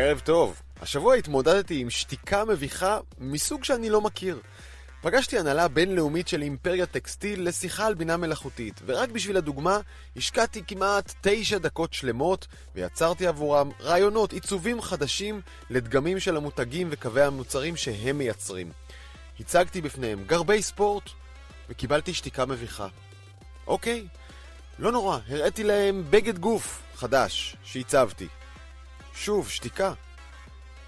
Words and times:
ערב 0.00 0.20
טוב. 0.24 0.62
השבוע 0.80 1.14
התמודדתי 1.14 1.80
עם 1.80 1.90
שתיקה 1.90 2.44
מביכה 2.44 2.98
מסוג 3.18 3.64
שאני 3.64 3.90
לא 3.90 4.00
מכיר. 4.00 4.40
פגשתי 5.02 5.38
הנהלה 5.38 5.68
בינלאומית 5.68 6.28
של 6.28 6.42
אימפריה 6.42 6.86
טקסטיל 6.86 7.48
לשיחה 7.48 7.86
על 7.86 7.94
בינה 7.94 8.16
מלאכותית, 8.16 8.80
ורק 8.86 9.08
בשביל 9.08 9.36
הדוגמה, 9.36 9.80
השקעתי 10.16 10.62
כמעט 10.66 11.14
תשע 11.20 11.58
דקות 11.58 11.92
שלמות, 11.92 12.46
ויצרתי 12.74 13.26
עבורם 13.26 13.70
רעיונות, 13.80 14.32
עיצובים 14.32 14.82
חדשים 14.82 15.40
לדגמים 15.70 16.20
של 16.20 16.36
המותגים 16.36 16.88
וקווי 16.90 17.22
המוצרים 17.22 17.76
שהם 17.76 18.18
מייצרים. 18.18 18.72
הצגתי 19.40 19.80
בפניהם 19.80 20.24
גרבי 20.26 20.62
ספורט, 20.62 21.10
וקיבלתי 21.68 22.14
שתיקה 22.14 22.46
מביכה. 22.46 22.88
אוקיי, 23.66 24.06
לא 24.78 24.92
נורא, 24.92 25.18
הראיתי 25.28 25.64
להם 25.64 26.04
בגד 26.10 26.38
גוף 26.38 26.82
חדש 26.94 27.56
שהצבתי. 27.64 28.28
שוב, 29.20 29.48
שתיקה. 29.48 29.92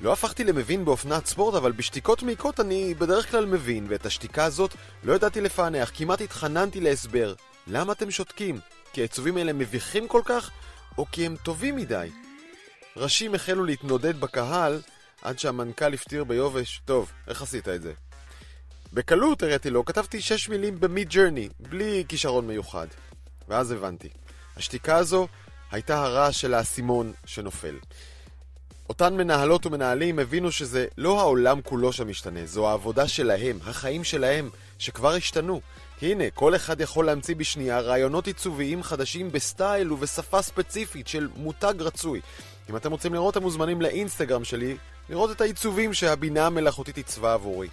לא 0.00 0.12
הפכתי 0.12 0.44
למבין 0.44 0.84
באופנת 0.84 1.26
ספורט, 1.26 1.54
אבל 1.54 1.72
בשתיקות 1.72 2.22
מעיקות 2.22 2.60
אני 2.60 2.94
בדרך 2.94 3.30
כלל 3.30 3.46
מבין, 3.46 3.86
ואת 3.88 4.06
השתיקה 4.06 4.44
הזאת 4.44 4.74
לא 5.04 5.12
ידעתי 5.12 5.40
לפענח, 5.40 5.90
כמעט 5.94 6.20
התחננתי 6.20 6.80
להסבר. 6.80 7.34
למה 7.66 7.92
אתם 7.92 8.10
שותקים? 8.10 8.60
כי 8.92 9.00
העיצובים 9.00 9.36
האלה 9.36 9.52
מביכים 9.52 10.08
כל 10.08 10.22
כך, 10.24 10.50
או 10.98 11.06
כי 11.12 11.26
הם 11.26 11.36
טובים 11.36 11.76
מדי? 11.76 12.10
ראשים 12.96 13.34
החלו 13.34 13.64
להתנודד 13.64 14.20
בקהל, 14.20 14.80
עד 15.22 15.38
שהמנכ"ל 15.38 15.94
הפטיר 15.94 16.24
ביובש, 16.24 16.82
טוב, 16.84 17.12
איך 17.28 17.42
עשית 17.42 17.68
את 17.68 17.82
זה? 17.82 17.92
בקלות 18.92 19.42
הראיתי 19.42 19.70
לו, 19.70 19.84
כתבתי 19.84 20.20
שש 20.20 20.48
מילים 20.48 20.80
במיד 20.80 21.08
ג'רני, 21.08 21.48
בלי 21.60 22.04
כישרון 22.08 22.46
מיוחד. 22.46 22.86
ואז 23.48 23.70
הבנתי. 23.70 24.08
השתיקה 24.56 24.96
הזו 24.96 25.28
הייתה 25.70 26.02
הרעש 26.04 26.40
של 26.40 26.54
האסימון 26.54 27.12
שנופל. 27.26 27.76
אותן 28.90 29.16
מנהלות 29.16 29.66
ומנהלים 29.66 30.18
הבינו 30.18 30.52
שזה 30.52 30.86
לא 30.98 31.20
העולם 31.20 31.60
כולו 31.62 31.92
שמשתנה, 31.92 32.46
זו 32.46 32.68
העבודה 32.68 33.08
שלהם, 33.08 33.58
החיים 33.66 34.04
שלהם, 34.04 34.50
שכבר 34.78 35.12
השתנו. 35.12 35.60
הנה, 36.02 36.24
כל 36.34 36.56
אחד 36.56 36.80
יכול 36.80 37.06
להמציא 37.06 37.36
בשנייה 37.36 37.80
רעיונות 37.80 38.26
עיצוביים 38.26 38.82
חדשים 38.82 39.32
בסטייל 39.32 39.92
ובשפה 39.92 40.42
ספציפית 40.42 41.08
של 41.08 41.28
מותג 41.36 41.74
רצוי. 41.78 42.20
אם 42.70 42.76
אתם 42.76 42.90
רוצים 42.92 43.14
לראות, 43.14 43.36
אתם 43.36 43.42
מוזמנים 43.42 43.82
לאינסטגרם 43.82 44.44
שלי, 44.44 44.76
לראות 45.10 45.30
את 45.30 45.40
העיצובים 45.40 45.94
שהבינה 45.94 46.46
המלאכותית 46.46 46.96
עיצבה 46.96 47.34
עבורי. 47.34 47.68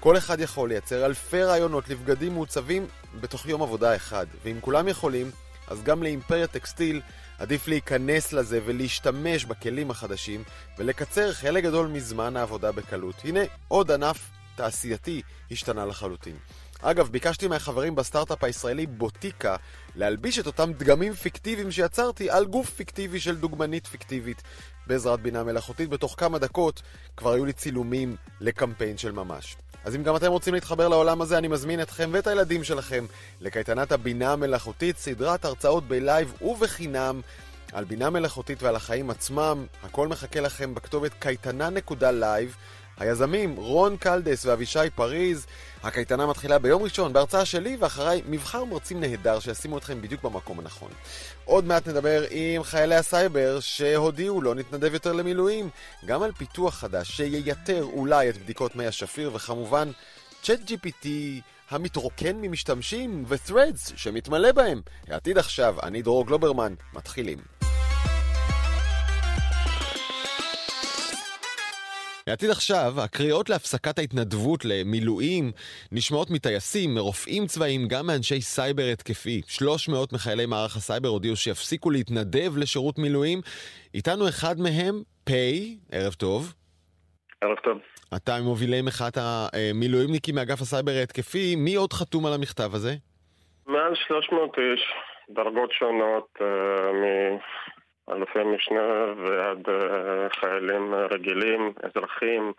כל 0.00 0.16
אחד 0.16 0.40
יכול 0.40 0.68
לייצר 0.68 1.06
אלפי 1.06 1.42
רעיונות 1.42 1.88
לבגדים 1.88 2.34
מעוצבים 2.34 2.86
בתוך 3.20 3.46
יום 3.46 3.62
עבודה 3.62 3.96
אחד, 3.96 4.26
ואם 4.44 4.58
כולם 4.60 4.88
יכולים, 4.88 5.30
אז 5.68 5.82
גם 5.82 6.02
לאימפריה 6.02 6.46
טקסטיל 6.46 7.00
עדיף 7.38 7.68
להיכנס 7.68 8.32
לזה 8.32 8.60
ולהשתמש 8.64 9.44
בכלים 9.44 9.90
החדשים 9.90 10.42
ולקצר 10.78 11.32
חלק 11.32 11.64
גדול 11.64 11.86
מזמן 11.86 12.36
העבודה 12.36 12.72
בקלות. 12.72 13.14
הנה, 13.24 13.40
עוד 13.68 13.90
ענף 13.90 14.30
תעשייתי 14.54 15.22
השתנה 15.50 15.86
לחלוטין. 15.86 16.36
אגב, 16.82 17.08
ביקשתי 17.08 17.48
מהחברים 17.48 17.94
בסטארט-אפ 17.94 18.44
הישראלי 18.44 18.86
בוטיקה 18.86 19.56
להלביש 19.94 20.38
את 20.38 20.46
אותם 20.46 20.72
דגמים 20.72 21.14
פיקטיביים 21.14 21.70
שיצרתי 21.70 22.30
על 22.30 22.46
גוף 22.46 22.70
פיקטיבי 22.70 23.20
של 23.20 23.36
דוגמנית 23.36 23.86
פיקטיבית 23.86 24.42
בעזרת 24.86 25.20
בינה 25.20 25.44
מלאכותית. 25.44 25.88
בתוך 25.88 26.14
כמה 26.18 26.38
דקות 26.38 26.82
כבר 27.16 27.32
היו 27.32 27.44
לי 27.44 27.52
צילומים 27.52 28.16
לקמפיין 28.40 28.98
של 28.98 29.12
ממש. 29.12 29.56
אז 29.84 29.94
אם 29.96 30.02
גם 30.02 30.16
אתם 30.16 30.26
רוצים 30.26 30.54
להתחבר 30.54 30.88
לעולם 30.88 31.22
הזה, 31.22 31.38
אני 31.38 31.48
מזמין 31.48 31.82
אתכם 31.82 32.10
ואת 32.12 32.26
הילדים 32.26 32.64
שלכם 32.64 33.06
לקייטנת 33.40 33.92
הבינה 33.92 34.32
המלאכותית, 34.32 34.98
סדרת 34.98 35.44
הרצאות 35.44 35.88
בלייב 35.88 36.34
ובחינם 36.42 37.20
על 37.72 37.84
בינה 37.84 38.10
מלאכותית 38.10 38.62
ועל 38.62 38.76
החיים 38.76 39.10
עצמם. 39.10 39.66
הכל 39.82 40.08
מחכה 40.08 40.40
לכם 40.40 40.74
בכתובת 40.74 41.12
קייטנה.לייב. 41.18 42.56
היזמים 42.98 43.56
רון 43.56 43.96
קלדס 43.96 44.46
ואבישי 44.46 44.90
פריז. 44.94 45.46
הקייטנה 45.82 46.26
מתחילה 46.26 46.58
ביום 46.58 46.82
ראשון 46.82 47.12
בהרצאה 47.12 47.44
שלי, 47.44 47.76
ואחריי 47.80 48.22
מבחר 48.28 48.64
מרצים 48.64 49.00
נהדר 49.00 49.40
שישימו 49.40 49.78
אתכם 49.78 50.02
בדיוק 50.02 50.22
במקום 50.22 50.60
הנכון. 50.60 50.90
עוד 51.48 51.64
מעט 51.64 51.88
נדבר 51.88 52.22
עם 52.30 52.62
חיילי 52.62 52.94
הסייבר 52.94 53.60
שהודיעו 53.60 54.42
לא 54.42 54.54
נתנדב 54.54 54.94
יותר 54.94 55.12
למילואים, 55.12 55.70
גם 56.06 56.22
על 56.22 56.32
פיתוח 56.32 56.74
חדש 56.74 57.10
שייתר 57.16 57.84
אולי 57.84 58.28
את 58.28 58.36
בדיקות 58.36 58.76
מי 58.76 58.86
השפיר, 58.86 59.30
וכמובן 59.34 59.90
צ'אט 60.42 60.60
GPT 60.70 61.06
המתרוקן 61.70 62.36
ממשתמשים 62.36 63.24
ו-threads 63.28 63.92
שמתמלא 63.96 64.52
בהם. 64.52 64.80
העתיד 65.08 65.38
עכשיו, 65.38 65.76
אני 65.82 66.02
דרור 66.02 66.26
גלוברמן, 66.26 66.74
מתחילים. 66.94 67.57
לעתיד 72.28 72.50
עכשיו, 72.50 72.92
הקריאות 73.04 73.48
להפסקת 73.48 73.98
ההתנדבות 73.98 74.64
למילואים 74.64 75.44
נשמעות 75.92 76.30
מטייסים, 76.30 76.94
מרופאים 76.94 77.46
צבאיים, 77.46 77.88
גם 77.88 78.06
מאנשי 78.06 78.40
סייבר 78.40 78.82
התקפי. 78.92 79.40
300 79.46 80.12
מחיילי 80.12 80.46
מערך 80.46 80.76
הסייבר 80.76 81.08
הודיעו 81.08 81.36
שיפסיקו 81.36 81.90
להתנדב 81.90 82.56
לשירות 82.56 82.98
מילואים. 82.98 83.38
איתנו 83.94 84.28
אחד 84.28 84.54
מהם, 84.58 84.94
פיי, 85.24 85.76
ערב 85.92 86.12
טוב. 86.12 86.54
ערב 87.40 87.56
טוב. 87.56 87.78
אתה 88.16 88.32
ממובילי 88.40 88.82
מחאת 88.82 89.18
המילואימניקים 89.20 90.34
מאגף 90.34 90.60
הסייבר 90.60 90.92
ההתקפי, 90.92 91.56
מי 91.56 91.74
עוד 91.74 91.92
חתום 91.92 92.26
על 92.26 92.32
המכתב 92.32 92.70
הזה? 92.74 92.94
מעל 93.66 93.94
300 94.08 94.50
איש, 94.58 94.82
דרגות 95.30 95.72
שונות, 95.72 96.28
אה, 96.38 96.42
אלופי 98.12 98.38
משנה 98.38 99.04
ועד 99.16 99.68
אה, 99.68 100.28
חיילים 100.40 100.94
רגילים, 100.94 101.72
אזרחים, 101.82 102.52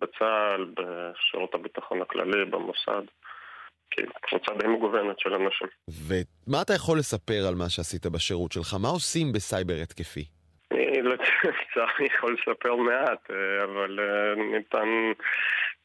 בצה"ל, 0.00 0.66
בשירות 0.74 1.54
הביטחון 1.54 2.02
הכללי, 2.02 2.44
במוסד. 2.44 3.02
כן, 3.90 4.06
קבוצה 4.22 4.54
די 4.58 4.66
מגוונת 4.66 5.18
של 5.18 5.34
אנשים. 5.34 5.68
ומה 6.08 6.62
אתה 6.62 6.74
יכול 6.74 6.98
לספר 6.98 7.46
על 7.48 7.54
מה 7.54 7.68
שעשית 7.68 8.06
בשירות 8.06 8.52
שלך? 8.52 8.74
מה 8.82 8.88
עושים 8.88 9.32
בסייבר 9.32 9.74
התקפי? 9.82 10.24
אני 10.72 11.02
לצערי 11.02 12.06
יכול 12.16 12.36
לספר 12.38 12.76
מעט, 12.76 13.30
אה, 13.30 13.64
אבל 13.64 14.00
אה, 14.00 14.34
ניתן, 14.34 15.12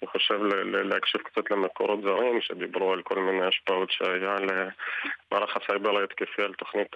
אני 0.01 0.07
חושב, 0.07 0.39
להקשיב 0.83 1.21
קצת 1.21 1.51
למקורות 1.51 1.99
זרים 2.01 2.41
שדיברו 2.41 2.93
על 2.93 3.01
כל 3.01 3.19
מיני 3.19 3.45
השפעות 3.45 3.91
שהיה 3.91 4.35
למערך 4.35 5.57
הסייבר 5.57 5.99
ההתקפי 5.99 6.41
על 6.41 6.53
תוכנית 6.53 6.95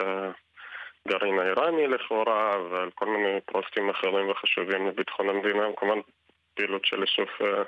הגרעין 1.05 1.39
האיראני 1.39 1.87
לכאורה, 1.87 2.51
ועל 2.71 2.89
כל 2.95 3.05
מיני 3.05 3.41
פרויקטים 3.45 3.89
אחרים 3.89 4.29
וחשובים 4.29 4.87
לביטחון 4.87 5.29
המדינה, 5.29 5.63
כמובן 5.77 5.99
פעילות 6.53 6.85
של 6.85 7.01
איסוף 7.01 7.41
אה, 7.41 7.63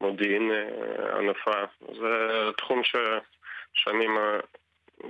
מודיעין 0.00 0.50
אה, 0.50 1.18
ענפה. 1.18 1.64
זה 1.80 2.50
תחום 2.56 2.82
ששנים 2.84 4.10
אה, 4.16 4.38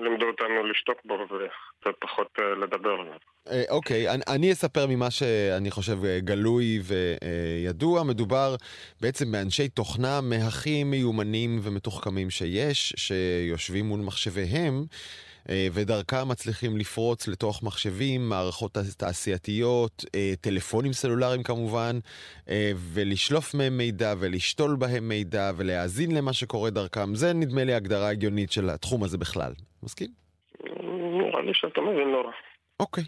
לימדו 0.01 0.27
אותנו 0.27 0.67
לשתוק 0.67 0.99
בו 1.05 1.19
ופחות 1.87 2.39
לדבר 2.61 2.91
עליו. 2.91 3.19
אוקיי, 3.71 4.09
okay, 4.09 4.15
אני, 4.15 4.23
אני 4.29 4.53
אספר 4.53 4.87
ממה 4.89 5.11
שאני 5.11 5.71
חושב 5.71 5.97
גלוי 6.19 6.81
וידוע. 6.83 8.03
מדובר 8.03 8.55
בעצם 9.01 9.33
באנשי 9.33 9.69
תוכנה 9.69 10.21
מהכי 10.21 10.85
מיומנים 10.85 11.59
ומתוחכמים 11.63 12.31
שיש, 12.31 12.95
שיושבים 12.97 13.85
מול 13.85 14.01
מחשביהם. 14.01 14.85
אה, 15.51 15.67
ודרכם 15.73 16.29
מצליחים 16.29 16.77
לפרוץ 16.77 17.29
לתוך 17.29 17.63
מחשבים, 17.63 18.29
מערכות 18.29 18.73
תעשייתיות, 18.99 20.05
אה, 20.15 20.33
טלפונים 20.41 20.93
סלולריים 20.93 21.43
כמובן, 21.43 21.99
אה, 22.49 22.73
ולשלוף 22.95 23.55
מהם 23.55 23.77
מידע 23.79 24.15
ולשתול 24.21 24.77
בהם 24.77 25.09
מידע 25.09 25.51
ולהאזין 25.57 26.17
למה 26.17 26.33
שקורה 26.33 26.71
דרכם. 26.71 27.15
זה 27.15 27.33
נדמה 27.33 27.65
לי 27.65 27.75
הגדרה 27.75 28.09
הגיונית 28.09 28.53
של 28.53 28.71
התחום 28.71 29.03
הזה 29.03 29.19
בכלל. 29.19 29.53
מסכים? 29.83 30.09
נראה 31.19 31.43
לי 31.43 31.53
שאתה 31.55 31.81
מבין 31.81 32.09
לא 32.09 32.21
רע. 32.27 32.33
אוקיי. 32.81 33.05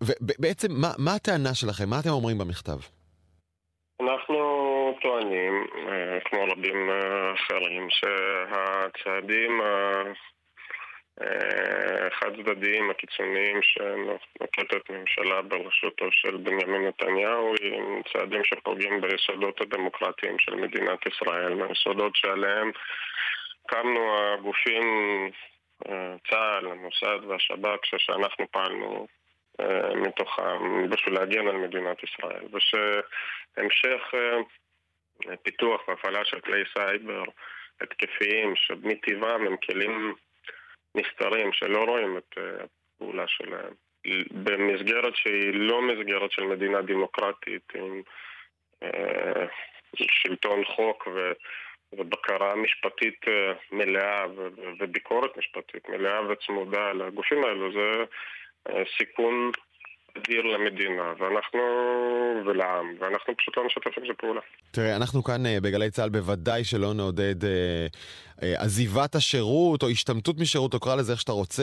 ובעצם, 0.00 0.68
מה, 0.70 0.92
מה 0.98 1.14
הטענה 1.14 1.54
שלכם? 1.54 1.88
מה 1.90 2.00
אתם 2.00 2.10
אומרים 2.10 2.38
במכתב? 2.38 2.78
אנחנו 4.00 4.38
טוענים, 5.02 5.66
כמו 6.24 6.40
רבים 6.44 6.90
אחרים, 7.34 7.88
שהצעדים 7.90 9.60
החד 12.06 12.36
צדדיים 12.36 12.90
הקיצוניים 12.90 13.60
שנוקטת 13.62 14.90
ממשלה 14.90 15.42
בראשותו 15.42 16.06
של 16.10 16.36
בנימין 16.36 16.86
נתניהו 16.86 17.54
עם 17.60 18.02
צעדים 18.12 18.44
שפוגעים 18.44 19.00
ביסודות 19.00 19.60
הדמוקרטיים 19.60 20.38
של 20.38 20.54
מדינת 20.54 20.98
ישראל, 21.06 21.54
מהיסודות 21.54 22.16
שעליהם 22.16 22.70
קמנו 23.66 24.16
הגופים, 24.18 24.84
אה, 25.88 26.14
צה"ל, 26.30 26.66
המוסד 26.66 27.24
והשב"כ, 27.28 27.80
שאנחנו 27.98 28.46
פעלנו 28.50 29.06
אה, 29.60 29.94
מתוכם 29.94 30.90
בשביל 30.90 31.14
להגן 31.14 31.48
על 31.48 31.56
מדינת 31.56 31.98
ישראל, 32.02 32.44
ושהמשך 32.44 34.14
אה, 34.14 35.36
פיתוח 35.42 35.88
והפעלה 35.88 36.24
של 36.24 36.40
כלי 36.40 36.62
סייבר 36.76 37.22
התקפיים 37.80 38.56
שמטבעם 38.56 39.46
הם 39.46 39.56
כלים 39.56 40.14
נסתרים 41.00 41.52
שלא 41.52 41.84
רואים 41.84 42.18
את 42.18 42.34
אה, 42.38 42.64
הפעולה 42.96 43.24
שלהם. 43.26 43.72
במסגרת 44.30 45.16
שהיא 45.16 45.50
לא 45.52 45.82
מסגרת 45.82 46.30
של 46.30 46.42
מדינה 46.42 46.82
דמוקרטית, 46.82 47.72
עם 47.74 48.02
אה, 48.82 49.46
שלטון 49.96 50.64
חוק 50.64 51.08
ו... 51.14 51.32
ובקרה 51.92 52.54
משפטית 52.54 53.20
מלאה 53.72 54.26
וביקורת 54.80 55.36
משפטית 55.36 55.88
מלאה 55.88 56.20
וצמודה 56.28 56.92
לגופים 56.92 57.44
האלו 57.44 57.72
זה 57.72 58.04
סיכון 58.98 59.50
אדיר 60.18 60.42
למדינה, 60.42 61.12
ואנחנו, 61.18 61.60
ולעם, 62.46 62.86
ואנחנו 63.00 63.36
פשוט 63.36 63.56
לא 63.56 63.66
נשתף 63.66 63.98
עם 63.98 64.06
זה 64.06 64.12
פעולה. 64.18 64.40
תראה, 64.70 64.96
אנחנו 64.96 65.24
כאן 65.24 65.46
אה, 65.46 65.60
בגלי 65.60 65.90
צה"ל 65.90 66.08
בוודאי 66.08 66.64
שלא 66.64 66.94
נעודד 66.94 67.44
אה, 67.44 67.50
אה, 68.42 68.62
עזיבת 68.62 69.14
השירות, 69.14 69.82
או 69.82 69.88
השתמטות 69.88 70.38
משירות, 70.38 70.74
או 70.74 70.80
קרא 70.80 70.94
לזה 70.94 71.12
איך 71.12 71.20
שאתה 71.20 71.32
רוצה, 71.32 71.62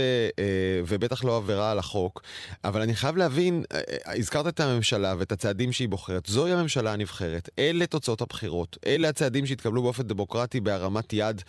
ובטח 0.88 1.26
לא 1.26 1.38
עבירה 1.38 1.72
על 1.72 1.80
החוק. 1.80 2.22
אבל 2.64 2.82
אני 2.82 2.96
חייב 2.96 3.18
להבין, 3.18 3.64
הזכרת 4.06 4.48
את 4.48 4.60
הממשלה 4.60 5.14
ואת 5.20 5.32
הצעדים 5.32 5.72
שהיא 5.72 5.90
בוחרת. 5.90 6.26
זוהי 6.26 6.54
הממשלה 6.54 6.94
הנבחרת, 6.94 7.50
אלה 7.60 7.86
תוצאות 7.86 8.22
הבחירות, 8.22 8.78
אלה 8.88 9.10
הצעדים 9.10 9.46
שהתקבלו 9.46 9.84
באופן 9.84 10.04
דמוקרטי 10.04 10.60
בהרמת 10.60 11.14
יד, 11.14 11.42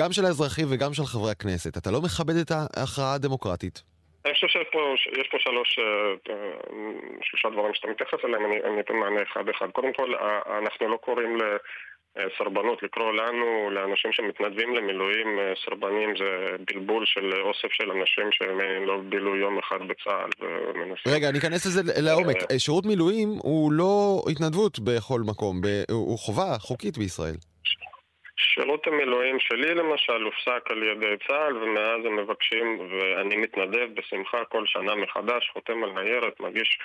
גם 0.00 0.12
של 0.12 0.24
האזרחים 0.24 0.66
וגם 0.70 0.94
של 0.94 1.06
חברי 1.06 1.30
הכנסת. 1.30 1.76
אתה 1.76 1.90
לא 1.90 2.02
מכבד 2.02 2.36
את 2.36 2.50
ההכרעה 2.50 3.14
הדמוקרטית. 3.14 3.82
אני 4.24 4.34
חושב 4.34 4.46
שיש 4.46 4.66
פה, 4.72 4.94
יש 5.20 5.28
פה 5.28 5.38
שלוש, 5.40 5.78
אה, 5.78 6.34
שלושה 7.22 7.48
דברים 7.50 7.74
שאתה 7.74 7.88
מתייחס 7.88 8.24
אליהם, 8.24 8.44
אני, 8.44 8.62
אני 8.62 8.80
אתן 8.80 8.96
מענה 8.96 9.22
אחד-אחד. 9.22 9.70
קודם 9.70 9.92
כל, 9.92 10.14
אנחנו 10.58 10.88
לא 10.88 10.96
קוראים 10.96 11.38
לסרבנות, 12.16 12.82
לקרוא 12.82 13.12
לנו, 13.12 13.70
לאנשים 13.70 14.12
שמתנדבים 14.12 14.74
למילואים 14.74 15.38
אה, 15.38 15.52
סרבנים, 15.64 16.16
זה 16.18 16.56
בלבול 16.66 17.04
של 17.06 17.32
אוסף 17.42 17.68
של 17.72 17.90
אנשים 17.90 18.28
שהם 18.32 18.86
לא 18.86 19.00
בילו 19.08 19.36
יום 19.36 19.58
אחד 19.58 19.78
בצה"ל 19.88 20.30
ומנסים. 20.40 21.12
רגע, 21.14 21.28
אני 21.28 21.38
אכנס 21.38 21.66
לזה 21.66 21.82
לעומק. 22.02 22.36
אה, 22.50 22.58
שירות 22.58 22.86
מילואים 22.86 23.28
הוא 23.28 23.72
לא 23.72 24.22
התנדבות 24.30 24.78
בכל 24.78 25.20
מקום, 25.20 25.60
הוא 25.90 26.18
חובה 26.18 26.58
חוקית 26.58 26.98
בישראל. 26.98 27.34
שירות 28.38 28.86
המילואים 28.86 29.40
שלי 29.40 29.74
למשל 29.74 30.22
הופסק 30.22 30.70
על 30.70 30.82
ידי 30.82 31.14
צה"ל 31.26 31.56
ומאז 31.56 32.04
הם 32.04 32.16
מבקשים 32.16 32.78
ואני 32.90 33.36
מתנדב 33.36 33.88
בשמחה 33.94 34.44
כל 34.44 34.66
שנה 34.66 34.94
מחדש, 34.94 35.50
חותם 35.52 35.84
על 35.84 35.90
ניירת, 35.90 36.40
מגיש 36.40 36.78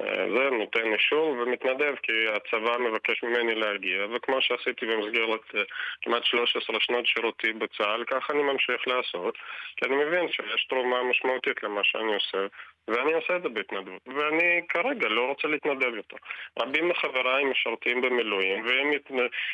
אה, 0.00 0.26
זה, 0.36 0.50
נותן 0.50 0.92
אישור 0.92 1.28
ומתנדב 1.28 1.94
כי 2.02 2.12
הצבא 2.34 2.78
מבקש 2.78 3.22
ממני 3.22 3.54
להגיע. 3.54 4.06
וכמו 4.14 4.42
שעשיתי 4.42 4.86
במסגרת 4.86 5.54
אה, 5.54 5.62
כמעט 6.02 6.24
13 6.24 6.76
שנות 6.80 7.06
שירותי 7.06 7.52
בצה"ל 7.52 8.04
כך 8.04 8.30
אני 8.30 8.42
ממשיך 8.42 8.88
לעשות 8.88 9.34
כי 9.76 9.84
אני 9.84 9.96
מבין 9.96 10.28
שיש 10.32 10.66
תרומה 10.68 11.02
משמעותית 11.02 11.62
למה 11.62 11.80
שאני 11.84 12.14
עושה 12.14 12.46
ואני 12.88 13.12
עושה 13.12 13.36
את 13.36 13.42
זה 13.42 13.48
בהתנדבות, 13.48 14.02
ואני 14.06 14.60
כרגע 14.68 15.08
לא 15.08 15.26
רוצה 15.26 15.48
להתנדב 15.48 15.94
יותר. 15.94 16.16
רבים 16.58 16.88
מחבריי 16.88 17.44
משרתים 17.44 18.00
במילואים, 18.00 18.66
והם 18.66 18.90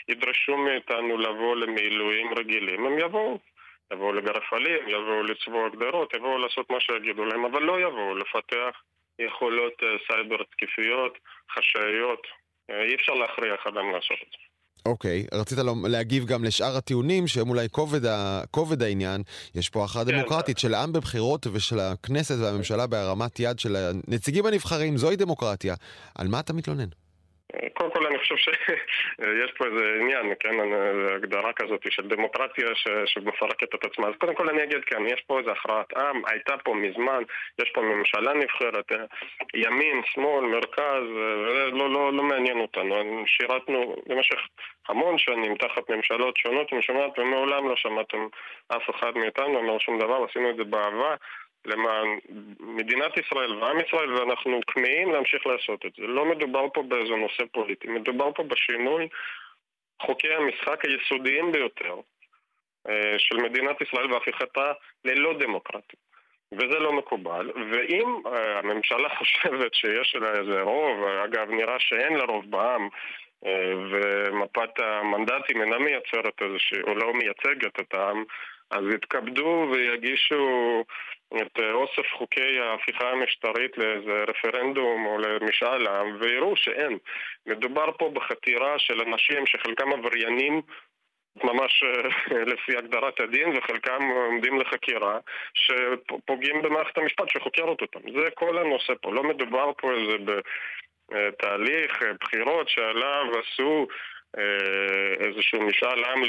ידרשו 0.08 0.56
מאיתנו 0.56 1.18
לבוא 1.18 1.56
למילואים 1.56 2.34
רגילים, 2.38 2.86
הם 2.86 2.98
יבואו. 2.98 3.38
יבואו 3.92 4.12
לגרף 4.12 4.52
עלים, 4.52 4.88
יבואו 4.88 5.22
לצבוע 5.22 5.66
הגדרות, 5.66 6.14
יבואו 6.14 6.38
לעשות 6.38 6.70
מה 6.70 6.80
שיגידו 6.80 7.24
להם, 7.24 7.44
אבל 7.44 7.62
לא 7.62 7.80
יבואו 7.80 8.14
לפתח 8.14 8.82
יכולות 9.18 9.82
אה, 9.82 9.88
סייבר 10.06 10.42
תקפיות, 10.42 11.18
חשאיות. 11.50 12.26
אה, 12.70 12.82
אי 12.82 12.94
אפשר 12.94 13.14
להכריח 13.14 13.66
אדם 13.66 13.92
לעשות 13.92 14.18
את 14.22 14.32
זה. 14.32 14.45
אוקיי, 14.86 15.26
okay. 15.32 15.36
רצית 15.36 15.58
להגיב 15.84 16.24
גם 16.26 16.44
לשאר 16.44 16.76
הטיעונים 16.76 17.26
שהם 17.26 17.48
אולי 17.48 17.68
כובד, 17.70 18.06
ה... 18.06 18.42
כובד 18.50 18.82
העניין. 18.82 19.22
יש 19.54 19.68
פה 19.68 19.84
הכרעה 19.84 20.04
כן. 20.04 20.10
דמוקרטית 20.10 20.58
של 20.58 20.74
העם 20.74 20.92
בבחירות 20.92 21.46
ושל 21.52 21.80
הכנסת 21.80 22.34
והממשלה 22.40 22.86
בהרמת 22.86 23.40
יד 23.40 23.58
של 23.58 23.76
הנציגים 23.76 24.46
הנבחרים, 24.46 24.96
זוהי 24.96 25.16
דמוקרטיה. 25.16 25.74
על 26.14 26.28
מה 26.28 26.40
אתה 26.40 26.52
מתלונן? 26.52 26.88
קודם 27.78 27.90
כל 27.92 28.05
חושב 28.28 28.52
שיש 28.52 29.52
פה 29.56 29.64
איזה 29.64 29.96
עניין, 30.00 30.32
כן, 30.40 30.54
הגדרה 31.14 31.52
כזאת 31.52 31.80
של 31.90 32.08
דמוקרטיה 32.08 32.66
ש, 32.74 32.88
שמפרקת 33.06 33.74
את 33.74 33.84
עצמה. 33.84 34.08
אז 34.08 34.14
קודם 34.18 34.34
כל 34.34 34.48
אני 34.48 34.62
אגיד 34.62 34.84
כן, 34.86 35.06
יש 35.06 35.20
פה 35.26 35.38
איזה 35.38 35.52
הכרעת 35.52 35.96
עם, 35.96 36.22
הייתה 36.26 36.54
פה 36.64 36.74
מזמן, 36.74 37.22
יש 37.62 37.70
פה 37.74 37.80
ממשלה 37.80 38.34
נבחרת, 38.34 38.92
ימין, 39.54 40.02
שמאל, 40.04 40.44
מרכז, 40.44 41.04
לא, 41.72 41.90
לא, 41.90 42.12
לא 42.12 42.22
מעניין 42.22 42.60
אותנו. 42.60 43.24
שירתנו 43.26 43.96
במשך 44.06 44.38
המון 44.88 45.18
שנים 45.18 45.56
תחת 45.56 45.90
ממשלות 45.90 46.36
שונות 46.36 46.72
ומשומעת 46.72 47.18
ומעולם 47.18 47.68
לא 47.68 47.76
שמעתם 47.76 48.26
אף 48.68 48.90
אחד 48.90 49.12
מאיתנו 49.16 49.56
אומר 49.58 49.78
שום 49.78 49.98
דבר, 49.98 50.24
עשינו 50.30 50.50
את 50.50 50.56
זה 50.56 50.64
באהבה. 50.64 51.14
למען 51.66 52.18
מדינת 52.60 53.16
ישראל 53.16 53.54
ועם 53.54 53.80
ישראל, 53.80 54.12
ואנחנו 54.12 54.60
כמהים 54.66 55.12
להמשיך 55.12 55.46
לעשות 55.46 55.86
את 55.86 55.92
זה. 55.96 56.02
לא 56.02 56.24
מדובר 56.24 56.66
פה 56.74 56.82
באיזה 56.82 57.14
נושא 57.16 57.42
פוליטי, 57.52 57.88
מדובר 57.88 58.32
פה 58.32 58.42
בשינוי 58.42 59.08
חוקי 60.02 60.34
המשחק 60.34 60.84
היסודיים 60.84 61.52
ביותר 61.52 61.94
אה, 62.88 63.14
של 63.18 63.36
מדינת 63.36 63.80
ישראל 63.80 64.12
והפיכתה 64.12 64.72
ללא 65.04 65.38
דמוקרטית. 65.38 66.06
וזה 66.52 66.78
לא 66.78 66.92
מקובל, 66.92 67.50
ואם 67.70 68.22
אה, 68.26 68.58
הממשלה 68.58 69.08
חושבת 69.18 69.74
שיש 69.74 70.14
לה 70.14 70.30
איזה 70.32 70.60
רוב, 70.60 71.04
אגב 71.24 71.50
נראה 71.50 71.76
שאין 71.78 72.14
לה 72.14 72.24
רוב 72.24 72.50
בעם, 72.50 72.88
אה, 73.46 73.72
ומפת 73.90 74.80
המנדטים 74.80 75.62
אינה 75.62 75.78
מייצרת 75.78 76.42
איזושהי, 76.42 76.82
או 76.82 76.94
לא 76.94 77.12
מייצגת 77.14 77.80
את 77.80 77.94
העם, 77.94 78.24
אז 78.70 78.84
יתכבדו 78.94 79.68
ויגישו 79.72 80.84
את 81.34 81.60
אה, 81.60 81.72
אוסף 81.72 82.06
חוקי 82.18 82.60
ההפיכה 82.60 83.10
המשטרית 83.10 83.78
לאיזה 83.78 84.24
רפרנדום 84.28 85.06
או 85.06 85.18
למשאל 85.18 85.86
עם 85.86 86.16
ויראו 86.20 86.56
שאין. 86.56 86.98
מדובר 87.46 87.92
פה 87.98 88.10
בחתירה 88.14 88.78
של 88.78 89.00
אנשים 89.00 89.46
שחלקם 89.46 89.92
עבריינים 89.92 90.62
ממש 91.44 91.82
אה, 91.84 92.38
לפי 92.52 92.76
הגדרת 92.76 93.20
הדין 93.20 93.56
וחלקם 93.56 94.02
עומדים 94.02 94.60
לחקירה 94.60 95.18
שפוגעים 95.54 96.62
במערכת 96.62 96.98
המשפט 96.98 97.28
שחוקרת 97.28 97.80
אותם. 97.82 98.00
זה 98.12 98.30
כל 98.34 98.58
הנושא 98.58 98.92
פה. 99.02 99.12
לא 99.12 99.22
מדובר 99.22 99.70
פה 99.78 99.92
איזה 99.92 100.16
בתהליך 101.08 102.02
אה, 102.02 102.12
בחירות 102.20 102.68
שעליו 102.68 103.26
עשו 103.38 103.86
אה, 103.90 104.15
איזשהו 105.20 105.60
משאל 105.68 106.04
עם 106.04 106.22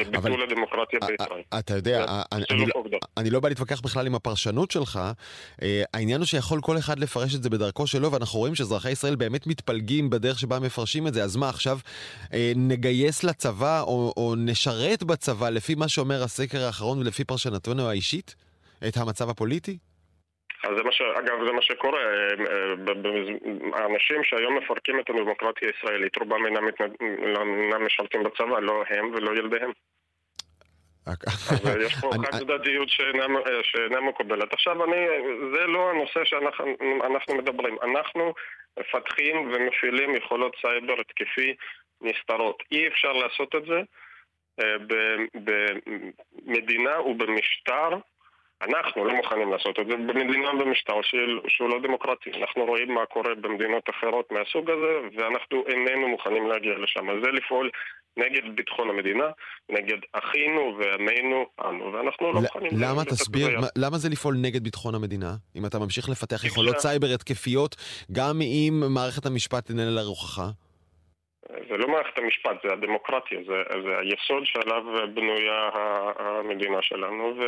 לביטול 0.00 0.42
הדמוקרטיה 0.42 1.00
בישראל. 1.00 1.42
אתה 1.58 1.74
יודע, 1.74 2.06
לא, 2.50 2.66
לא 2.90 2.98
אני 3.16 3.30
לא 3.30 3.40
בא 3.40 3.48
להתווכח 3.48 3.80
בכלל 3.80 4.06
עם 4.06 4.14
הפרשנות 4.14 4.70
שלך. 4.70 5.00
אה, 5.62 5.82
העניין 5.94 6.20
הוא 6.20 6.26
שיכול 6.26 6.60
כל 6.60 6.78
אחד 6.78 6.98
לפרש 6.98 7.34
את 7.34 7.42
זה 7.42 7.50
בדרכו 7.50 7.86
שלו, 7.86 8.12
ואנחנו 8.12 8.38
רואים 8.38 8.54
שאזרחי 8.54 8.90
ישראל 8.90 9.16
באמת 9.16 9.46
מתפלגים 9.46 10.10
בדרך 10.10 10.38
שבה 10.38 10.58
מפרשים 10.58 11.06
את 11.06 11.14
זה. 11.14 11.24
אז 11.24 11.36
מה, 11.36 11.48
עכשיו 11.48 11.78
אה, 12.32 12.52
נגייס 12.56 13.24
לצבא 13.24 13.80
או 13.82 14.34
נשרת 14.38 15.02
בצבא 15.02 15.50
לפי 15.50 15.74
מה 15.74 15.88
שאומר 15.88 16.22
הסקר 16.22 16.64
האחרון 16.64 16.98
ולפי 16.98 17.24
פרשנתנו 17.24 17.88
האישית? 17.88 18.34
את 18.88 18.96
המצב 18.96 19.30
הפוליטי? 19.30 19.78
אז 20.64 20.76
זה 20.76 20.82
מה 20.82 20.92
ש... 20.92 21.00
אגב, 21.00 21.46
זה 21.46 21.52
מה 21.52 21.62
שקורה. 21.62 22.00
אה, 22.00 22.28
אה, 22.50 23.82
האנשים 23.82 24.24
שהיום 24.24 24.58
מפרקים 24.58 25.00
את 25.00 25.10
הדמוקרטיה 25.10 25.68
הישראלית, 25.68 26.16
רובם 26.16 26.46
אינם, 26.46 26.64
אינם 27.40 27.86
משרתים 27.86 28.22
בצבא, 28.22 28.60
לא 28.60 28.82
הם 28.90 29.10
ולא 29.14 29.30
ילדיהם. 29.38 29.72
אז 31.06 31.66
אה, 31.66 31.84
יש 31.86 31.94
פה 32.00 32.10
חד 32.10 32.38
צדדיות 32.38 32.88
שאינה 33.62 34.00
מקובלת. 34.00 34.52
עכשיו, 34.52 34.84
אני, 34.84 35.06
זה 35.54 35.66
לא 35.66 35.90
הנושא 35.90 36.24
שאנחנו 36.24 37.34
מדברים. 37.34 37.76
אנחנו 37.82 38.34
מפתחים 38.78 39.52
ומפעילים 39.52 40.14
יכולות 40.14 40.56
סייבר 40.60 41.00
התקפי 41.00 41.54
נסתרות. 42.00 42.62
אי 42.72 42.88
אפשר 42.88 43.12
לעשות 43.12 43.54
את 43.54 43.64
זה 43.66 43.80
במדינה 46.44 47.00
ובמשטר 47.00 47.88
אנחנו 48.62 49.04
לא 49.04 49.14
מוכנים 49.14 49.52
לעשות 49.52 49.78
את 49.80 49.86
זה 49.86 49.96
במדינה 49.96 50.52
במשטר 50.52 50.94
שהוא 51.48 51.68
לא 51.68 51.80
דמוקרטי. 51.82 52.30
אנחנו 52.40 52.64
רואים 52.64 52.94
מה 52.94 53.06
קורה 53.06 53.34
במדינות 53.34 53.90
אחרות 53.90 54.32
מהסוג 54.32 54.70
הזה, 54.70 54.98
ואנחנו 55.16 55.64
איננו 55.66 56.08
מוכנים 56.08 56.46
להגיע 56.46 56.78
לשם. 56.78 57.10
אז 57.10 57.16
זה 57.24 57.30
לפעול 57.30 57.70
נגד 58.16 58.56
ביטחון 58.56 58.90
המדינה, 58.90 59.24
נגד 59.68 59.98
אחינו 60.12 60.78
ועמינו 60.78 61.46
אנו, 61.64 61.92
ואנחנו 61.92 62.32
לא 62.32 62.40
מוכנים... 62.40 62.70
למה 62.74 63.04
תסביר, 63.04 63.48
למה 63.76 63.98
זה 63.98 64.08
לפעול 64.08 64.34
נגד 64.42 64.64
ביטחון 64.64 64.94
המדינה? 64.94 65.32
אם 65.56 65.66
אתה 65.66 65.78
ממשיך 65.78 66.08
לפתח 66.08 66.44
יכולות 66.44 66.78
סייבר 66.78 67.06
התקפיות, 67.14 67.76
גם 68.12 68.40
אם 68.42 68.74
מערכת 68.94 69.26
המשפט 69.26 69.70
איננה 69.70 69.90
לרוחך? 69.90 70.42
זה 71.68 71.76
לא 71.76 71.88
מערכת 71.88 72.18
המשפט, 72.18 72.56
זה 72.66 72.72
הדמוקרטיה, 72.72 73.38
זה, 73.46 73.54
זה 73.84 73.98
היסוד 73.98 74.42
שעליו 74.44 74.82
בנויה 75.14 75.70
המדינה 76.18 76.78
שלנו, 76.82 77.24
ו... 77.38 77.42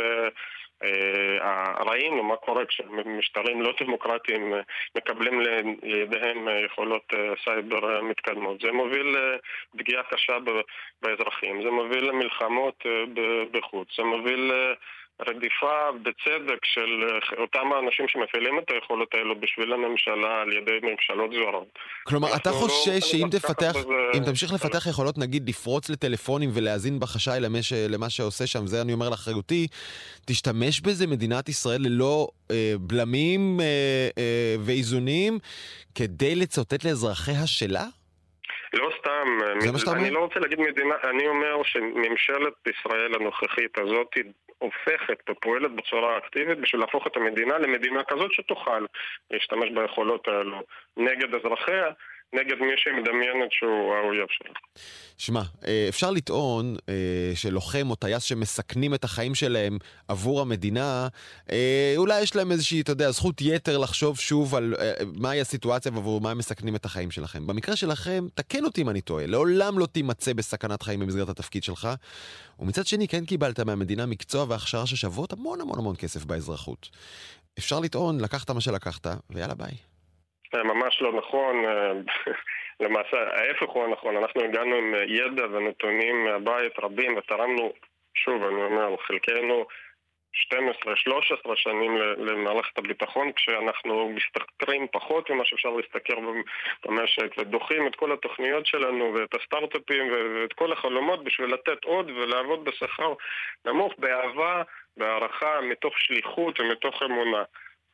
אה, 0.83 1.85
ראינו 1.85 2.23
מה 2.23 2.37
קורה 2.37 2.67
כשמשטרים 2.67 3.63
לא 3.63 3.73
דמוקרטיים 3.81 4.55
אה, 4.55 4.61
מקבלים 4.97 5.41
לידיהם 5.83 6.49
אה, 6.49 6.61
יכולות 6.61 7.13
סייבר 7.45 8.03
מתקדמות. 8.03 8.61
זה 8.61 8.73
מוביל 8.73 9.17
לפגיעה 9.75 10.03
קשה 10.03 10.37
באזרחים, 11.03 11.63
זה 11.63 11.71
מוביל 11.71 12.05
למלחמות 12.05 12.85
בחוץ, 13.51 13.89
זה 13.97 14.05
מוביל 14.05 14.53
רדיפה 15.21 15.93
בצדק 16.03 16.65
של 16.65 17.05
אה, 17.09 17.43
אותם 17.43 17.73
האנשים 17.73 18.09
שמפעילים 18.09 18.59
את 18.59 18.71
היכולות 18.71 19.15
האלו 19.15 19.41
בשביל 19.41 19.73
הממשלה 19.73 20.41
על 20.43 20.53
ידי 20.53 20.79
ממשלות 20.83 21.31
זרות. 21.33 21.79
כלומר, 22.05 22.29
אתה 22.37 22.51
לא 22.51 22.55
חושש 22.55 23.01
שאם 23.11 23.29
תפתח, 23.31 23.75
אם 24.17 24.25
תמשיך 24.27 24.53
לפתח 24.53 24.87
יכולות, 24.87 25.19
נגיד, 25.19 25.49
לפרוץ 25.49 25.91
לטלפונים 25.91 26.51
ולהאזין 26.55 27.01
בחשאי 27.01 27.41
למש, 27.41 27.73
למה 27.73 28.11
שעושה 28.11 28.47
שם, 28.47 28.67
זה 28.67 28.83
אני 28.83 28.93
אומר 28.93 29.11
לאחריותי, 29.11 29.67
תשתמש 30.27 30.81
בזה 30.81 31.07
מדינת 31.07 31.49
ישראל 31.49 31.81
ללא 31.81 32.29
אה, 32.51 32.73
בלמים 32.81 33.61
אה, 33.61 33.65
אה, 34.19 34.57
ואיזונים 34.67 35.39
כדי 35.95 36.35
לצוטט 36.35 36.85
לאזרחיה 36.85 37.47
שלה? 37.47 37.85
לא 38.73 38.91
סתם, 38.99 39.27
זה 39.61 39.73
מה 39.73 39.79
שאתה 39.79 39.91
אומר? 39.91 40.03
אני 40.03 40.11
לא 40.11 40.21
רוצה 40.21 40.41
להגיד 40.41 40.61
מדינה, 40.61 40.95
אני 41.11 41.29
אומר 41.29 41.63
שממשלת 41.65 42.55
ישראל 42.69 43.15
הנוכחית 43.15 43.79
הזאת 43.79 44.11
הופכת 44.59 45.31
ופועלת 45.31 45.71
בצורה 45.71 46.19
אקטיבית 46.19 46.59
בשביל 46.59 46.81
להפוך 46.81 47.07
את 47.07 47.17
המדינה 47.17 47.59
למדינה 47.59 48.05
כזאת 48.05 48.33
שתוכל 48.33 48.85
להשתמש 49.31 49.71
ביכולות 49.71 50.29
האלו 50.29 50.63
נגד 50.97 51.35
אזרחיה 51.35 51.87
נגד 52.33 52.57
מי 52.61 52.73
שהיא 52.77 52.95
מדמיינת 52.95 53.51
שהוא 53.51 53.95
האויב 53.95 54.27
שלה. 54.31 54.51
שמע, 55.19 55.43
אה, 55.67 55.87
אפשר 55.89 56.11
לטעון 56.11 56.77
אה, 56.89 57.33
שלוחם 57.35 57.91
או 57.91 57.95
טייס 57.95 58.23
שמסכנים 58.23 58.95
את 58.95 59.05
החיים 59.05 59.35
שלהם 59.35 59.79
עבור 60.09 60.41
המדינה, 60.41 61.09
אה, 61.51 61.95
אולי 61.97 62.23
יש 62.23 62.37
להם 62.37 62.53
איזושהי, 62.53 62.81
אתה 62.81 62.93
יודע, 62.93 63.11
זכות 63.11 63.41
יתר 63.41 63.79
לחשוב 63.79 64.19
שוב 64.19 64.55
על 64.55 64.75
מהי 65.15 65.41
הסיטואציה 65.41 65.93
ועבור 65.95 66.21
מה 66.21 66.31
הם 66.31 66.39
מסכנים 66.39 66.77
את 66.77 66.85
החיים 66.85 67.11
שלכם. 67.11 67.47
במקרה 67.47 67.77
שלכם, 67.77 68.27
תקן 68.35 68.65
אותי 68.65 68.83
אם 68.83 68.89
אני 68.89 69.01
טועה, 69.01 69.27
לעולם 69.27 69.79
לא 69.79 69.87
תימצא 69.87 70.33
בסכנת 70.33 70.83
חיים 70.83 71.01
במסגרת 71.01 71.29
התפקיד 71.29 71.63
שלך. 71.63 71.89
ומצד 72.59 72.87
שני, 72.87 73.09
כן 73.09 73.25
קיבלת 73.25 73.61
מהמדינה 73.61 74.07
מקצוע 74.07 74.45
והכשרה 74.49 74.87
ששוות 74.87 75.33
המון 75.33 75.61
המון 75.61 75.79
המון 75.79 75.97
כסף 75.97 76.25
באזרחות. 76.25 76.89
אפשר 77.59 77.81
לטעון, 77.81 78.21
לקחת 78.21 78.51
מה 78.51 78.61
שלקחת, 78.61 79.07
ויאללה 79.31 79.55
ביי. 79.55 79.96
ממש 80.63 81.03
לא 81.03 81.13
נכון. 81.13 81.65
אה, 81.65 81.93
למעשה, 82.81 83.17
ההפך 83.17 83.69
הוא 83.69 83.85
הנכון. 83.85 84.17
אנחנו 84.17 84.43
הגענו 84.45 84.77
עם 84.77 84.95
ידע 85.07 85.45
ונתונים 85.51 86.25
מהבית 86.25 86.79
רבים 86.79 87.17
ותרמנו, 87.17 87.73
שוב, 88.15 88.43
אני 88.43 88.63
אומר, 88.63 88.97
חלקנו 88.97 89.67
12-13 90.37 91.57
שנים 91.57 91.97
למערכת 92.19 92.79
הביטחון, 92.79 93.33
כשאנחנו 93.33 94.09
משתכרים 94.09 94.87
פחות 94.93 95.31
ממה 95.31 95.45
שאפשר 95.45 95.69
להשתכר 95.69 96.15
במשק, 96.85 97.39
ודוחים 97.39 97.87
את 97.87 97.97
כל 97.97 98.13
התוכניות 98.13 98.67
שלנו 98.67 99.15
ואת 99.15 99.35
הסטארט-אפים 99.35 100.13
ואת 100.13 100.53
כל 100.53 100.73
החלומות 100.73 101.25
בשביל 101.25 101.55
לתת 101.55 101.85
עוד 101.85 102.11
ולעבוד 102.11 102.65
בשכר 102.65 103.15
נמוך, 103.65 103.93
באהבה, 103.99 104.63
בהערכה, 104.97 105.61
מתוך 105.61 105.99
שליחות 105.99 106.61
ומתוך 106.61 107.03
אמונה. 107.03 107.43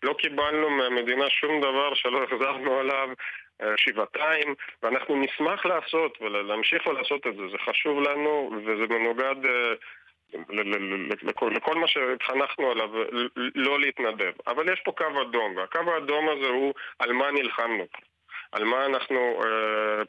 לא 0.02 0.12
קיבלנו 0.12 0.71
מהמדינה 0.71 1.30
שום 1.30 1.61
דבר 1.61 1.94
שלא 1.94 2.23
החזרנו 2.23 2.78
עליו 2.78 3.09
אה, 3.62 3.73
שבעתיים, 3.76 4.54
ואנחנו 4.82 5.16
נשמח 5.16 5.66
לעשות 5.66 6.18
ולהמשיך 6.21 6.87
ולעשות 6.87 7.26
את 7.26 7.37
זה. 7.37 7.42
זה 7.49 7.59
חשוב 7.59 8.00
לנו 8.00 8.50
וזה 8.66 8.87
מנוגד 8.87 9.47
אה, 9.47 9.73
לכל 11.32 11.75
מה 11.75 11.88
שהתחנכנו 11.88 12.71
עליו, 12.71 12.90
לא 13.54 13.80
להתנדב. 13.80 14.32
אבל 14.47 14.73
יש 14.73 14.80
פה 14.80 14.92
קו 14.92 15.23
אדום, 15.23 15.56
והקו 15.56 15.78
האדום 15.94 16.28
הזה 16.28 16.47
הוא 16.47 16.75
על 16.99 17.12
מה 17.12 17.30
נלחמנו. 17.30 17.87
על 18.52 18.64
מה 18.64 18.87
אנחנו 18.87 19.42
אה, 19.44 20.04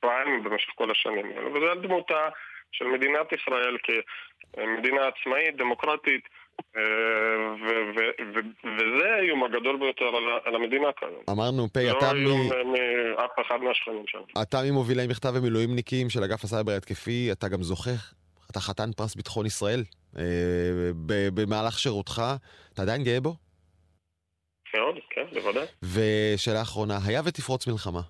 פעלנו 0.00 0.42
במשך 0.42 0.70
כל 0.74 0.90
השנים 0.90 1.26
האלה. 1.26 1.48
וזה 1.50 1.70
על 1.70 1.78
דמותה 1.78 2.28
של 2.72 2.84
מדינת 2.84 3.32
ישראל 3.32 3.76
כמדינה 3.82 5.06
עצמאית, 5.06 5.56
דמוקרטית, 5.56 6.28
וזה 8.64 9.14
האיום 9.18 9.44
הגדול 9.44 9.78
ביותר 9.78 10.04
על 10.44 10.54
המדינה 10.54 10.88
כיום. 10.96 11.22
אמרנו, 11.30 11.68
פ', 11.72 11.76
אתה 11.76 12.12
מ... 12.12 12.16
לא 12.16 12.30
איום 12.30 12.72
מאף 12.72 13.30
אחד 13.46 13.56
מהשכנים 13.62 14.04
שלנו. 14.06 14.24
אתה 14.42 14.62
ממובילי 14.62 15.06
מכתב 15.06 15.36
המילואימניקים 15.36 16.10
של 16.10 16.24
אגף 16.24 16.44
הסייבר 16.44 16.72
ההתקפי, 16.72 17.32
אתה 17.32 17.48
גם 17.48 17.62
זוכה, 17.62 17.90
אתה 18.50 18.60
חתן 18.60 18.92
פרס 18.96 19.14
ביטחון 19.14 19.46
ישראל. 19.46 19.82
אה, 20.18 20.22
במהלך 21.06 21.78
שירותך, 21.78 22.22
אתה 22.72 22.82
עדיין 22.82 23.04
גאה 23.04 23.20
בו? 23.20 23.34
מאוד, 24.74 24.94
כן, 25.10 25.26
בוודאי. 25.34 25.66
ושאלה 25.82 26.62
אחרונה, 26.62 26.98
היה 27.06 27.20
ותפרוץ 27.24 27.66
מלחמה, 27.66 28.00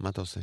מה 0.00 0.08
אתה 0.08 0.20
עושה? 0.20 0.40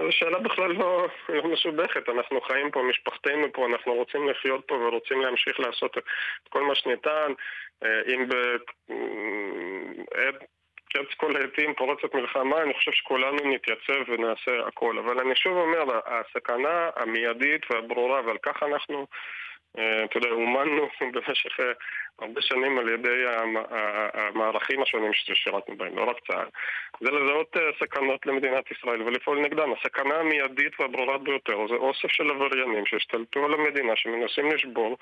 זו 0.00 0.12
שאלה 0.12 0.38
בכלל 0.38 0.72
לא, 0.72 1.06
לא 1.28 1.44
מסובכת, 1.44 2.08
אנחנו 2.08 2.40
חיים 2.40 2.70
פה, 2.70 2.82
משפחתנו 2.82 3.52
פה, 3.52 3.66
אנחנו 3.66 3.94
רוצים 3.94 4.28
לחיות 4.28 4.64
פה 4.66 4.74
ורוצים 4.74 5.20
להמשיך 5.20 5.60
לעשות 5.60 5.98
את 5.98 6.48
כל 6.48 6.62
מה 6.62 6.74
שניתן. 6.74 7.32
אה, 7.84 8.00
אם 8.14 8.28
בעת 8.28 8.62
קץ 10.92 11.14
כל 11.16 11.36
העתים 11.36 11.74
פורצת 11.74 12.14
מלחמה, 12.14 12.62
אני 12.62 12.74
חושב 12.74 12.92
שכולנו 12.92 13.38
נתייצב 13.44 14.08
ונעשה 14.08 14.66
הכל. 14.66 14.98
אבל 14.98 15.20
אני 15.20 15.36
שוב 15.36 15.56
אומר, 15.56 15.84
הסכנה 16.06 16.90
המיידית 16.96 17.70
והברורה, 17.70 18.20
ועל 18.26 18.36
כך 18.42 18.62
אנחנו, 18.62 19.06
אה, 19.78 20.04
אתה 20.04 20.18
יודע, 20.18 20.30
אומנו 20.30 20.88
במשך 21.12 21.60
אה, 21.60 21.72
הרבה 22.20 22.40
שנים 22.40 22.78
על 22.78 22.88
ידי 22.88 23.24
המערכים 24.14 24.82
השונים 24.82 25.10
ששירתנו 25.12 25.76
בהם, 25.76 25.98
לא 25.98 26.10
רק 26.10 26.16
צה"ל, 26.26 26.48
זה 27.00 27.10
לזהות 27.10 27.56
אה, 27.56 27.62
סכנות 27.80 28.26
למדינת 28.26 28.64
ישראל 28.70 29.02
ולפעול 29.02 29.38
נגדם. 29.40 29.72
הסכנה 29.72 30.14
המיידית 30.14 30.80
והברורה 30.80 31.18
ביותר 31.18 31.56
זה 31.68 31.74
אוסף 31.74 32.08
של 32.08 32.30
עבריינים 32.30 32.86
שהשתלטו 32.86 33.44
על 33.44 33.54
המדינה, 33.54 33.92
שמנסים 33.96 34.50
לשבור 34.52 34.96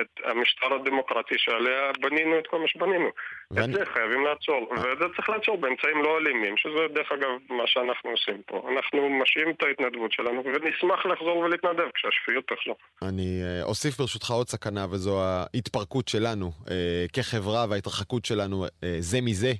את 0.00 0.10
המשטר 0.24 0.74
הדמוקרטי 0.74 1.34
שעליה 1.38 1.92
בנינו 2.00 2.38
את 2.38 2.46
כל 2.46 2.58
מה 2.60 2.68
שבנינו. 2.68 3.08
ואני... 3.50 3.74
את 3.74 3.78
זה 3.78 3.86
חייבים 3.86 4.24
לעצור, 4.24 4.68
ואת 4.70 4.98
זה 4.98 5.04
צריך 5.16 5.28
לעצור 5.28 5.56
באמצעים 5.56 6.02
לא 6.02 6.18
אלימים, 6.18 6.56
שזה 6.56 6.88
דרך 6.94 7.12
אגב 7.12 7.30
מה 7.50 7.66
שאנחנו 7.66 8.10
עושים 8.10 8.42
פה. 8.46 8.68
אנחנו 8.72 9.08
משאים 9.08 9.50
את 9.50 9.62
ההתנדבות 9.62 10.12
שלנו 10.12 10.42
ונשמח 10.44 11.06
לחזור 11.06 11.36
ולהתנדב 11.36 11.88
כשהשפיות 11.94 12.44
תחזור. 12.46 12.76
אני 13.02 13.42
אה, 13.42 13.62
אוסיף 13.64 13.98
ברשותך 13.98 14.30
עוד 14.30 14.48
סכנה, 14.48 14.86
וזו 14.90 15.20
ההתפרקות 15.22 16.08
שלנו 16.08 16.47
אה, 16.70 16.74
כחברה 17.12 17.66
וההתרחקות 17.68 18.24
שלנו 18.24 18.64
אה, 18.64 18.96
זה 19.00 19.20
מזה. 19.20 19.52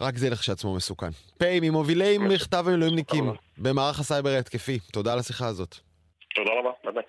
רק 0.00 0.16
זה 0.16 0.30
לכשעצמו 0.30 0.74
מסוכן. 0.74 1.10
פ' 1.38 1.42
ממובילי 1.62 2.18
מכתב 2.18 2.64
המילואימניקים 2.68 3.32
במערך 3.58 4.00
הסייבר 4.00 4.30
ההתקפי, 4.30 4.78
תודה 4.92 5.12
על 5.12 5.18
השיחה 5.18 5.46
הזאת. 5.46 5.76
תודה 6.34 6.50
רבה, 6.60 6.70
ביי. 6.94 7.02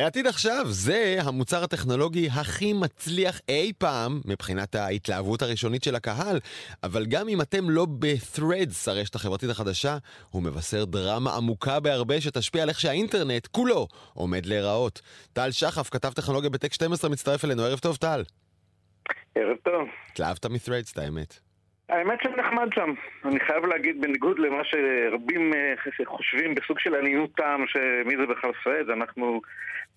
העתיד 0.00 0.26
עכשיו 0.26 0.64
זה 0.68 1.18
המוצר 1.20 1.64
הטכנולוגי 1.64 2.28
הכי 2.32 2.72
מצליח 2.72 3.40
אי 3.48 3.72
פעם 3.78 4.20
מבחינת 4.24 4.74
ההתלהבות 4.74 5.42
הראשונית 5.42 5.84
של 5.84 5.94
הקהל, 5.94 6.40
אבל 6.82 7.06
גם 7.06 7.28
אם 7.28 7.40
אתם 7.40 7.70
לא 7.70 7.86
ב-Threads, 7.98 8.90
הרשת 8.90 9.14
החברתית 9.14 9.50
החדשה, 9.50 9.98
הוא 10.30 10.42
מבשר 10.42 10.84
דרמה 10.84 11.36
עמוקה 11.36 11.80
בהרבה 11.80 12.20
שתשפיע 12.20 12.62
על 12.62 12.68
איך 12.68 12.80
שהאינטרנט 12.80 13.46
כולו 13.46 13.88
עומד 14.14 14.46
להיראות. 14.46 15.00
טל 15.32 15.50
שחף, 15.50 15.88
כתב 15.90 16.12
טכנולוגיה 16.12 16.50
בטק 16.50 16.72
12, 16.72 17.10
מצטרף 17.10 17.44
אלינו. 17.44 17.62
ערב 17.62 17.78
טוב, 17.78 17.96
טל. 17.96 18.22
ערב 19.34 19.56
טוב. 19.64 19.88
התלהבת 20.12 20.46
מ-Threads, 20.46 20.92
את 20.92 20.98
האמת. 20.98 21.49
האמת 21.90 22.18
שנחמד 22.22 22.68
שם. 22.74 22.94
אני 23.24 23.40
חייב 23.40 23.64
להגיד, 23.66 24.00
בניגוד 24.00 24.38
למה 24.38 24.64
שרבים 24.64 25.52
אה, 25.54 25.74
חושבים 26.06 26.54
בסוג 26.54 26.78
של 26.78 26.94
עניות 26.94 27.30
טעם, 27.36 27.64
שמי 27.66 28.16
זה 28.16 28.26
בכלל 28.26 28.52
פרד, 28.64 28.90
אנחנו, 28.90 29.40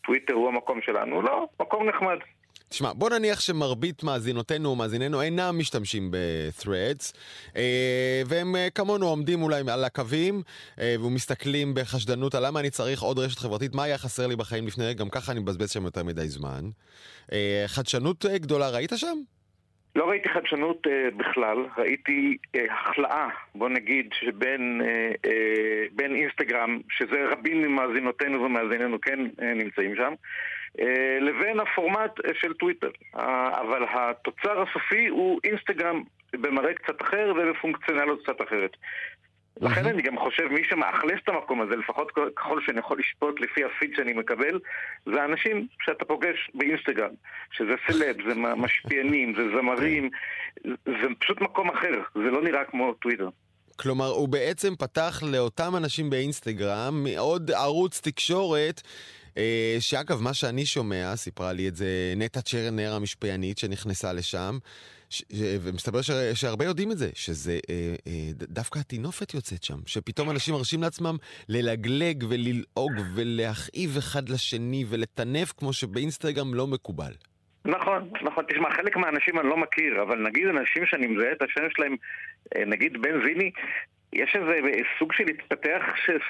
טוויטר 0.06 0.34
הוא 0.34 0.48
המקום 0.48 0.80
שלנו. 0.82 1.22
לא, 1.22 1.48
מקום 1.60 1.90
נחמד. 1.90 2.18
תשמע, 2.70 2.94
בוא 2.94 3.10
נניח 3.10 3.40
שמרבית 3.40 4.04
מאזינותינו 4.04 4.70
ומאזיננו 4.70 5.22
אינם 5.22 5.60
משתמשים 5.60 6.12
ב-threads, 6.12 7.18
אה, 7.56 8.22
והם 8.26 8.56
אה, 8.56 8.68
כמונו 8.76 9.08
עומדים 9.08 9.42
אולי 9.42 9.62
על 9.72 9.84
הקווים 9.84 10.42
ומסתכלים 10.78 11.74
בחשדנות 11.74 12.36
על 12.36 12.48
למה 12.48 12.60
אני 12.60 12.70
צריך 12.70 13.02
עוד 13.02 13.20
רשת 13.20 13.40
חברתית, 13.40 13.76
מה 13.76 13.84
היה 13.84 13.98
חסר 13.98 14.28
לי 14.28 14.36
בחיים 14.36 14.68
לפני, 14.68 14.94
גם 14.94 15.10
ככה 15.10 15.32
אני 15.32 15.40
מבזבז 15.40 15.72
שם 15.72 15.84
יותר 15.84 16.04
מדי 16.04 16.28
זמן. 16.28 16.62
חדשנות 17.68 18.26
גדולה 18.26 18.70
ראית 18.70 18.92
שם? 18.96 19.18
לא 19.96 20.10
ראיתי 20.10 20.30
חדשנות 20.30 20.88
uh, 20.88 21.16
בכלל, 21.18 21.58
ראיתי 21.78 22.38
uh, 22.58 22.60
החלאה, 22.72 23.28
בוא 23.56 23.70
נגיד, 23.70 24.10
שבין 24.14 24.82
uh, 24.82 25.28
uh, 25.28 25.30
בין 25.92 26.16
אינסטגרם, 26.16 26.80
שזה 26.90 27.26
רבים 27.32 27.62
ממאזינותינו 27.62 28.42
ומאזיננו 28.44 29.02
כן 29.02 29.20
uh, 29.20 29.44
נמצאים 29.44 29.96
שם, 29.96 30.14
uh, 30.78 30.84
לבין 31.22 31.60
הפורמט 31.60 32.20
uh, 32.20 32.30
של 32.34 32.54
טוויטר. 32.54 32.92
Uh, 33.16 33.20
אבל 33.62 33.86
התוצר 33.90 34.62
הסופי 34.62 35.08
הוא 35.08 35.40
אינסטגרם 35.44 36.04
במראה 36.34 36.74
קצת 36.74 37.02
אחר 37.02 37.34
ובפונקציונליות 37.36 38.24
קצת 38.24 38.42
אחרת. 38.42 38.78
לכן 39.62 39.86
אני 39.86 40.02
גם 40.02 40.20
חושב, 40.20 40.48
מי 40.52 40.62
שמאכלס 40.70 41.20
את 41.24 41.30
המקום 41.30 41.62
הזה, 41.62 41.76
לפחות 41.76 42.12
ככל 42.36 42.62
שאני 42.66 42.80
יכול 42.80 43.00
לשפוט 43.00 43.40
לפי 43.40 43.64
הפיד 43.64 43.92
שאני 43.96 44.14
מקבל, 44.14 44.60
זה 45.06 45.22
האנשים 45.22 45.68
שאתה 45.82 46.06
פוגש 46.06 46.52
באינסטגרם, 46.54 47.10
שזה 47.52 47.74
סלב, 47.88 48.16
זה 48.28 48.36
משפיענים, 48.36 49.34
זה 49.38 49.44
זמרים, 49.58 50.10
זה 50.86 51.08
פשוט 51.20 51.42
מקום 51.42 51.70
אחר, 51.70 52.02
זה 52.16 52.32
לא 52.32 52.44
נראה 52.44 52.66
כמו 52.66 52.94
טוויטר. 52.94 53.30
כלומר, 53.76 54.08
הוא 54.08 54.30
בעצם 54.30 54.76
פתח 54.76 55.24
לאותם 55.32 55.76
אנשים 55.76 56.10
באינסטגרם 56.10 57.06
עוד 57.18 57.52
ערוץ 57.52 58.02
תקשורת. 58.02 58.82
אה, 59.38 59.76
שאגב, 59.80 60.22
מה 60.22 60.34
שאני 60.34 60.66
שומע, 60.66 61.16
סיפרה 61.16 61.54
לי 61.54 61.68
את 61.68 61.76
זה 61.76 62.14
נטע 62.18 62.42
צ'רנר 62.42 62.94
המשפיענית 62.94 63.58
שנכנסה 63.58 64.14
לשם, 64.14 64.58
ומסתבר 65.64 66.02
ש, 66.02 66.12
שהרבה 66.34 66.66
יודעים 66.66 66.92
את 66.92 66.98
זה, 66.98 67.10
שזה 67.14 67.60
אה, 67.70 67.76
אה, 68.08 68.12
דווקא 68.34 68.80
הטינופת 68.80 69.34
יוצאת 69.34 69.64
שם, 69.64 69.78
שפתאום 69.86 70.30
אנשים 70.30 70.54
מרשים 70.54 70.82
לעצמם 70.82 71.16
ללגלג 71.50 72.24
וללעוג 72.30 72.94
ולהכאיב 73.16 73.98
אחד 73.98 74.30
לשני 74.30 74.86
ולטנף 74.90 75.52
כמו 75.58 75.74
שבאינסטגרם 75.74 76.54
לא 76.54 76.68
מקובל. 76.68 77.12
נכון, 77.66 78.10
נכון. 78.22 78.44
תשמע, 78.46 78.70
חלק 78.72 78.98
מהאנשים 78.98 79.40
אני 79.40 79.50
לא 79.50 79.58
מכיר, 79.58 80.02
אבל 80.02 80.20
נגיד 80.20 80.48
אנשים 80.48 80.86
שאני 80.86 81.08
מזהה 81.08 81.32
את 81.32 81.42
השם 81.42 81.70
שלהם, 81.70 81.96
אה, 82.56 82.66
נגיד 82.66 83.02
בן 83.02 83.26
זיני, 83.26 83.52
יש 84.14 84.36
איזה 84.36 84.60
סוג 85.00 85.14
של 85.14 85.24
התפתח 85.30 85.82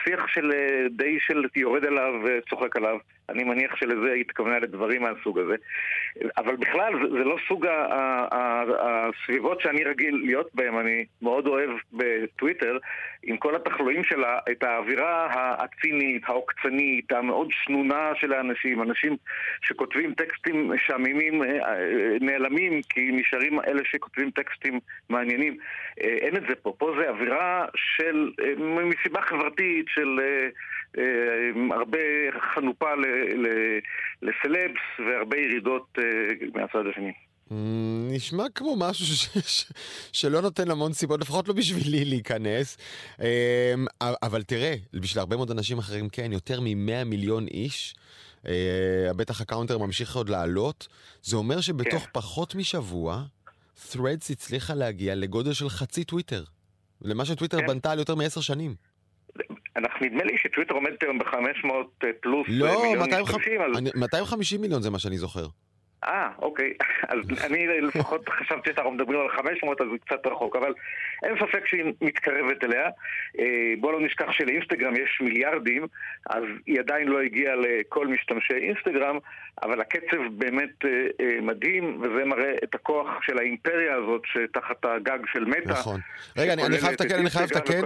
שיח 0.03 0.27
של 0.27 0.51
אה, 0.51 0.87
די 0.89 1.17
של 1.19 1.43
יורד 1.55 1.85
עליו 1.85 2.13
וצוחק 2.23 2.75
עליו. 2.75 2.97
אני 3.29 3.43
מניח 3.43 3.75
שלזה 3.75 4.11
היא 4.13 4.21
התכוונה 4.21 4.59
לדברים 4.59 5.01
מהסוג 5.01 5.39
הזה. 5.39 5.55
אבל 6.37 6.55
בכלל, 6.55 6.93
זה, 6.93 7.09
זה 7.09 7.23
לא 7.23 7.35
סוג 7.47 7.65
הסביבות 8.79 9.61
שאני 9.61 9.83
רגיל 9.83 10.15
להיות 10.15 10.49
בהם. 10.53 10.79
אני 10.79 11.05
מאוד 11.21 11.47
אוהב 11.47 11.69
בטוויטר, 11.93 12.77
עם 13.23 13.37
כל 13.37 13.55
התחלואים 13.55 14.03
שלה, 14.03 14.39
את 14.51 14.63
האווירה 14.63 15.27
הצינית, 15.33 16.23
העוקצנית, 16.25 17.11
המאוד 17.11 17.47
שנונה 17.51 18.11
של 18.15 18.33
האנשים. 18.33 18.81
אנשים 18.81 19.17
שכותבים 19.61 20.13
טקסטים 20.13 20.71
משעממים 20.71 21.43
אה, 21.43 21.47
נעלמים, 22.21 22.81
כי 22.89 23.11
נשארים 23.11 23.59
אלה 23.59 23.81
שכותבים 23.85 24.31
טקסטים 24.31 24.79
מעניינים. 25.09 25.57
אה, 26.03 26.07
אין 26.09 26.37
את 26.37 26.43
זה 26.49 26.55
פה. 26.55 26.73
פה 26.77 26.95
זה 26.99 27.09
אווירה 27.09 27.65
של, 27.75 28.31
אה, 28.43 28.83
מסיבה 28.85 29.21
חברתית, 29.21 29.85
של... 29.87 30.19
הרבה 31.71 31.97
חנופה 32.55 32.89
לסלבס 34.21 34.81
והרבה 34.99 35.37
ירידות 35.37 35.87
אה, 35.99 36.03
מהצד 36.53 36.87
השני. 36.91 37.11
Mm, 37.49 37.53
נשמע 38.11 38.43
כמו 38.55 38.75
משהו 38.77 39.05
ש- 39.05 39.37
ש- 39.59 39.71
שלא 40.11 40.41
נותן 40.41 40.71
המון 40.71 40.93
סיבות, 40.93 41.21
לפחות 41.21 41.47
לא 41.47 41.53
בשבילי 41.53 42.05
להיכנס. 42.05 42.77
אמ, 43.19 43.25
אבל 44.23 44.43
תראה, 44.43 44.75
בשביל 44.93 45.19
הרבה 45.19 45.35
מאוד 45.35 45.51
אנשים 45.51 45.77
אחרים 45.77 46.09
כן, 46.09 46.31
יותר 46.31 46.61
מ-100 46.61 47.03
מיליון 47.05 47.47
איש, 47.47 47.95
אה, 48.47 49.11
בטח 49.15 49.41
ה 49.41 49.46
counter 49.46 49.77
ממשיך 49.77 50.15
עוד 50.15 50.29
לעלות. 50.29 50.87
זה 51.21 51.35
אומר 51.35 51.61
שבתוך 51.61 52.03
כן. 52.03 52.09
פחות 52.13 52.55
משבוע, 52.55 53.23
Threads 53.91 54.31
הצליחה 54.31 54.73
להגיע 54.73 55.15
לגודל 55.15 55.53
של 55.53 55.69
חצי 55.69 56.03
טוויטר. 56.03 56.43
למה 57.01 57.25
שטוויטר 57.25 57.59
כן. 57.59 57.67
בנתה 57.67 57.91
על 57.91 57.99
יותר 57.99 58.15
מעשר 58.15 58.41
שנים. 58.41 58.75
אנחנו 59.75 60.05
נדמה 60.05 60.23
לי 60.23 60.37
שטוויטר 60.37 60.73
עומד 60.73 60.91
היום 61.01 61.19
ב-500 61.19 61.67
אה, 62.03 62.09
פלוס 62.21 62.47
לא, 62.49 62.65
אה, 62.65 62.87
מיליון 62.87 63.21
משתמשים. 63.21 63.61
לא, 63.61 63.79
250 63.95 64.61
מיליון 64.61 64.81
זה 64.81 64.89
מה 64.89 64.99
שאני 64.99 65.17
זוכר. 65.17 65.45
אה, 66.03 66.29
אוקיי. 66.41 66.73
אז 67.11 67.17
אני 67.43 67.67
לפחות 67.81 68.29
חשבתי 68.29 68.69
שאנחנו 68.75 68.91
מדברים 68.91 69.19
על 69.19 69.29
500, 69.29 69.81
אז 69.81 69.87
זה 69.91 69.97
קצת 70.05 70.27
רחוק, 70.27 70.55
אבל 70.55 70.73
אין 71.23 71.35
ספק 71.35 71.67
שהיא 71.67 71.83
מתקרבת 72.01 72.63
אליה. 72.63 72.89
אה, 73.39 73.73
בואו 73.79 73.91
לא 73.91 74.05
נשכח 74.05 74.31
שלאינסטגרם 74.31 74.95
יש 74.95 75.21
מיליארדים, 75.21 75.87
אז 76.29 76.43
היא 76.65 76.79
עדיין 76.79 77.07
לא 77.07 77.21
הגיעה 77.21 77.55
לכל 77.55 78.07
משתמשי 78.07 78.53
אינסטגרם, 78.53 79.17
אבל 79.61 79.81
הקצב 79.81 80.17
באמת 80.37 80.85
אה, 80.85 80.89
אה, 81.19 81.41
מדהים, 81.41 82.01
וזה 82.01 82.25
מראה 82.25 82.53
את 82.63 82.75
הכוח 82.75 83.07
של 83.21 83.37
האימפריה 83.37 83.95
הזאת 83.95 84.21
שתחת 84.25 84.85
הגג 84.85 85.19
של 85.33 85.45
מטא. 85.45 85.69
נכון. 85.69 85.99
רגע, 86.37 86.53
אני 86.53 86.77
חייב 86.77 86.93
לתקן, 86.93 87.15
אני 87.15 87.29
חייב 87.29 87.49
לתקן. 87.51 87.81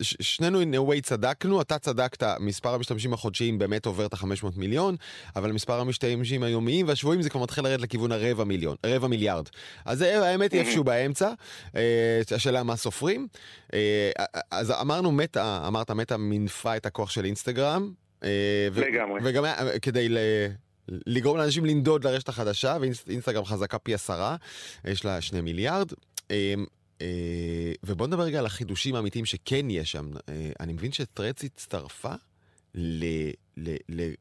שנינו 0.00 0.62
in 0.62 0.74
a 0.74 0.90
way 0.90 1.00
צדקנו, 1.02 1.60
אתה 1.60 1.78
צדקת, 1.78 2.22
מספר 2.40 2.74
המשתמשים 2.74 3.12
החודשיים 3.12 3.58
באמת 3.58 3.86
עובר 3.86 4.06
את 4.06 4.12
ה-500 4.12 4.46
מיליון, 4.56 4.96
אבל 5.36 5.52
מספר 5.52 5.80
המשתמשים 5.80 6.42
היומיים 6.74 6.88
והשבועים 6.88 7.22
זה 7.22 7.30
כבר 7.30 7.42
מתחיל 7.42 7.64
לרדת 7.64 7.80
לכיוון 7.80 8.12
הרבע 8.12 8.44
מיליון, 8.44 8.76
רבע 8.86 9.08
מיליארד. 9.08 9.48
אז 9.84 10.02
האמת 10.02 10.52
היא 10.52 10.60
איפשהו 10.60 10.84
באמצע. 10.84 11.32
השאלה 12.34 12.62
מה 12.62 12.76
סופרים. 12.76 13.28
אה, 13.74 14.10
אז 14.50 14.70
אמרנו 14.70 15.12
מטא, 15.12 15.66
אמרת 15.66 15.90
מטא 15.90 16.14
מינפה 16.14 16.76
את 16.76 16.86
הכוח 16.86 17.10
של 17.10 17.24
אינסטגרם. 17.24 17.92
אה, 18.24 18.68
לגמרי. 18.76 19.20
וגם 19.24 19.44
כדי 19.82 20.08
ל... 20.08 20.18
לגרום 20.88 21.38
לאנשים 21.38 21.64
לנדוד 21.64 22.06
לרשת 22.06 22.28
החדשה, 22.28 22.76
ואינסטגרם 22.80 23.44
חזקה 23.44 23.78
פי 23.78 23.94
עשרה, 23.94 24.36
יש 24.84 25.04
לה 25.04 25.20
שני 25.20 25.40
מיליארד. 25.40 25.92
אה, 26.30 26.54
ובוא 27.82 28.06
נדבר 28.06 28.22
רגע 28.22 28.38
על 28.38 28.46
החידושים 28.46 28.94
האמיתיים 28.94 29.24
שכן 29.24 29.70
יש 29.70 29.92
שם. 29.92 30.10
אני 30.60 30.72
מבין 30.72 30.92
ש 30.92 31.04
Threads 31.04 31.44
הצטרפה 31.44 32.14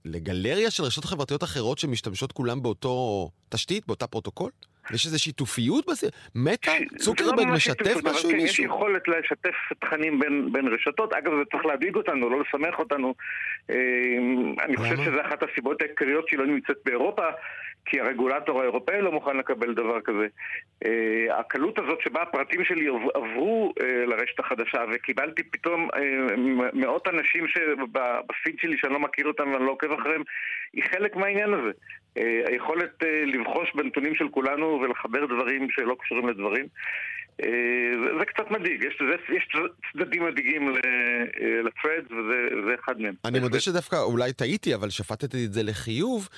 לגלריה 0.06 0.72
של 0.72 0.84
רשתות 0.84 1.06
חברתיות 1.06 1.44
אחרות 1.44 1.78
שמשתמשות 1.78 2.32
כולם 2.32 2.62
באותו 2.62 3.30
תשתית, 3.50 3.88
באותה 3.88 4.08
פרוטוקול? 4.08 4.52
יש 4.92 5.06
איזו 5.06 5.24
שיתופיות 5.24 5.86
בזה? 5.90 6.08
מטא? 6.36 6.72
צוקרברג 6.98 7.48
לא 7.48 7.54
משתף 7.54 7.96
משהו 8.04 8.30
עם 8.30 8.36
כן, 8.36 8.42
מישהו? 8.42 8.64
יש 8.64 8.70
יכולת 8.70 9.08
לשתף 9.08 9.56
תכנים 9.80 10.20
בין, 10.20 10.50
בין 10.52 10.68
רשתות. 10.68 11.14
אגב, 11.14 11.32
זה 11.38 11.44
צריך 11.52 11.66
להדאיג 11.66 11.96
אותנו, 11.96 12.30
לא 12.30 12.42
לשמח 12.42 12.80
אותנו. 12.80 13.14
אה, 13.70 13.76
אני 14.64 14.78
חושב 14.78 14.96
שזו 14.96 15.22
אחת 15.28 15.44
הסיבות 15.44 15.82
העיקריות 15.82 16.28
שהיא 16.28 16.40
לא 16.40 16.46
נמצאת 16.46 16.78
באירופה. 16.86 17.26
כי 17.86 18.00
הרגולטור 18.00 18.62
האירופאי 18.62 19.02
לא 19.02 19.12
מוכן 19.12 19.38
לקבל 19.38 19.74
דבר 19.74 20.02
כזה. 20.02 20.28
Uh, 20.86 20.88
הקלות 21.40 21.80
הזאת 21.80 22.02
שבה 22.02 22.22
הפרטים 22.22 22.66
שלי 22.66 22.88
עברו 23.14 23.74
uh, 23.80 23.84
לרשת 23.84 24.40
החדשה 24.40 24.84
וקיבלתי 24.94 25.44
פתאום 25.44 25.90
uh, 25.90 25.98
מאות 26.74 27.08
אנשים 27.08 27.46
בפיד 27.92 28.56
שלי 28.60 28.78
שאני 28.78 28.94
לא 28.94 29.00
מכיר 29.00 29.28
אותם 29.28 29.52
ואני 29.54 29.66
לא 29.66 29.72
עוקב 29.72 29.92
אחריהם, 29.92 30.24
היא 30.74 30.84
חלק 30.84 31.16
מהעניין 31.16 31.54
הזה. 31.54 31.72
היכולת 32.46 33.04
לבחוש 33.26 33.72
בנתונים 33.76 34.16
של 34.16 34.30
כולנו 34.30 34.73
ולחבר 34.82 35.26
דברים 35.26 35.68
שלא 35.72 35.96
קשורים 36.00 36.28
לדברים. 36.30 36.68
אה, 37.42 38.18
זה 38.20 38.26
קצת 38.26 38.52
מדאיג, 38.52 38.84
יש, 38.84 39.02
יש 39.30 39.48
צדדים 39.94 40.26
מדאיגים 40.26 40.70
אה, 40.70 40.74
וזה 42.12 42.76
אחד 42.86 43.02
מהם. 43.02 43.14
אני 43.26 43.40
מודה 43.40 43.60
שדווקא 43.60 43.96
אולי 43.96 44.34
טעיתי, 44.34 44.76
אבל 44.76 44.90
שפטתי 44.90 45.46
את 45.46 45.54
זה 45.54 45.64
לחיוב, 45.64 46.30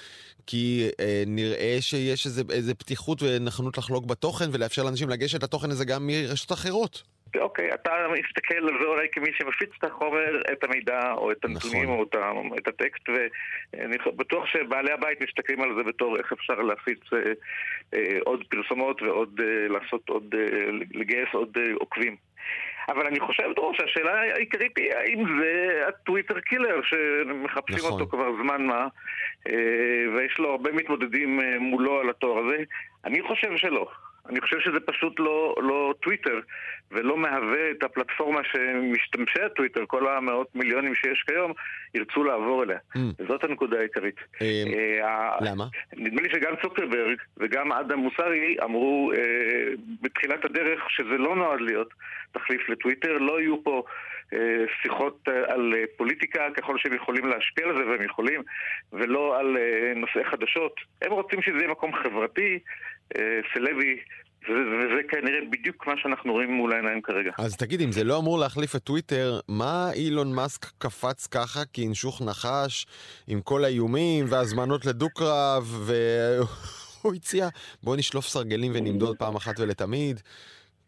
כי 0.48 0.90
אה, 1.00 1.24
נראה 1.28 1.78
שיש 1.80 2.26
איזה, 2.26 2.42
איזה 2.50 2.76
פתיחות 2.76 3.24
ונכונות 3.24 3.78
לחלוק 3.78 4.06
בתוכן 4.06 4.46
ולאפשר 4.52 4.84
לאנשים 4.84 5.10
לגשת 5.10 5.44
לתוכן 5.44 5.72
הזה 5.72 5.86
גם 5.86 6.08
מרשתות 6.08 6.58
אחרות. 6.58 7.15
אוקיי, 7.38 7.74
אתה 7.74 7.92
מסתכל 8.12 8.58
על 8.58 8.80
זה 8.82 8.86
אולי 8.86 9.08
כמי 9.12 9.32
שמפיץ 9.38 9.70
את 9.80 9.84
החומר, 9.84 10.42
את 10.52 10.64
המידע 10.64 11.12
או 11.12 11.32
את 11.32 11.46
הנתונים 11.46 11.84
נכון. 11.84 11.98
או 11.98 12.04
את, 12.04 12.16
את 12.60 12.68
הטקסט, 12.68 13.10
ואני 13.10 13.98
בטוח 14.16 14.46
שבעלי 14.46 14.92
הבית 14.92 15.22
מסתכלים 15.22 15.62
על 15.62 15.70
זה 15.78 15.84
בתור 15.84 16.18
איך 16.18 16.34
אפשר 16.34 16.54
להפיץ 16.54 17.00
אה, 17.14 17.20
אה, 17.94 18.18
עוד 18.26 18.44
פרסומות 18.50 19.02
ועוד 19.02 19.42
אה, 19.44 19.68
לעשות 19.68 20.10
עוד, 20.10 20.36
אה, 20.38 20.70
לגייס 20.94 21.30
עוד 21.34 21.58
אה, 21.58 21.74
עוקבים. 21.80 22.16
אבל 22.90 23.08
אני 23.08 23.20
חושב, 23.20 23.44
דרור, 23.56 23.74
שהשאלה 23.74 24.22
העיקרית 24.22 24.78
היא 24.78 24.94
האם 24.94 25.40
זה 25.40 25.82
הטוויטר 25.88 26.40
קילר 26.40 26.82
שמחפשים 26.84 27.78
נכון. 27.78 27.92
אותו 27.92 28.08
כבר 28.08 28.32
זמן 28.44 28.66
מה, 28.66 28.88
אה, 29.50 30.06
ויש 30.16 30.38
לו 30.40 30.52
הרבה 30.52 30.72
מתמודדים 30.72 31.40
אה, 31.40 31.60
מולו 31.60 32.00
על 32.00 32.10
התואר 32.10 32.46
הזה. 32.46 32.64
אני 33.06 33.22
חושב 33.22 33.58
שלא. 33.58 33.92
אני 34.30 34.42
חושב 34.42 34.60
שזה 34.60 34.80
פשוט 34.80 35.20
לא, 35.20 35.56
לא 35.62 35.94
טוויטר, 36.02 36.40
ולא 36.92 37.18
מהווה 37.18 37.72
את 37.72 37.84
הפלטפורמה 37.84 38.42
שמשתמשי 38.44 39.42
הטוויטר, 39.42 39.84
כל 39.88 40.08
המאות 40.08 40.56
מיליונים 40.56 40.96
שיש 40.96 41.24
כיום, 41.28 41.52
ירצו 41.94 42.24
לעבור 42.24 42.64
אליה. 42.64 42.78
Mm. 42.96 43.00
וזאת 43.20 43.44
הנקודה 43.44 43.80
העיקרית. 43.80 44.16
אה, 44.42 44.64
אה, 45.04 45.38
למה? 45.42 45.66
נדמה 45.94 46.22
לי 46.22 46.30
שגם 46.30 46.54
צוקרברג 46.62 47.18
וגם 47.38 47.72
אדם 47.72 48.00
מוסרי 48.00 48.58
אמרו 48.64 49.12
אה, 49.12 49.20
בתחילת 50.02 50.46
הדרך 50.46 50.90
שזה 50.90 51.18
לא 51.18 51.36
נועד 51.36 51.62
להיות 51.62 51.90
תחליף 52.32 52.70
לטוויטר, 52.70 53.18
לא 53.18 53.42
יהיו 53.42 53.64
פה... 53.64 53.84
שיחות 54.82 55.28
על 55.48 55.74
פוליטיקה 55.98 56.48
ככל 56.58 56.78
שהם 56.78 56.94
יכולים 56.94 57.26
להשפיע 57.26 57.66
על 57.66 57.78
זה 57.78 57.86
והם 57.86 58.02
יכולים 58.02 58.42
ולא 58.94 59.40
על 59.40 59.58
נושאי 59.96 60.26
חדשות. 60.26 60.76
הם 61.02 61.12
רוצים 61.12 61.42
שזה 61.42 61.58
יהיה 61.58 61.68
מקום 61.68 61.94
חברתי, 61.94 62.60
סלבי, 63.54 64.00
וזה 64.50 65.02
כנראה 65.10 65.40
בדיוק 65.52 65.88
מה 65.88 65.94
שאנחנו 65.98 66.34
רואים 66.34 66.52
מול 66.52 66.74
העיניים 66.74 67.02
כרגע. 67.02 67.32
אז 67.38 67.58
תגיד, 67.58 67.82
אם 67.82 67.92
זה 67.92 68.04
לא 68.04 68.20
אמור 68.20 68.40
להחליף 68.40 68.76
את 68.76 68.84
טוויטר, 68.84 69.40
מה 69.48 69.90
אילון 69.94 70.36
מאסק 70.36 70.66
קפץ 70.78 71.28
ככה 71.28 71.60
כינשוך 71.74 72.22
נחש 72.22 72.86
עם 73.28 73.42
כל 73.42 73.64
האיומים 73.64 74.26
והזמנות 74.30 74.86
לדו-קרב, 74.86 75.64
והוא 75.86 77.14
הציע, 77.16 77.48
בוא 77.84 77.96
נשלוף 77.96 78.26
סרגלים 78.26 78.72
ונמדוד 78.76 79.18
פעם 79.18 79.36
אחת 79.36 79.60
ולתמיד, 79.60 80.20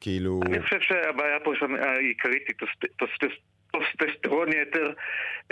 כאילו... 0.01 0.39
אני 0.45 0.61
חושב 0.61 0.79
שהבעיה 0.81 1.39
פה 1.43 1.53
העיקרית 1.79 2.43
היא 2.47 2.55
טוסטסטרון 3.71 4.47
יתר. 4.49 4.93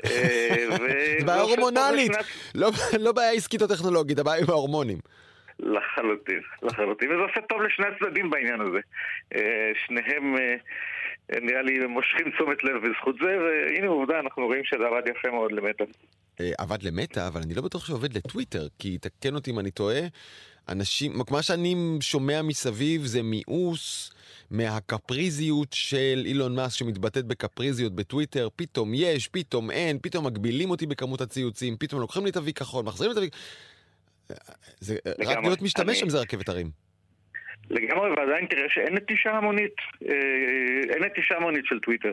אה, 0.06 0.66
זה 0.78 1.26
בעיה 1.26 1.42
הורמונלית, 1.42 2.12
לא, 2.56 2.70
לא 3.00 3.12
בעיה 3.12 3.32
עסקית 3.32 3.62
או 3.62 3.68
טכנולוגית, 3.68 4.20
הבעיה 4.20 4.38
היא 4.38 4.48
בהורמונים. 4.48 4.98
לחלוטין, 5.60 6.42
לחלוטין, 6.64 7.12
וזה 7.12 7.22
עושה 7.22 7.42
טוב 7.50 7.62
לשני 7.62 7.86
הצדדים 7.86 8.30
בעניין 8.30 8.62
הזה. 8.62 8.80
אה, 9.36 9.72
שניהם 9.86 10.36
אה, 10.38 10.56
נראה 11.42 11.62
לי 11.62 11.88
מושכים 11.88 12.32
תשומת 12.32 12.64
לב 12.64 12.76
בזכות 12.88 13.16
זה, 13.22 13.38
והנה 13.40 13.88
עובדה, 13.88 14.20
אנחנו 14.20 14.46
רואים 14.46 14.64
שזה 14.64 14.88
עבד 14.88 15.02
יפה 15.08 15.32
מאוד 15.32 15.52
למטה. 15.52 15.84
אה, 16.40 16.52
עבד 16.58 16.84
למטה, 16.84 17.28
אבל 17.28 17.42
אני 17.46 17.54
לא 17.54 17.62
בטוח 17.62 17.86
שעובד 17.86 18.18
לטוויטר, 18.18 18.68
כי 18.80 18.98
תקן 18.98 19.36
אותי 19.36 19.52
אם 19.52 19.60
אני 19.60 19.72
טועה, 19.72 20.00
אנשים, 20.70 21.14
מה 21.32 21.42
שאני 21.42 21.76
שומע 22.02 22.42
מסביב 22.42 23.06
זה 23.06 23.24
מיאוס 23.24 24.14
מהקפריזיות 24.52 25.74
של 25.74 26.24
אילון 26.26 26.56
מאסק 26.56 26.78
שמתבטאת 26.78 27.26
בקפריזיות 27.26 27.96
בטוויטר, 27.96 28.48
פתאום 28.56 28.92
יש, 28.94 29.28
פתאום 29.28 29.72
אין, 29.72 30.00
פתאום 30.02 30.26
מגבילים 30.26 30.70
אותי 30.70 30.86
בכמות 30.86 31.22
הציוצים, 31.22 31.78
פתאום 31.80 32.02
לוקחים 32.02 32.24
לי 32.24 32.30
את 32.30 32.38
הוי 32.38 32.54
כחול, 32.54 32.86
מחזירים 32.86 33.12
לי 33.12 33.14
את 33.14 33.18
הוי... 33.18 33.30
זה, 34.80 34.98
רק 35.28 35.38
להיות 35.44 35.62
משתמש 35.62 35.90
אני... 35.90 35.96
שם 35.96 36.10
זה 36.10 36.20
רכבת 36.20 36.50
הרים. 36.50 36.86
לגמרי, 37.70 38.10
ועדיין 38.10 38.46
תראה 38.46 38.66
שאין 38.70 38.96
נטישה 38.96 39.32
המונית, 39.32 39.76
אה, 40.10 40.94
אין 40.94 41.04
נטישה 41.04 41.36
המונית 41.36 41.66
של 41.66 41.80
טוויטר. 41.80 42.12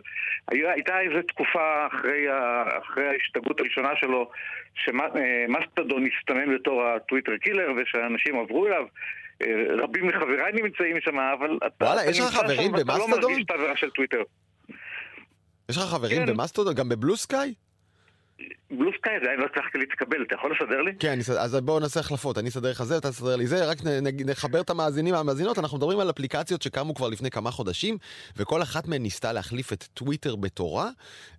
הייתה 0.51 1.01
איזו 1.01 1.23
תקופה 1.29 1.87
אחרי, 1.87 2.27
אחרי 2.83 3.09
ההשתגעות 3.09 3.61
הראשונה 3.61 3.91
שלו, 3.97 4.31
שמאסטרדון 4.75 6.05
הסתמן 6.07 6.55
בתור 6.55 6.83
הטוויטר 6.85 7.37
killer, 7.37 7.69
ושאנשים 7.77 8.39
עברו 8.39 8.67
אליו. 8.67 8.85
אה, 9.43 9.47
רבים 9.83 10.07
מחבריי 10.07 10.53
נמצאים 10.53 11.01
שם, 11.01 11.19
אבל 11.19 11.59
אתה, 11.67 11.85
וואלה, 11.85 12.11
יש 12.11 12.21
לך 12.21 12.27
חברים 12.27 12.73
במאסטרדון? 12.73 13.13
אתה 13.13 13.21
לא 13.21 13.29
מרגיש 13.29 13.45
את 13.45 13.51
האווירה 13.51 13.77
של 13.77 13.91
טוויטר. 13.91 14.23
יש 15.69 15.77
לך 15.77 15.83
חברים 15.83 16.27
כן. 16.27 16.33
במאסטרדון? 16.33 16.75
גם 16.75 16.89
ב 16.89 17.17
Bluesky? 17.17 17.55
בלו 18.71 18.91
סקאי 18.99 19.13
עדיין 19.17 19.41
לא 19.41 19.47
הצלחתי 19.53 19.79
להתקבל, 19.79 20.23
אתה 20.23 20.35
יכול 20.35 20.53
לסדר 20.53 20.83
לי? 20.83 20.93
כן, 20.99 21.19
אז 21.39 21.57
בואו 21.57 21.81
נעשה 21.81 22.01
החלפות, 22.01 22.39
אני 22.39 22.49
אסדר 22.49 22.71
לך 22.71 22.83
זה, 22.83 22.99
אתה 22.99 23.11
תסדר 23.11 23.37
לי 23.37 23.47
זה, 23.47 23.65
רק 23.71 23.79
נחבר 24.27 24.61
את 24.61 24.71
המאזינים 24.71 25.15
והמאזינות, 25.15 25.59
אנחנו 25.59 25.79
מדברים 25.79 26.01
על 26.01 26.11
אפליקציות 26.11 26.63
שקמו 26.63 26.95
כבר 26.95 27.09
לפני 27.09 27.31
כמה 27.31 27.51
חודשים, 27.51 27.99
וכל 28.37 28.63
אחת 28.63 28.89
מהן 28.89 29.03
ניסתה 29.03 29.33
להחליף 29.33 29.73
את 29.73 29.85
טוויטר 29.95 30.37
בתורה, 30.37 30.89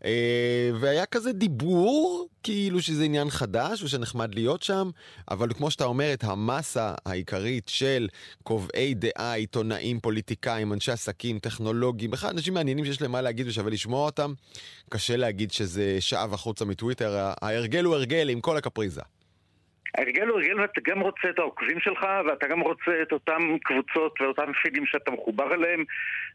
אה, 0.05 0.71
והיה 0.79 1.05
כזה 1.05 1.33
דיבור, 1.33 2.27
כאילו 2.43 2.81
שזה 2.81 3.03
עניין 3.03 3.29
חדש 3.29 3.83
ושנחמד 3.83 4.35
להיות 4.35 4.63
שם, 4.63 4.89
אבל 5.31 5.53
כמו 5.53 5.71
שאתה 5.71 5.85
אומר, 5.85 6.13
את 6.13 6.23
המסה 6.23 6.93
העיקרית 7.05 7.67
של 7.67 8.07
קובעי 8.43 8.93
דעה, 8.93 9.33
עיתונאים, 9.33 9.99
פוליטיקאים, 9.99 10.73
אנשי 10.73 10.91
עסקים, 10.91 11.39
טכנולוגים, 11.39 12.11
בכלל 12.11 12.29
אנשים 12.29 12.53
מעניינים 12.53 12.85
שיש 12.85 13.01
להם 13.01 13.11
מה 13.11 13.21
להגיד 13.21 13.47
ושווה 13.47 13.71
לשמוע 13.71 14.05
אותם, 14.05 14.33
קשה 14.89 15.17
להגיד 15.17 15.51
שזה 15.51 15.97
שאב 15.99 16.33
החוצה 16.33 16.65
מטוויטר. 16.65 16.92
ההרגל 17.41 17.83
הוא 17.83 17.95
הרגל 17.95 18.29
עם 18.29 18.41
כל 18.41 18.57
הקפריזה. 18.57 19.01
ההרגל 19.97 20.27
הוא 20.27 20.39
הרגל 20.39 20.59
ואתה 20.59 20.81
גם 20.81 20.99
רוצה 20.99 21.29
את 21.29 21.39
העוקבים 21.39 21.79
שלך 21.79 22.07
ואתה 22.25 22.47
גם 22.47 22.59
רוצה 22.59 23.01
את 23.01 23.11
אותם 23.11 23.57
קבוצות 23.63 24.21
ואותם 24.21 24.53
פידים 24.53 24.85
שאתה 24.85 25.11
מחובר 25.11 25.53
אליהם 25.53 25.83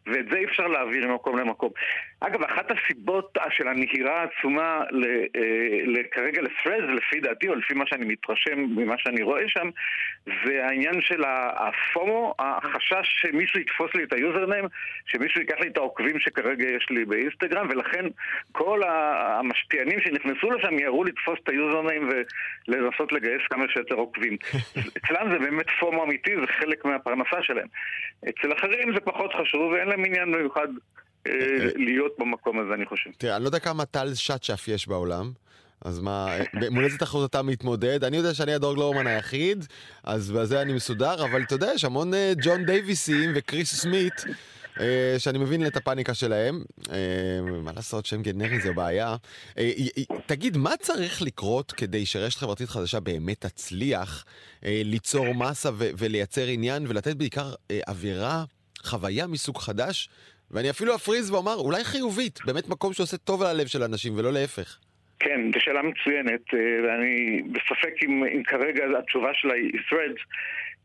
ואת 0.06 0.28
זה 0.30 0.36
אי 0.36 0.44
אפשר 0.44 0.66
להעביר 0.66 1.08
ממקום 1.08 1.38
למקום. 1.38 1.70
אגב, 2.20 2.42
אחת 2.42 2.70
הסיבות 2.70 3.38
של 3.50 3.68
הנהירה 3.68 4.20
העצומה 4.20 4.80
אה, 5.36 6.02
כרגע 6.10 6.42
לפרז, 6.42 6.84
לפי 6.96 7.20
דעתי, 7.20 7.48
או 7.48 7.54
לפי 7.54 7.74
מה 7.74 7.86
שאני 7.86 8.04
מתרשם 8.04 8.58
ממה 8.58 8.94
שאני 8.98 9.22
רואה 9.22 9.48
שם, 9.48 9.70
זה 10.26 10.66
העניין 10.66 11.00
של 11.00 11.24
הפומו, 11.26 12.34
החשש 12.38 13.06
שמישהו 13.20 13.60
יתפוס 13.60 13.94
לי 13.94 14.02
את 14.04 14.12
היוזרנם, 14.12 14.64
שמישהו 15.06 15.40
ייקח 15.40 15.60
לי 15.60 15.68
את 15.68 15.76
העוקבים 15.76 16.18
שכרגע 16.18 16.68
יש 16.68 16.86
לי 16.90 17.04
באינסטגרם, 17.04 17.66
ולכן 17.70 18.04
כל 18.52 18.80
המשפיענים 18.86 20.00
שנכנסו 20.00 20.50
לשם 20.50 20.78
יראו 20.78 21.04
לתפוס 21.04 21.38
את 21.44 21.48
היוזרנם 21.48 22.08
ולנסות 22.68 23.12
לגייס 23.12 23.42
כמה 23.50 23.64
שיותר 23.72 23.94
עוקבים. 23.94 24.36
אצלם 24.98 25.32
זה 25.32 25.38
באמת 25.38 25.66
פומו 25.80 26.04
אמיתי, 26.04 26.30
זה 26.40 26.46
חלק 26.60 26.84
מהפרנסה 26.84 27.42
שלהם. 27.42 27.66
אצל 28.28 28.52
אחרים 28.58 28.94
זה 28.94 29.00
פחות 29.00 29.30
חשוב 29.40 29.72
ואין 29.72 29.88
להם 29.88 30.04
עניין 30.04 30.28
מיוחד 30.28 30.68
אה, 31.26 31.32
להיות 31.76 32.12
במקום 32.18 32.58
הזה, 32.58 32.74
אני 32.74 32.86
חושב. 32.86 33.10
תראה, 33.18 33.36
אני 33.36 33.42
לא 33.42 33.48
יודע 33.48 33.58
כמה 33.58 33.84
טל 33.84 34.14
שצ'ף 34.14 34.68
יש 34.68 34.88
בעולם. 34.88 35.32
אז 35.84 36.00
מה, 36.00 36.28
מול 36.70 36.84
איזה 36.84 36.98
תחרות 36.98 37.30
אתה 37.30 37.42
מתמודד? 37.42 38.04
אני 38.04 38.16
יודע 38.16 38.34
שאני 38.34 38.54
הדור 38.54 38.74
גלורמן 38.74 39.06
היחיד, 39.06 39.64
אז 40.04 40.30
בזה 40.30 40.62
אני 40.62 40.72
מסודר, 40.72 41.24
אבל 41.24 41.42
אתה 41.42 41.54
יודע, 41.54 41.70
יש 41.74 41.84
המון 41.84 42.14
אה, 42.14 42.32
ג'ון 42.42 42.64
דייוויסים 42.64 43.30
וקריס 43.34 43.74
סמית 43.74 44.24
אה, 44.28 44.32
שאני 45.18 45.38
מבין 45.38 45.66
את 45.66 45.76
הפאניקה 45.76 46.14
שלהם. 46.14 46.54
אה, 46.92 47.60
מה 47.64 47.72
לעשות, 47.76 48.06
שם 48.06 48.22
גנרי 48.22 48.60
זה 48.60 48.72
בעיה. 48.72 49.16
אה, 49.58 49.70
תגיד, 50.26 50.56
מה 50.56 50.76
צריך 50.80 51.22
לקרות 51.22 51.72
כדי 51.72 52.06
שרשת 52.06 52.38
חברתית 52.38 52.68
חדשה 52.68 53.00
באמת 53.00 53.40
תצליח 53.40 54.24
ליצור 54.62 55.34
מסה 55.34 55.70
ולייצר 55.78 56.46
עניין 56.46 56.86
ולתת 56.88 57.16
בעיקר 57.16 57.52
אווירה, 57.88 58.44
חוויה 58.82 59.26
מסוג 59.26 59.58
חדש? 59.58 60.08
ואני 60.50 60.70
אפילו 60.70 60.94
אפריז 60.94 61.30
ואומר, 61.30 61.54
אולי 61.54 61.84
חיובית, 61.84 62.38
באמת 62.46 62.68
מקום 62.68 62.92
שעושה 62.92 63.16
טוב 63.16 63.42
על 63.42 63.48
הלב 63.48 63.66
של 63.66 63.82
אנשים 63.82 64.12
ולא 64.16 64.32
להפך. 64.32 64.78
כן, 65.20 65.40
זו 65.54 65.60
שאלה 65.60 65.82
מצוינת, 65.82 66.40
ואני 66.84 67.42
בספק 67.52 67.94
אם, 68.04 68.24
אם 68.34 68.42
כרגע 68.42 68.84
התשובה 68.98 69.30
שלה 69.34 69.54
היא 69.54 69.72
threads. 69.90 70.22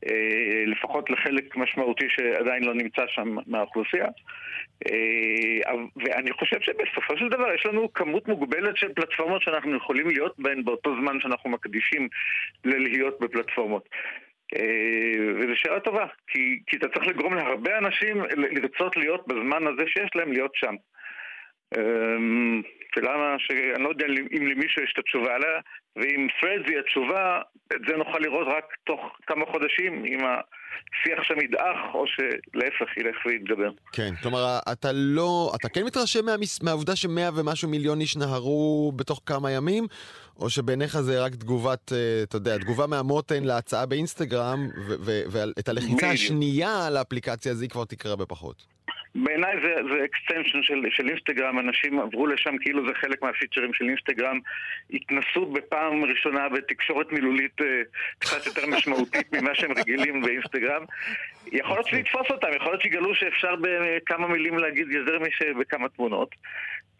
אה, 0.10 0.64
לפחות 0.66 1.10
לחלק 1.10 1.56
משמעותי 1.56 2.06
שעדיין 2.10 2.64
לא 2.64 2.74
נמצא 2.74 3.02
שם 3.08 3.36
מהאוכלוסייה. 3.48 4.08
אה, 4.88 5.74
ואני 5.96 6.34
חושב 6.34 6.62
שבסופו 6.62 7.18
של 7.18 7.30
דבר 7.30 7.54
יש 7.54 7.66
לנו 7.66 7.94
כמות 7.94 8.28
מוגבלת 8.28 8.78
של 8.78 8.94
פלטפורמות 8.94 9.42
שאנחנו 9.42 9.76
יכולים 9.76 10.08
להיות 10.08 10.36
בהן 10.38 10.64
באותו 10.64 10.96
זמן 11.02 11.20
שאנחנו 11.20 11.50
מקדישים 11.50 12.08
ללהיות 12.66 13.20
בפלטפורמות. 13.20 13.90
אה, 14.56 15.34
וזו 15.36 15.52
שאלה 15.56 15.80
טובה, 15.80 16.06
כי, 16.28 16.60
כי 16.68 16.78
אתה 16.78 16.88
צריך 16.88 17.08
לגרום 17.08 17.34
להרבה 17.34 17.78
אנשים 17.78 18.22
לרצות 18.36 18.98
להיות 18.98 19.28
בזמן 19.28 19.68
הזה 19.68 19.84
שיש 19.88 20.10
להם 20.16 20.32
להיות 20.32 20.52
שם. 20.56 20.76
ולמה 22.98 23.36
שאני 23.40 23.84
לא 23.84 23.90
יודע 23.90 24.06
אם 24.38 24.48
למישהו 24.48 24.84
יש 24.84 24.94
את 24.94 25.00
התשובה 25.00 25.36
עליה, 25.36 25.60
ואם 25.96 26.28
Threads 26.40 26.70
היא 26.70 26.80
התשובה, 26.80 27.42
את 27.76 27.82
זה 27.88 27.98
נוכל 27.98 28.20
לראות 28.20 28.48
רק 28.48 28.66
תוך 28.84 29.00
כמה 29.28 29.46
חודשים, 29.46 30.06
אם 30.06 30.20
השיח 30.20 31.24
שם 31.24 31.40
ידעך, 31.44 31.78
או 31.94 32.06
שלהיפך 32.08 32.98
ילך 32.98 33.16
ויתגבר. 33.26 33.70
כן, 33.92 34.14
כלומר, 34.22 34.60
אתה 34.72 34.92
לא, 34.94 35.52
אתה 35.56 35.70
כן 35.70 35.84
מתרשם 35.86 36.26
מהמס, 36.26 36.64
מהעובדה 36.64 36.96
שמאה 36.96 37.30
ומשהו 37.36 37.70
מיליון 37.70 38.02
איש 38.02 38.18
נהרו 38.18 38.92
בתוך 38.96 39.22
כמה 39.26 39.52
ימים, 39.52 39.84
או 40.40 40.50
שבעיניך 40.50 41.00
זה 41.00 41.26
רק 41.26 41.36
תגובת, 41.36 41.92
אה, 41.94 42.24
אתה 42.24 42.36
יודע, 42.36 42.58
תגובה 42.58 42.88
מהמותן 42.88 43.44
להצעה 43.44 43.86
באינסטגרם, 43.86 44.68
ואת 45.32 45.70
הלחיצה 45.70 46.10
השנייה 46.10 46.88
על 46.88 46.98
האפליקציה 46.98 47.52
הזו 47.52 47.66
כבר 47.70 47.86
תקרה 47.86 48.16
בפחות. 48.16 48.74
בעיניי 49.16 49.56
זה, 49.64 49.76
זה 49.94 50.06
extension 50.06 50.64
של, 50.64 50.86
של 50.90 51.10
אינסטגרם, 51.10 51.60
אנשים 51.60 52.00
עברו 52.00 52.28
לשם 52.28 52.58
כאילו 52.58 52.88
זה 52.88 52.94
חלק 52.94 53.22
מה 53.22 53.32
features 53.32 53.74
של 53.74 53.86
אינסטגרם, 53.86 54.40
התנסו 54.94 55.46
בפעם 55.46 56.04
ראשונה 56.06 56.50
בתקשורת 56.50 57.12
מילולית 57.12 57.62
אה, 57.62 57.82
קצת 58.20 58.46
יותר 58.46 58.68
משמעותית 58.68 59.34
ממה 59.34 59.56
שהם 59.56 59.72
רגילים 59.72 60.22
באינסטגרם. 60.22 60.86
יכול 61.52 61.76
להיות 61.76 61.88
שזה 61.88 62.00
יתפוס 62.00 62.32
אותם, 62.32 62.48
יכול 62.56 62.72
להיות 62.72 62.82
שיגלו 62.82 63.16
שאפשר 63.16 63.56
בכמה 63.62 64.28
מילים 64.28 64.58
להגיד 64.58 64.92
יותר 64.92 65.20
משבכמה 65.20 65.90
תמונות. 65.90 66.36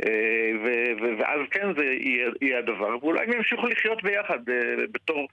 אה, 0.02 0.52
ואז 1.20 1.40
כן 1.52 1.68
זה 1.78 1.86
יהיה 2.42 2.60
הדבר, 2.60 2.98
ואולי 3.02 3.24
הם 3.24 3.34
ימשיכו 3.34 3.68
לחיות 3.68 4.04
ביחד 4.04 4.50
אה, 4.50 4.76
בתור, 4.92 5.28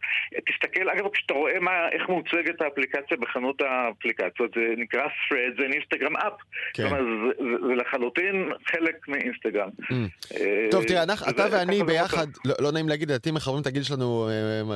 תסתכל, 0.46 0.90
אגב, 0.90 1.08
כשאתה 1.12 1.34
רואה 1.34 1.60
מה, 1.60 1.88
איך 1.88 2.08
מוצגת 2.08 2.60
האפליקציה 2.60 3.16
בחנות 3.16 3.62
האפליקציות, 3.62 4.54
זה 4.54 4.74
נקרא 4.76 5.06
thread, 5.06 5.56
זה 5.58 5.64
אינסטגרם 5.64 6.16
אפ, 6.16 6.32
כן. 6.74 6.88
כלומר 6.88 7.02
זה, 7.02 7.44
זה 7.68 7.74
לחלוטין 7.74 8.52
חלק 8.66 9.08
מאינסטגרם. 9.08 9.68
Mm. 9.82 9.94
אה, 10.36 10.68
טוב, 10.70 10.84
תראה, 10.84 11.02
אתה 11.02 11.46
ואני 11.50 11.82
ביחד, 11.84 12.26
לא, 12.44 12.54
לא 12.60 12.72
נעים 12.72 12.88
להגיד, 12.88 13.10
לדעתי 13.10 13.30
מחברים 13.30 13.62
את 13.62 13.66
הגיל 13.66 13.82
שלנו, 13.82 14.28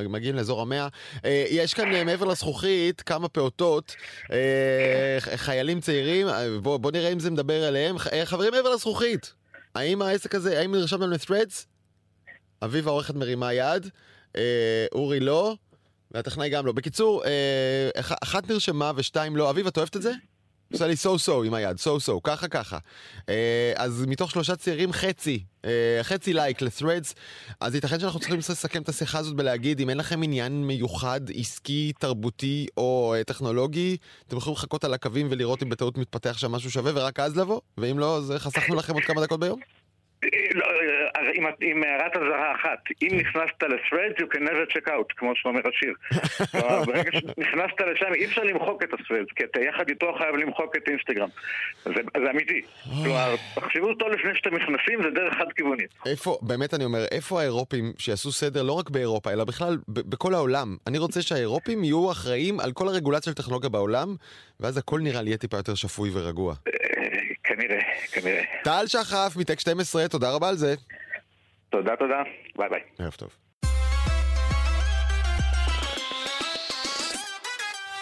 מגיעים 0.08 0.34
לאזור 0.34 0.62
המאה, 0.62 0.88
יש 1.50 1.74
כאן 1.74 2.04
מעבר 2.04 2.26
לזכוכית 2.26 3.00
כמה 3.00 3.28
פעוטות, 3.28 3.96
חיילים 5.36 5.80
צעירים, 5.80 6.26
בוא 6.62 6.92
נראה 6.92 7.12
אם 7.12 7.20
זה 7.20 7.30
מדבר 7.30 7.64
עליהם, 7.64 7.96
חברים 8.24 8.52
מעבר 8.52 8.74
לזכוכית. 8.74 9.34
האם 9.74 10.02
העסק 10.02 10.34
הזה, 10.34 10.60
האם 10.60 10.74
נרשמתם 10.74 11.10
ל-threads? 11.10 11.66
אביב 12.64 12.88
העורכת 12.88 13.14
מרימה 13.14 13.54
יד, 13.54 13.88
אה, 14.36 14.86
אורי 14.92 15.20
לא, 15.20 15.56
והטכנאי 16.10 16.48
גם 16.48 16.66
לא. 16.66 16.72
בקיצור, 16.72 17.24
אה, 17.24 17.90
אחת 18.22 18.50
נרשמה 18.50 18.92
ושתיים 18.96 19.36
לא. 19.36 19.50
אביב, 19.50 19.66
את 19.66 19.76
אוהבת 19.76 19.96
את 19.96 20.02
זה? 20.02 20.12
עושה 20.74 20.86
לי 20.86 20.94
so 20.94 21.28
so 21.28 21.46
עם 21.46 21.54
היד, 21.54 21.76
so 21.76 22.08
so, 22.08 22.12
ככה 22.22 22.48
ככה. 22.48 22.78
אה, 23.28 23.72
אז 23.76 24.04
מתוך 24.06 24.30
שלושה 24.30 24.56
צעירים, 24.56 24.92
חצי, 24.92 25.44
אה, 25.64 25.98
חצי 26.02 26.32
לייק 26.32 26.62
ל-threads, 26.62 27.14
אז 27.60 27.74
ייתכן 27.74 28.00
שאנחנו 28.00 28.20
צריכים 28.20 28.38
לסכם 28.38 28.82
את 28.82 28.88
השיחה 28.88 29.18
הזאת 29.18 29.36
בלהגיד, 29.36 29.80
אם 29.80 29.90
אין 29.90 29.98
לכם 29.98 30.22
עניין 30.22 30.66
מיוחד, 30.66 31.20
עסקי, 31.34 31.92
תרבותי 31.98 32.66
או 32.76 33.14
אה, 33.16 33.24
טכנולוגי, 33.24 33.96
אתם 34.26 34.36
יכולים 34.36 34.56
לחכות 34.56 34.84
על 34.84 34.94
הקווים 34.94 35.28
ולראות 35.30 35.62
אם 35.62 35.68
בטעות 35.68 35.98
מתפתח 35.98 36.38
שם 36.38 36.52
משהו 36.52 36.70
שווה 36.70 36.92
ורק 36.94 37.20
אז 37.20 37.36
לבוא, 37.36 37.60
ואם 37.78 37.98
לא, 37.98 38.16
אז 38.16 38.32
חסכנו 38.38 38.74
לכם 38.74 38.94
עוד 38.94 39.02
כמה 39.02 39.20
דקות 39.20 39.40
ביום. 39.40 39.60
לא, 40.54 40.66
עם 41.60 41.82
הערת 41.82 42.16
אזהרה 42.16 42.54
אחת, 42.54 42.78
אם 43.02 43.08
נכנסת 43.12 43.62
ל-threads 43.62 44.20
you 44.20 44.36
can 44.36 44.40
never 44.40 44.72
check 44.72 44.88
out, 44.88 45.14
כמו 45.16 45.32
שאומר 45.36 45.60
השיר. 45.68 45.94
ברגע 46.86 47.10
שנכנסת 47.12 47.80
לשם 47.92 48.14
אי 48.14 48.24
אפשר 48.24 48.42
למחוק 48.42 48.82
את 48.82 48.92
ה-threads, 48.92 49.34
כי 49.36 49.44
אתה 49.44 49.60
יחד 49.60 49.88
איתו 49.88 50.14
חייב 50.18 50.36
למחוק 50.36 50.76
את 50.76 50.88
אינסטגרם. 50.88 51.28
זה 51.84 52.30
אמיתי. 52.30 52.62
כלומר, 53.02 53.34
תחשבו 53.54 53.88
אותו 53.88 54.08
לפני 54.08 54.30
שאתם 54.34 54.54
נכנסים, 54.56 55.02
זה 55.02 55.10
דרך 55.10 55.34
חד-כיוונית. 55.34 55.94
איפה, 56.06 56.38
באמת 56.42 56.74
אני 56.74 56.84
אומר, 56.84 57.04
איפה 57.10 57.40
האירופים 57.40 57.92
שיעשו 57.98 58.32
סדר 58.32 58.62
לא 58.62 58.72
רק 58.72 58.90
באירופה, 58.90 59.32
אלא 59.32 59.44
בכלל 59.44 59.76
בכל 59.88 60.34
העולם? 60.34 60.76
אני 60.86 60.98
רוצה 60.98 61.22
שהאירופים 61.22 61.84
יהיו 61.84 62.12
אחראים 62.12 62.60
על 62.60 62.72
כל 62.72 62.88
הרגולציה 62.88 63.32
של 63.32 63.36
טכנולוגיה 63.42 63.70
בעולם, 63.70 64.14
ואז 64.60 64.78
הכל 64.78 65.00
נראה 65.00 65.22
לי 65.22 65.30
יהיה 65.30 65.38
טיפה 65.38 65.56
יותר 65.56 65.74
שפוי 65.74 66.10
ורגוע. 66.12 66.54
כנראה, 67.56 67.80
כנראה. 68.12 68.42
טל 68.64 68.86
שחף, 68.86 69.34
מטק 69.36 69.60
12, 69.60 70.08
תודה 70.08 70.30
רבה 70.30 70.48
על 70.48 70.56
זה. 70.56 70.74
תודה, 71.70 71.96
תודה. 71.96 72.22
ביי 72.56 72.68
ביי. 72.68 72.80
ערב 72.98 73.12
טוב. 73.12 73.43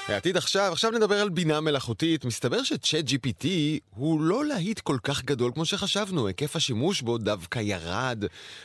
העתיד 0.09 0.37
עכשיו, 0.37 0.73
עכשיו 0.73 0.91
נדבר 0.91 1.21
על 1.21 1.29
בינה 1.29 1.61
מלאכותית. 1.61 2.25
מסתבר 2.25 2.63
שצ'אט 2.63 3.05
GPT 3.09 3.47
הוא 3.91 4.21
לא 4.21 4.45
להיט 4.45 4.81
כל 4.81 4.97
כך 5.03 5.25
גדול 5.25 5.53
כמו 5.55 5.65
שחשבנו. 5.65 6.27
היקף 6.27 6.57
השימוש 6.57 7.03
בו 7.03 7.19
דווקא 7.19 7.59
ירד 7.59 8.25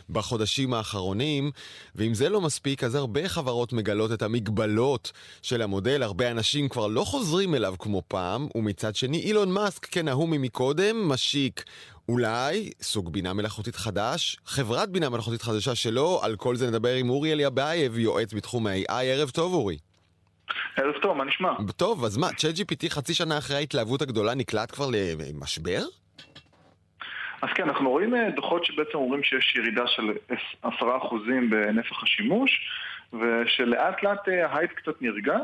בחודשים 0.09 0.73
האחרונים, 0.73 1.51
ואם 1.95 2.13
זה 2.13 2.29
לא 2.29 2.41
מספיק, 2.41 2.83
אז 2.83 2.95
הרבה 2.95 3.29
חברות 3.29 3.73
מגלות 3.73 4.11
את 4.11 4.21
המגבלות 4.21 5.11
של 5.41 5.61
המודל. 5.61 6.03
הרבה 6.03 6.31
אנשים 6.31 6.69
כבר 6.69 6.87
לא 6.87 7.03
חוזרים 7.03 7.55
אליו 7.55 7.75
כמו 7.79 8.01
פעם, 8.07 8.47
ומצד 8.55 8.95
שני, 8.95 9.19
אילון 9.19 9.51
מאסק, 9.51 9.85
כנהוג 9.85 10.29
ממקודם, 10.29 11.09
משיק 11.09 11.63
אולי 12.09 12.69
סוג 12.81 13.13
בינה 13.13 13.33
מלאכותית 13.33 13.75
חדש, 13.75 14.37
חברת 14.45 14.89
בינה 14.89 15.09
מלאכותית 15.09 15.41
חדשה 15.41 15.75
שלו, 15.75 16.19
על 16.23 16.35
כל 16.35 16.55
זה 16.55 16.67
נדבר 16.67 16.93
עם 16.93 17.09
אורי 17.09 17.33
אליאבייב, 17.33 17.97
יועץ 17.97 18.33
בתחום 18.33 18.67
ה-AI. 18.67 18.91
ערב 18.91 19.29
טוב, 19.29 19.53
אורי. 19.53 19.86
ערב 20.75 20.93
טוב, 21.01 21.17
מה 21.17 21.23
נשמע? 21.23 21.51
טוב, 21.77 22.05
אז 22.05 22.17
מה, 22.17 22.27
ChatGPT 22.33 22.89
חצי 22.89 23.13
שנה 23.13 23.37
אחרי 23.37 23.55
ההתלהבות 23.55 24.01
הגדולה 24.01 24.35
נקלט 24.35 24.71
כבר 24.71 24.89
למשבר? 24.91 25.81
אז 27.41 27.49
כן, 27.55 27.63
אנחנו 27.69 27.89
רואים 27.89 28.15
אה, 28.15 28.29
דוחות 28.35 28.65
שבעצם 28.65 28.97
אומרים 28.97 29.23
שיש 29.23 29.55
ירידה 29.55 29.83
של 29.87 30.11
עשרה 30.61 30.97
אחוזים 30.97 31.49
בנפח 31.49 32.03
השימוש 32.03 32.51
ושלאט 33.13 34.03
לאט 34.03 34.29
אה, 34.29 34.47
ההייפ 34.47 34.71
קצת 34.71 35.01
נרגע 35.01 35.37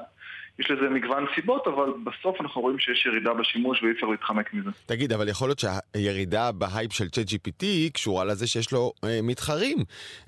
יש 0.60 0.72
לזה 0.72 0.90
מגוון 0.90 1.26
סיבות, 1.36 1.68
אבל 1.68 1.94
בסוף 2.04 2.42
אנחנו 2.42 2.62
רואים 2.62 2.80
שיש 2.80 3.06
ירידה 3.06 3.34
בשימוש 3.34 3.84
ואי 3.84 3.92
אפשר 3.92 4.06
להתחמק 4.08 4.54
מזה. 4.54 4.70
תגיד, 4.86 5.14
אבל 5.14 5.30
יכול 5.30 5.50
להיות 5.50 5.60
שהירידה 5.60 6.52
בהייפ 6.52 6.94
של 6.94 7.06
ChatGPT 7.06 7.66
קשורה 7.94 8.26
לזה 8.26 8.48
שיש 8.48 8.72
לו 8.72 8.94
אה, 9.04 9.20
מתחרים. 9.24 9.78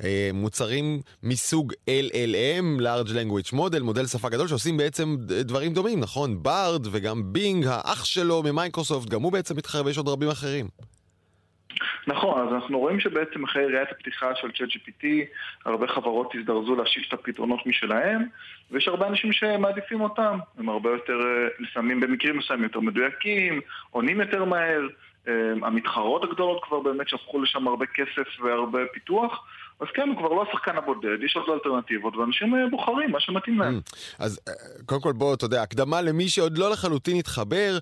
אה, 0.04 0.30
מוצרים 0.34 1.00
מסוג 1.24 1.74
LLM, 1.74 2.82
large 2.82 3.10
language 3.10 3.54
model, 3.54 3.84
מודל 3.84 4.06
שפה 4.06 4.30
גדול, 4.30 4.48
שעושים 4.48 4.78
בעצם 4.78 5.16
דברים 5.20 5.74
דומים, 5.74 6.00
נכון? 6.00 6.44
בארד 6.44 6.88
וגם 6.92 7.34
בינג, 7.34 7.66
האח 7.68 8.06
שלו 8.06 8.44
ממייקרוסופט, 8.44 9.10
גם 9.10 9.22
הוא 9.22 9.32
בעצם 9.32 9.58
מתחרה 9.58 9.82
ויש 9.86 9.98
עוד 9.98 10.08
רבים 10.08 10.30
אחרים. 10.30 10.68
נכון, 12.08 12.48
אז 12.48 12.54
אנחנו 12.54 12.80
רואים 12.80 13.00
שבעצם 13.00 13.44
אחרי 13.44 13.66
יריית 13.66 13.92
הפתיחה 13.92 14.36
של 14.36 14.48
ChatGPT 14.48 15.06
הרבה 15.66 15.88
חברות 15.88 16.36
הזדרזו 16.36 16.76
להשיק 16.76 17.08
את 17.08 17.14
הפתרונות 17.14 17.66
משלהם 17.66 18.26
ויש 18.72 18.88
הרבה 18.88 19.08
אנשים 19.08 19.32
שמעדיפים 19.32 20.02
אותם, 20.02 20.40
הם 20.58 20.70
הרבה 20.70 20.90
יותר, 20.90 21.20
אה, 21.22 21.48
לפעמים 21.60 22.00
במקרים 22.00 22.38
מסוימים 22.38 22.64
יותר 22.64 22.80
מדויקים, 22.80 23.62
עונים 23.92 24.22
יותר 24.22 24.46
מהר, 24.46 24.88
אה, 25.28 25.34
המתחרות 25.62 26.24
הגדולות 26.24 26.64
כבר 26.64 26.80
באמת 26.80 27.10
שפכו 27.10 27.42
לשם 27.42 27.68
הרבה 27.68 27.86
כסף 27.86 28.42
והרבה 28.42 28.80
פיתוח 28.94 29.46
אז 29.80 29.88
כן, 29.94 30.10
הוא 30.10 30.18
כבר 30.18 30.30
לא 30.30 30.44
השחקן 30.50 30.78
הבודד, 30.78 31.24
יש 31.26 31.36
עוד 31.36 31.46
אלטרנטיבות, 31.50 32.16
ואנשים 32.16 32.56
אה, 32.56 32.60
בוחרים 32.72 33.12
מה 33.12 33.20
שמתאים 33.20 33.60
להם. 33.60 33.80
Mm. 33.86 33.96
אז 34.20 34.40
קודם 34.86 35.02
כל 35.02 35.14
בוא, 35.14 35.34
אתה 35.34 35.46
יודע, 35.46 35.62
הקדמה 35.62 36.02
למי 36.02 36.28
שעוד 36.28 36.58
לא 36.58 36.72
לחלוטין 36.72 37.18
התחבר, 37.18 37.78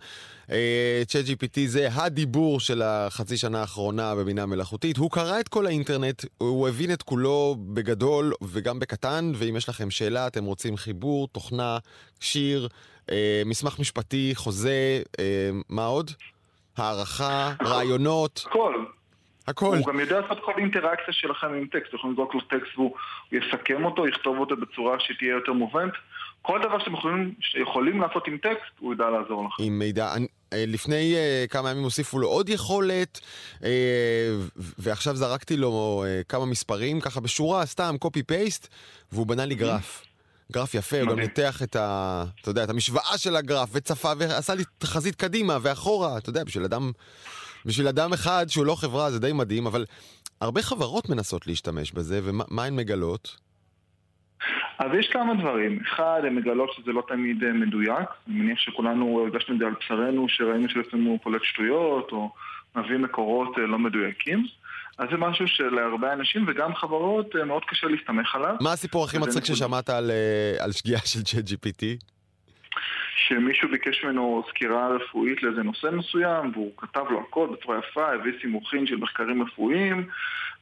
צ'אט 1.08 1.26
GPT 1.26 1.60
זה 1.66 1.88
הדיבור 1.92 2.60
של 2.60 2.82
החצי 2.82 3.38
שנה 3.38 3.62
האחרונה 3.62 4.16
בבינה 4.16 4.46
מלאכותית. 4.46 4.98
הוא 4.98 5.12
קרא 5.12 5.40
את 5.40 5.48
כל 5.48 5.66
האינטרנט, 5.66 6.26
הוא 6.38 6.68
הבין 6.68 6.94
את 6.94 7.02
כולו 7.02 7.56
בגדול 7.60 8.34
וגם 8.42 8.80
בקטן, 8.80 9.32
ואם 9.36 9.56
יש 9.56 9.70
לכם 9.70 9.92
שאלה, 9.92 10.28
אתם 10.28 10.44
רוצים 10.44 10.78
חיבור, 10.78 11.28
תוכנה, 11.28 11.78
שיר, 12.20 12.68
אה, 13.12 13.42
מסמך 13.46 13.80
משפטי, 13.80 14.32
חוזה, 14.36 15.02
אה, 15.20 15.50
מה 15.70 15.86
עוד? 15.86 16.12
הערכה, 16.78 17.54
רעיונות. 17.64 18.46
הכל. 18.50 18.86
הכל. 19.48 19.78
הוא 19.78 19.88
גם 19.88 20.00
יודע 20.00 20.20
לעשות 20.20 20.40
כל 20.46 20.54
אינטראקציה 20.58 21.14
שלכם 21.14 21.48
עם 21.48 21.68
טקסט, 21.68 21.94
יכולים 21.94 22.14
לזרוק 22.14 22.34
לו 22.34 22.42
טקסט 22.42 22.78
והוא 22.78 22.96
יסכם 23.32 23.86
אותו, 23.86 24.08
יכתוב 24.08 24.38
אותו 24.40 24.56
בצורה 24.58 25.00
שתהיה 25.00 25.32
יותר 25.32 25.54
מובנת. 25.54 25.94
כל 26.42 26.60
דבר 26.64 26.80
שאתם 26.80 26.94
יכולים, 26.94 27.34
שיכולים 27.40 28.02
לעשות 28.02 28.28
עם 28.28 28.38
טקסט, 28.38 28.72
הוא 28.80 28.94
ידע 28.94 29.10
לעזור 29.10 29.46
לכם. 29.46 29.64
עם 29.64 29.80
מידע. 29.80 30.16
אה, 30.54 30.64
לפני 30.68 31.16
uh, 31.16 31.48
כמה 31.48 31.72
ימים 31.72 31.84
הוסיפו 31.84 32.20
לו 32.20 32.28
עוד 32.28 32.50
יכולת, 32.50 33.20
uh, 33.60 33.64
ועכשיו 34.56 35.16
זרקתי 35.16 35.58
לו 35.58 36.04
uh, 36.06 36.24
כמה 36.30 36.46
מספרים, 36.46 37.02
ככה 37.02 37.20
בשורה, 37.20 37.66
סתם, 37.66 37.96
קופי 38.00 38.24
פייסט, 38.24 38.68
והוא 39.12 39.28
בנה 39.28 39.46
לי 39.46 39.56
גרף. 39.56 40.04
גרף 40.52 40.74
יפה, 40.74 41.02
הוא 41.02 41.10
גם 41.10 41.20
ניתח 41.20 41.64
את 41.64 41.76
ה... 41.76 42.24
אתה 42.42 42.50
יודע, 42.50 42.64
את 42.64 42.70
המשוואה 42.70 43.18
של 43.18 43.36
הגרף, 43.36 43.70
וצפה, 43.74 44.12
ועשה 44.18 44.56
לי 44.56 44.64
תחזית 44.78 45.16
קדימה 45.16 45.58
ואחורה, 45.62 46.18
אתה 46.18 46.30
יודע, 46.30 46.44
בשביל 46.44 46.64
אדם... 46.64 46.92
בשביל 47.66 47.88
אדם 47.88 48.14
אחד 48.14 48.46
שהוא 48.50 48.66
לא 48.66 48.76
חברה 48.76 49.12
זה 49.12 49.20
די 49.20 49.34
מדהים, 49.34 49.68
אבל 49.68 49.86
הרבה 50.42 50.62
חברות 50.62 51.10
מנסות 51.10 51.48
להשתמש 51.48 51.92
בזה, 51.92 52.20
ומה 52.24 52.64
הן 52.64 52.76
מגלות? 52.76 53.38
אז 54.80 54.88
יש 55.00 55.08
כמה 55.08 55.34
דברים. 55.34 55.80
אחד, 55.94 56.22
הן 56.24 56.36
מגלות 56.36 56.70
שזה 56.78 56.92
לא 56.92 57.04
תמיד 57.08 57.44
אה, 57.44 57.54
מדויק. 57.54 58.10
אני 58.28 58.36
מניח 58.36 58.60
שכולנו 58.60 59.20
הרגשנו 59.20 59.56
את 59.56 59.60
זה 59.60 59.66
על 59.66 59.74
בשרנו, 59.80 60.30
שראינו 60.30 60.70
שלפעמים 60.70 61.06
הוא 61.06 61.20
פולט 61.24 61.42
שטויות, 61.44 62.12
או 62.12 62.32
מביא 62.76 62.98
מקורות 62.98 63.58
אה, 63.58 63.64
לא 63.64 63.80
מדויקים. 63.80 64.46
אז 64.98 65.08
זה 65.12 65.18
משהו 65.18 65.48
שלהרבה 65.48 66.14
אנשים 66.14 66.46
וגם 66.48 66.76
חברות 66.76 67.36
אה, 67.36 67.46
מאוד 67.46 67.64
קשה 67.68 67.88
להסתמך 67.88 68.36
עליו. 68.36 68.56
מה 68.62 68.72
הסיפור 68.72 69.06
הכי 69.06 69.18
מצחיק 69.18 69.46
ששמעת 69.46 69.90
על, 69.90 70.12
על 70.60 70.72
שגיאה 70.72 71.00
של 71.00 71.20
ChatGPT? 71.20 71.84
שמישהו 73.16 73.70
ביקש 73.70 74.04
ממנו 74.04 74.44
סקירה 74.50 74.88
רפואית 74.88 75.44
לאיזה 75.44 75.64
נושא 75.64 75.88
מסוים, 75.92 76.52
והוא 76.54 76.72
כתב 76.78 77.06
לו 77.10 77.22
הכל 77.22 77.48
בצורה 77.52 77.80
יפה, 77.80 78.12
הביא 78.14 78.34
סימוכים 78.42 78.88
של 78.88 78.96
מחקרים 78.96 79.44
רפואיים, 79.44 80.08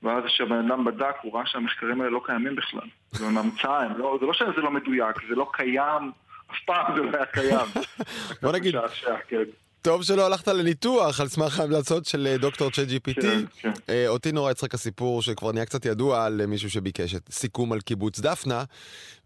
ואז 0.04 0.24
כשהבן 0.28 0.66
אדם 0.66 0.86
בדק, 0.86 1.16
הוא 1.22 1.36
ראה 1.36 1.46
שהמחקרים 1.46 2.02
האלה 2.02 2.12
לא 2.12 2.22
קיימים 2.26 2.56
בכלל. 2.56 2.88
זה 3.12 3.26
המצאה, 3.26 3.88
לא, 3.98 4.18
זה 4.20 4.26
לא 4.26 4.34
שזה 4.34 4.62
לא 4.62 4.72
מדויק, 4.72 5.16
זה 5.30 5.36
לא 5.36 5.50
קיים, 5.54 6.12
אף 6.52 6.58
פעם 6.66 6.96
זה 6.96 7.04
לא 7.04 7.18
היה 7.18 7.26
קיים. 7.26 7.68
בוא 8.42 8.52
נגיד, 8.52 8.76
כן. 9.28 9.44
טוב 9.82 10.04
שלא 10.04 10.26
הלכת 10.26 10.48
לניתוח 10.48 11.20
על 11.20 11.28
סמך 11.28 11.60
ההמלצות 11.60 12.06
של 12.06 12.28
אה, 12.28 12.38
דוקטור 12.38 12.70
צ'אט 12.72 12.88
GPT. 12.88 13.22
כן, 13.22 13.44
כן. 13.62 13.72
אה, 13.90 14.08
אותי 14.08 14.32
נורא 14.32 14.52
יצחק 14.52 14.74
הסיפור 14.74 15.22
שכבר 15.22 15.52
נהיה 15.52 15.66
קצת 15.66 15.86
ידוע 15.86 16.26
על 16.26 16.46
מישהו 16.46 16.70
שביקש 16.70 17.16
את 17.16 17.30
סיכום 17.32 17.72
על 17.72 17.82
קיבוץ 17.82 18.20
דפנה, 18.20 18.64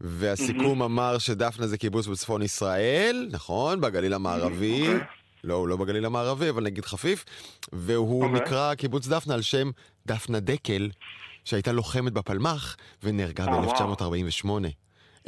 והסיכום 0.02 0.82
אמר 0.82 1.18
שדפנה 1.18 1.68
זה 1.68 1.78
קיבוץ 1.78 2.08
בצפון 2.08 2.42
ישראל, 2.42 3.30
נכון? 3.32 3.82
בגליל 3.82 4.14
המערבי. 4.14 4.82
אוקיי. 4.82 5.00
לא, 5.44 5.54
הוא 5.54 5.68
לא 5.68 5.76
בגליל 5.76 6.06
המערבי, 6.06 6.50
אבל 6.50 6.64
נגיד 6.64 6.86
חפיף, 6.86 7.26
והוא 7.74 8.26
אוקיי. 8.26 8.42
נקרא 8.42 8.74
קיבוץ 8.74 9.08
דפנה 9.08 9.34
על 9.34 9.42
שם 9.42 9.72
דפנה 10.06 10.40
דקל, 10.40 10.90
שהייתה 11.46 11.72
לוחמת 11.72 12.14
בפלמ"ח 12.14 12.76
ונהרגה 13.04 13.46
אה, 13.46 13.62
ב-1948. 13.62 14.50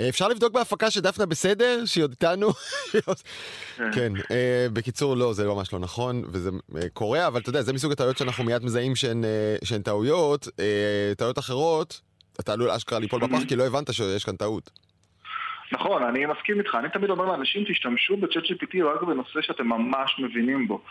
אפשר 0.10 0.28
לבדוק 0.28 0.54
בהפקה 0.54 0.92
שדפנה 0.92 1.26
בסדר? 1.26 1.86
שהיא 1.86 2.04
עוד 2.04 2.12
איתנו? 2.12 2.50
כן, 3.78 3.92
כן 3.94 4.14
אה, 4.32 4.68
בקיצור, 4.74 5.18
לא, 5.18 5.34
זה 5.34 5.48
ממש 5.48 5.74
לא 5.74 5.80
נכון, 5.80 6.24
וזה 6.28 6.50
אה, 6.76 6.90
קורה, 6.94 7.28
אבל 7.28 7.40
אתה 7.40 7.50
יודע, 7.50 7.62
זה 7.62 7.74
מסוג 7.74 7.92
הטעויות 7.92 8.18
שאנחנו 8.18 8.44
מיד 8.44 8.66
מזהים 8.66 8.96
שהן 8.96 9.26
אה, 9.26 9.80
טעויות. 9.84 10.48
טעויות 11.18 11.40
אחרות, 11.40 12.02
אתה 12.40 12.54
עלול 12.54 12.70
אשכרה 12.70 13.00
ליפול 13.00 13.22
בפח 13.22 13.44
כי 13.48 13.56
לא 13.56 13.64
הבנת 13.64 13.94
שיש 13.94 14.24
כאן 14.24 14.36
טעות. 14.36 14.70
נכון, 15.72 16.04
אני 16.04 16.26
מסכים 16.26 16.60
איתך. 16.60 16.76
אני 16.76 16.90
תמיד 16.90 17.10
אומר 17.10 17.26
לאנשים, 17.26 17.64
תשתמשו 17.70 18.18
בצ'אט 18.18 18.44
GPT 18.44 18.86
רק 18.86 19.04
בנושא 19.04 19.42
שאתם 19.42 19.68
ממש 19.68 20.20
מבינים 20.20 20.68
בו. 20.68 20.82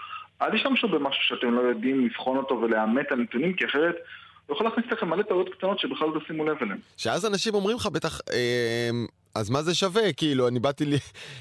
אל 0.42 0.58
תשתמשו 0.58 0.88
במשהו 0.88 1.22
שאתם 1.22 1.54
לא 1.54 1.60
יודעים 1.60 2.06
לבחון 2.06 2.36
אותו 2.36 2.60
ולאמת 2.62 3.06
את 3.06 3.12
הנתונים, 3.12 3.52
כי 3.52 3.64
אחרת 3.64 3.94
הוא 4.46 4.54
יכול 4.54 4.66
להכניס 4.66 4.86
לכם 4.92 5.08
מלא 5.10 5.22
טעויות 5.22 5.48
קטנות 5.48 5.78
שבכלל 5.78 6.08
לא 6.08 6.20
תשימו 6.20 6.44
לב 6.44 6.56
אליהן. 6.62 6.78
שאז 6.96 7.26
אנשים 7.26 7.54
אומרים 7.54 7.76
לך 7.76 7.86
בטח, 7.86 8.20
אה, 8.32 8.90
אז 9.34 9.50
מה 9.50 9.62
זה 9.62 9.74
שווה? 9.74 10.12
כאילו, 10.12 10.48
אני 10.48 10.60
באתי 10.60 10.84
לי, 10.84 10.96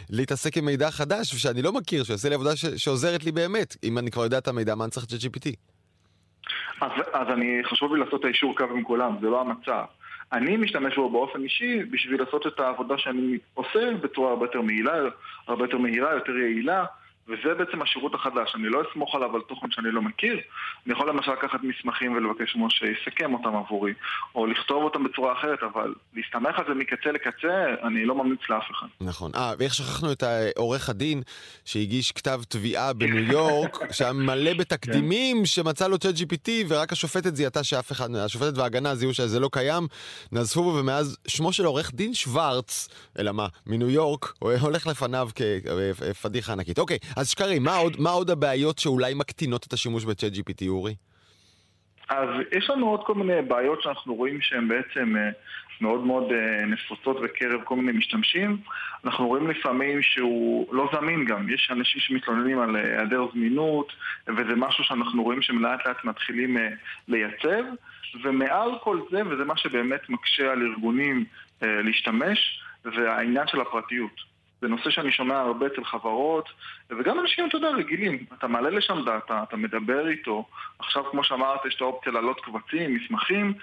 להתעסק 0.09 0.57
עם 0.57 0.65
מידע 0.65 0.91
חדש 0.91 1.35
שאני 1.35 1.61
לא 1.61 1.71
מכיר, 1.71 2.03
שיעשה 2.03 2.29
לי 2.29 2.35
עבודה 2.35 2.55
ש, 2.55 2.65
שעוזרת 2.65 3.23
לי 3.23 3.31
באמת. 3.31 3.75
אם 3.83 3.97
אני 3.97 4.11
כבר 4.11 4.23
יודע 4.23 4.37
את 4.37 4.47
המידע, 4.47 4.75
מה 4.75 4.83
אני 4.83 4.91
צריך 4.91 5.05
את 5.05 5.09
GPT? 5.09 5.55
אז, 6.81 6.91
אז 7.13 7.27
אני, 7.33 7.61
חשוב 7.63 7.93
לי 7.93 7.99
לעשות 7.99 8.19
את 8.19 8.25
האישור 8.25 8.57
קו 8.57 8.63
עם 8.63 8.83
כולם, 8.83 9.15
זה 9.21 9.27
לא 9.27 9.41
המצב. 9.41 9.83
אני 10.33 10.57
משתמש 10.57 10.95
בו 10.95 11.09
באופן 11.09 11.43
אישי 11.43 11.83
בשביל 11.83 12.21
לעשות 12.21 12.47
את 12.47 12.59
העבודה 12.59 12.97
שאני 12.97 13.37
עושה 13.53 13.91
בצורה 14.01 14.29
הרבה 14.29 14.45
יותר 14.45 14.61
מהילה, 14.61 14.93
הרבה 15.47 15.63
יותר 15.63 15.77
מהירה, 15.77 16.13
יותר 16.13 16.31
יעילה. 16.31 16.85
וזה 17.27 17.53
בעצם 17.57 17.81
השירות 17.81 18.13
החדש, 18.13 18.55
אני 18.55 18.69
לא 18.69 18.81
אסמוך 18.91 19.15
עליו 19.15 19.35
על 19.35 19.41
תוכן 19.41 19.67
שאני 19.71 19.91
לא 19.91 20.01
מכיר, 20.01 20.39
אני 20.85 20.93
יכול 20.93 21.09
למשל 21.09 21.31
לקחת 21.31 21.59
מסמכים 21.63 22.13
ולבקש 22.13 22.55
ממנו 22.55 22.69
שיסכם 22.69 23.33
אותם 23.33 23.55
עבורי, 23.55 23.93
או 24.35 24.47
לכתוב 24.47 24.83
אותם 24.83 25.03
בצורה 25.03 25.33
אחרת, 25.33 25.59
אבל 25.63 25.93
להסתמך 26.15 26.59
על 26.59 26.65
זה 26.67 26.73
מקצה 26.73 27.11
לקצה, 27.11 27.65
אני 27.83 28.05
לא 28.05 28.15
ממליץ 28.15 28.39
לאף 28.49 28.63
אחד. 28.71 28.87
נכון. 29.01 29.31
אה, 29.35 29.53
ואיך 29.59 29.73
שכחנו 29.73 30.11
את 30.11 30.23
עורך 30.57 30.89
הדין 30.89 31.21
שהגיש 31.65 32.11
כתב 32.11 32.41
תביעה 32.49 32.93
בניו 32.93 33.31
יורק, 33.31 33.77
שהיה 33.95 34.13
מלא 34.13 34.53
בתקדימים 34.53 35.37
כן. 35.37 35.45
שמצא 35.45 35.87
לו 35.87 35.97
צ'אט 35.97 36.15
GPT, 36.15 36.49
ורק 36.67 36.91
השופטת 36.91 37.35
זיהתה 37.35 37.63
שאף 37.63 37.91
אחד, 37.91 38.15
השופטת 38.15 38.57
וההגנה 38.57 38.95
זיהו 38.95 39.13
שזה 39.13 39.39
לא 39.39 39.49
קיים, 39.51 39.87
נזפו 40.31 40.63
בו, 40.63 40.75
ומאז 40.75 41.17
שמו 41.27 41.53
של 41.53 41.65
עורך 41.65 41.91
דין 41.93 42.13
שוורץ, 42.13 42.89
אלא 43.19 43.31
מה, 43.31 43.47
מניו 43.67 43.89
יורק, 43.89 44.33
הולך 44.39 44.87
לפניו 44.87 45.29
כפדיחה 45.35 46.53
ענקית. 46.53 46.79
אוקיי, 46.79 46.97
אז 47.17 47.29
שקרי, 47.29 47.59
מה 47.59 47.75
עוד, 47.75 47.99
מה 47.99 48.09
עוד 48.09 48.29
הבעיות 48.29 48.79
שאולי 48.79 49.13
מקטינות 49.13 49.65
את 49.67 49.73
השימוש 49.73 50.05
בצ'אט 50.05 50.31
GPT, 50.33 50.67
אורי? 50.67 50.95
אז 52.09 52.29
יש 52.57 52.69
לנו 52.69 52.89
עוד 52.89 53.01
כל 53.05 53.13
מיני 53.13 53.41
בעיות 53.41 53.81
שאנחנו 53.81 54.15
רואים 54.15 54.41
שהן 54.41 54.67
בעצם 54.67 55.15
אה, 55.17 55.29
מאוד 55.81 56.05
מאוד 56.05 56.23
אה, 56.31 56.65
נפוצות 56.65 57.21
בקרב 57.21 57.61
כל 57.63 57.75
מיני 57.75 57.97
משתמשים. 57.97 58.57
אנחנו 59.05 59.27
רואים 59.27 59.49
לפעמים 59.49 60.01
שהוא 60.01 60.75
לא 60.75 60.89
זמין 60.93 61.25
גם. 61.25 61.49
יש 61.49 61.69
אנשים 61.71 62.01
שמתלוננים 62.01 62.59
על 62.59 62.75
אה, 62.75 62.81
היעדר 62.81 63.25
זמינות, 63.33 63.93
וזה 64.27 64.55
משהו 64.55 64.83
שאנחנו 64.83 65.23
רואים 65.23 65.41
שהם 65.41 65.61
לאט 65.61 65.87
לאט 65.87 66.03
מתחילים 66.03 66.57
לייצב. 67.07 67.63
ומעל 68.23 68.69
כל 68.83 68.99
זה, 69.11 69.21
וזה 69.29 69.45
מה 69.45 69.57
שבאמת 69.57 70.09
מקשה 70.09 70.51
על 70.51 70.61
ארגונים 70.61 71.25
להשתמש, 71.61 72.61
זה 72.83 73.11
העניין 73.11 73.47
של 73.47 73.61
הפרטיות. 73.61 74.34
זה 74.61 74.67
נושא 74.67 74.89
שאני 74.89 75.11
שומע 75.11 75.39
הרבה 75.39 75.67
אצל 75.67 75.83
חברות, 75.83 76.49
וגם 76.89 77.19
אנשים, 77.19 77.47
אתה 77.47 77.57
יודע, 77.57 77.69
רגילים. 77.69 78.25
אתה 78.37 78.47
מעלה 78.47 78.69
לשם 78.69 79.05
דאטה, 79.05 79.43
אתה 79.43 79.57
מדבר 79.57 80.07
איתו. 80.07 80.45
עכשיו, 80.79 81.03
כמו 81.11 81.23
שאמרת, 81.23 81.65
יש 81.65 81.75
את 81.75 81.81
האופציה 81.81 82.11
להעלות 82.11 82.39
קבצים, 82.41 82.95
מסמכים, 82.95 83.53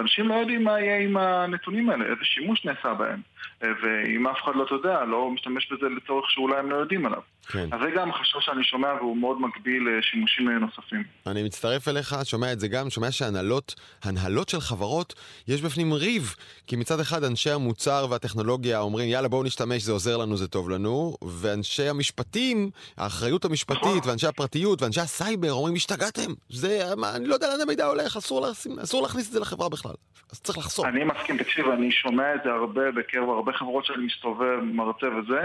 ואנשים 0.00 0.28
לא 0.28 0.34
יודעים 0.34 0.64
מה 0.64 0.80
יהיה 0.80 0.98
עם 0.98 1.16
הנתונים 1.16 1.90
האלה, 1.90 2.04
איזה 2.04 2.24
שימוש 2.24 2.64
נעשה 2.64 2.94
בהם. 2.94 3.20
ואם 3.60 4.26
אף 4.26 4.36
אחד 4.44 4.52
לא, 4.54 4.64
אתה 4.64 4.74
יודע, 4.74 5.04
לא 5.04 5.30
משתמש 5.30 5.72
בזה 5.72 5.86
לצורך 5.96 6.30
שאולי 6.30 6.58
הם 6.58 6.70
לא 6.70 6.76
יודעים 6.76 7.06
עליו. 7.06 7.20
כן. 7.48 7.68
אז 7.72 7.80
זה 7.84 7.90
גם 7.96 8.12
חשש 8.12 8.36
שאני 8.40 8.64
שומע 8.64 8.88
והוא 8.94 9.16
מאוד 9.16 9.40
מגביל 9.40 9.88
לשימושים 9.98 10.48
נוספים. 10.48 11.04
אני 11.26 11.42
מצטרף 11.42 11.88
אליך, 11.88 12.16
שומע 12.24 12.52
את 12.52 12.60
זה 12.60 12.68
גם, 12.68 12.90
שומע 12.90 13.10
שהנהלות, 13.10 13.74
הנהלות 14.04 14.48
של 14.48 14.60
חברות, 14.60 15.14
יש 15.48 15.62
בפנים 15.62 15.92
ריב. 15.92 16.34
כי 16.66 16.76
מצד 16.76 17.00
אחד 17.00 17.24
אנשי 17.24 17.50
המוצר 17.50 18.06
והטכנולוגיה 18.10 18.80
אומרים, 18.80 19.08
יאללה 19.08 19.28
בואו 19.28 19.42
נשתמש, 19.42 19.82
זה 19.82 19.92
עוזר 19.92 20.16
לנו, 20.16 20.36
זה 20.36 20.48
טוב 20.48 20.70
לנו, 20.70 21.16
ואנשי 21.40 21.88
המשפטים, 21.88 22.70
האחריות 22.96 23.44
המשפטית, 23.44 23.82
נכון. 23.82 24.10
ואנשי 24.10 24.26
הפרטיות, 24.26 24.82
ואנשי 24.82 25.00
הסייבר 25.00 25.52
אומרים, 25.52 25.74
השתגעתם, 25.74 26.30
זה, 26.50 26.82
מה, 26.96 27.16
אני 27.16 27.26
לא 27.26 27.34
יודע 27.34 27.48
לאן 27.48 27.60
המידע 27.60 27.86
הולך, 27.86 28.16
אסור, 28.16 28.40
להשים, 28.40 28.78
אסור 28.78 29.02
להכניס 29.02 29.26
את 29.26 29.32
זה 29.32 29.40
לחברה 29.40 29.68
בכלל. 29.68 29.89
אז 30.32 30.40
צריך 30.40 30.58
לחסום. 30.58 30.86
אני 30.86 31.04
מסכים, 31.04 31.38
תקשיב, 31.38 31.68
אני 31.68 31.90
שומע 31.90 32.34
את 32.34 32.40
זה 32.44 32.50
הרבה 32.50 32.90
בקרב 32.90 33.28
הרבה 33.28 33.52
חברות 33.52 33.84
שאני 33.84 34.06
מסתובב, 34.06 34.58
מרצה 34.62 35.06
וזה, 35.06 35.40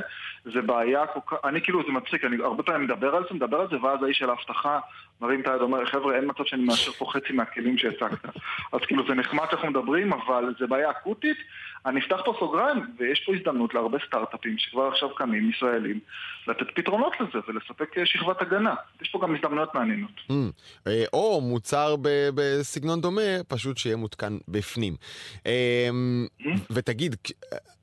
זה 0.45 0.61
בעיה 0.61 1.07
כל 1.07 1.19
כך, 1.27 1.37
אני 1.43 1.61
כאילו, 1.61 1.83
זה 1.85 1.91
מצחיק, 1.91 2.25
אני 2.25 2.35
הרבה 2.43 2.63
פעמים 2.63 2.83
מדבר 2.83 3.15
על 3.15 3.23
זה, 3.29 3.35
מדבר 3.35 3.57
על 3.57 3.67
זה, 3.69 3.75
ואז 3.83 4.03
האיש 4.03 4.17
של 4.17 4.29
האבטחה 4.29 4.79
מרים 5.21 5.41
את 5.41 5.47
היד, 5.47 5.61
אומר, 5.61 5.85
חבר'ה, 5.85 6.15
אין 6.15 6.25
מצב 6.29 6.43
שאני 6.45 6.63
מאשר 6.63 6.91
פה 6.91 7.05
חצי 7.13 7.33
מהכלים 7.33 7.77
שהצגת. 7.77 8.25
אז 8.73 8.79
כאילו, 8.87 9.03
זה 9.07 9.13
נחמד 9.13 9.45
שאנחנו 9.49 9.69
מדברים, 9.69 10.13
אבל 10.13 10.53
זה 10.59 10.67
בעיה 10.67 10.91
אקוטית. 10.91 11.37
אני 11.85 11.99
אפתח 11.99 12.21
פה 12.25 12.35
סוגריים, 12.39 12.77
ויש 12.99 13.23
פה 13.25 13.35
הזדמנות 13.35 13.73
להרבה 13.73 13.97
סטארט-אפים 14.07 14.57
שכבר 14.57 14.87
עכשיו 14.87 15.15
קמים, 15.15 15.49
ישראלים, 15.49 15.99
לתת 16.47 16.65
פתרונות 16.75 17.13
לזה 17.19 17.39
ולספק 17.47 17.97
אה, 17.97 18.05
שכבת 18.05 18.41
הגנה. 18.41 18.75
יש 19.01 19.09
פה 19.09 19.19
גם 19.23 19.35
הזדמנויות 19.35 19.75
מעניינות. 19.75 20.11
Mm, 20.31 20.33
אה, 20.87 21.03
או 21.13 21.41
מוצר 21.41 21.95
בסגנון 22.35 23.01
דומה, 23.01 23.43
פשוט 23.47 23.77
שיהיה 23.77 23.95
מותקן 23.95 24.37
בפנים. 24.47 24.95
אמ, 25.45 26.27
mm. 26.41 26.45
ותגיד, 26.69 27.15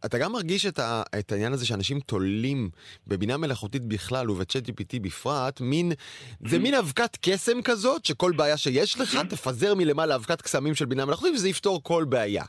אתה 0.04 0.18
גם 0.18 0.32
מרגיש 0.32 0.66
את, 0.66 1.32
העניין 1.32 1.52
הזה 1.52 1.66
שאנשים 1.66 2.00
תולים 2.00 2.70
בבינה 3.06 3.36
מלאכותית 3.36 3.84
בכלל 3.84 4.30
ובצ'אט 4.30 4.68
GPT 4.68 5.00
בפרט, 5.02 5.60
מין, 5.60 5.92
זה 6.40 6.58
מין 6.58 6.74
אבקת 6.74 7.16
קסם 7.22 7.62
כזאת, 7.62 8.04
שכל 8.04 8.32
בעיה 8.36 8.56
שיש 8.56 9.00
לך, 9.00 9.16
תפזר 9.28 9.74
מלמעלה 9.74 10.14
אבקת 10.14 10.42
קסמים 10.42 10.74
של 10.74 10.84
בינה 10.84 11.04
מלאכותית 11.04 11.34
וזה 11.34 11.48
יפתור 11.48 11.82
כל 11.82 12.04
בעיה. 12.04 12.44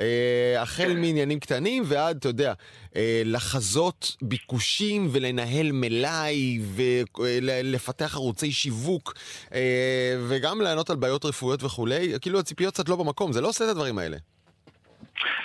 אה, 0.00 0.62
החל 0.62 0.94
מעניינים 0.96 1.40
קטנים 1.40 1.82
ועד, 1.86 2.16
אתה 2.16 2.28
יודע, 2.28 2.52
אה, 2.96 3.22
לחזות 3.24 4.16
ביקושים 4.22 5.08
ולנהל 5.12 5.72
מלאי 5.72 6.58
ולפתח 6.74 8.14
ערוצי 8.14 8.52
שיווק 8.52 9.14
אה, 9.54 10.16
וגם 10.28 10.60
לענות 10.60 10.90
על 10.90 10.96
בעיות 10.96 11.24
רפואיות 11.24 11.62
וכולי, 11.62 12.12
כאילו 12.20 12.38
הציפיות 12.38 12.74
קצת 12.74 12.88
לא 12.88 12.96
במקום, 12.96 13.32
זה 13.32 13.40
לא 13.40 13.48
עושה 13.48 13.64
את 13.64 13.70
הדברים 13.70 13.98
האלה. 13.98 14.16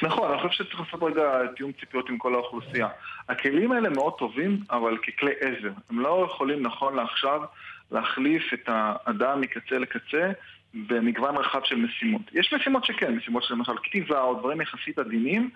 נכון, 0.02 0.32
אני 0.32 0.42
חושב 0.42 0.64
שצריך 0.64 0.80
לעשות 0.80 1.04
רגע 1.04 1.24
תיאום 1.56 1.72
ציפיות 1.80 2.10
עם 2.10 2.18
כל 2.18 2.34
האוכלוסייה. 2.34 2.88
הכלים 3.30 3.72
האלה 3.72 3.90
מאוד 3.90 4.14
טובים, 4.18 4.60
אבל 4.72 4.98
ככלי 4.98 5.32
עזר. 5.40 5.72
הם 5.90 6.00
לא 6.00 6.28
יכולים 6.32 6.62
נכון 6.62 6.96
לעכשיו 6.96 7.42
להחליף 7.92 8.54
את 8.54 8.64
האדם 8.68 9.42
מקצה 9.42 9.78
לקצה 9.78 10.32
במגוון 10.74 11.38
רחב 11.38 11.60
של 11.64 11.76
משימות. 11.76 12.22
יש 12.34 12.54
משימות 12.54 12.86
שכן, 12.86 13.16
משימות 13.16 13.44
של 13.44 13.54
למשל 13.54 13.78
כתיבה 13.84 14.22
או 14.22 14.36
דברים 14.36 14.62
יחסית 14.62 15.00
עדינים, 15.00 15.50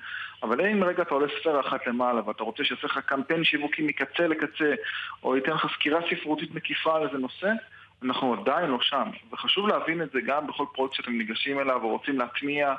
אבל 0.43 0.65
אם 0.65 0.83
רגע 0.83 1.03
אתה 1.03 1.13
עולה 1.13 1.27
ספירה 1.39 1.59
אחת 1.59 1.87
למעלה 1.87 2.27
ואתה 2.27 2.43
רוצה 2.43 2.63
שיעשה 2.63 2.87
לך 2.87 2.99
קמפיין 3.05 3.43
שיווקי 3.43 3.81
מקצה 3.81 4.27
לקצה, 4.27 4.73
או 5.23 5.35
ייתן 5.35 5.51
לך 5.51 5.67
סקירה 5.75 5.99
ספרותית 6.09 6.55
מקיפה 6.55 6.95
על 6.95 7.07
איזה 7.07 7.17
נושא, 7.17 7.51
אנחנו 8.03 8.33
עדיין 8.33 8.69
לא 8.69 8.77
שם. 8.81 9.09
וחשוב 9.31 9.67
להבין 9.67 10.01
את 10.01 10.11
זה 10.11 10.21
גם 10.21 10.47
בכל 10.47 10.65
פרויקט 10.73 10.95
שאתם 10.95 11.11
ניגשים 11.11 11.59
אליו 11.59 11.83
או 11.83 11.89
רוצים 11.89 12.19
להטמיע. 12.19 12.73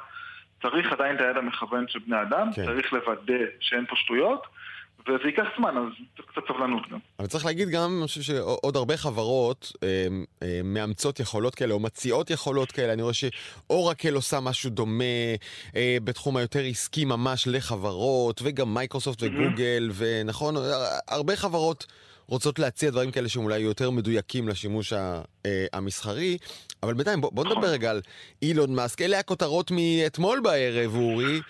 צריך 0.62 0.92
עדיין 0.92 1.16
את 1.16 1.20
היד 1.20 1.36
המכוון 1.36 1.88
של 1.88 1.98
בני 1.98 2.22
אדם, 2.22 2.48
כן. 2.54 2.64
צריך 2.64 2.92
לוודא 2.92 3.44
שאין 3.60 3.86
פה 3.86 3.96
שטויות. 3.96 4.46
וזה 5.08 5.26
ייקח 5.26 5.44
זמן, 5.58 5.76
אז 5.76 5.92
צריך 6.16 6.28
קצת 6.30 6.42
סבלנות 6.48 6.82
גם. 6.90 6.98
אבל 7.18 7.26
צריך 7.26 7.44
להגיד 7.44 7.68
גם, 7.68 7.98
אני 7.98 8.06
חושב 8.06 8.22
שעוד 8.22 8.76
הרבה 8.76 8.96
חברות 8.96 9.72
אה, 9.82 10.06
אה, 10.42 10.60
מאמצות 10.64 11.20
יכולות 11.20 11.54
כאלה, 11.54 11.74
או 11.74 11.80
מציעות 11.80 12.30
יכולות 12.30 12.72
כאלה. 12.72 12.92
אני 12.92 13.02
רואה 13.02 13.14
שאורקל 13.14 14.14
עושה 14.14 14.40
משהו 14.40 14.70
דומה 14.70 15.04
אה, 15.76 15.96
בתחום 16.04 16.36
היותר 16.36 16.60
עסקי 16.60 17.04
ממש 17.04 17.48
לחברות, 17.48 18.40
וגם 18.44 18.74
מייקרוסופט 18.74 19.22
וגוגל, 19.22 19.90
mm-hmm. 19.90 19.94
ונכון, 19.96 20.54
הרבה 21.08 21.36
חברות 21.36 21.86
רוצות 22.26 22.58
להציע 22.58 22.90
דברים 22.90 23.10
כאלה 23.10 23.28
שהם 23.28 23.44
אולי 23.44 23.58
יותר 23.58 23.90
מדויקים 23.90 24.48
לשימוש 24.48 24.92
אה, 24.92 25.22
המסחרי. 25.72 26.38
אבל 26.82 26.94
בינתיים, 26.94 27.20
בוא, 27.20 27.30
בוא 27.32 27.44
נדבר. 27.44 27.66
רגע 27.66 27.90
על 27.90 28.00
אילון 28.42 28.74
מאסק. 28.74 29.02
אלה 29.02 29.18
הכותרות 29.18 29.70
מאתמול 29.70 30.40
בערב, 30.40 30.94
אורי. 30.94 31.40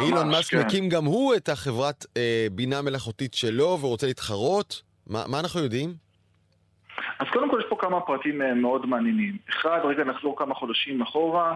אילון 0.00 0.30
מאסק 0.30 0.50
כן. 0.50 0.66
מקים 0.66 0.88
גם 0.88 1.04
הוא 1.04 1.34
את 1.34 1.48
החברת 1.48 2.06
אה, 2.16 2.46
בינה 2.52 2.82
מלאכותית 2.82 3.34
שלו 3.34 3.78
ורוצה 3.80 4.06
להתחרות. 4.06 4.82
מה, 5.06 5.24
מה 5.28 5.40
אנחנו 5.40 5.60
יודעים? 5.60 5.94
אז 7.18 7.26
קודם 7.32 7.50
כל 7.50 7.60
יש 7.60 7.66
פה 7.68 7.76
כמה 7.80 8.00
פרטים 8.00 8.42
אה, 8.42 8.54
מאוד 8.54 8.86
מעניינים. 8.86 9.36
אחד, 9.50 9.78
רגע 9.84 10.04
נחזור 10.04 10.38
כמה 10.38 10.54
חודשים 10.54 11.02
אחורה. 11.02 11.54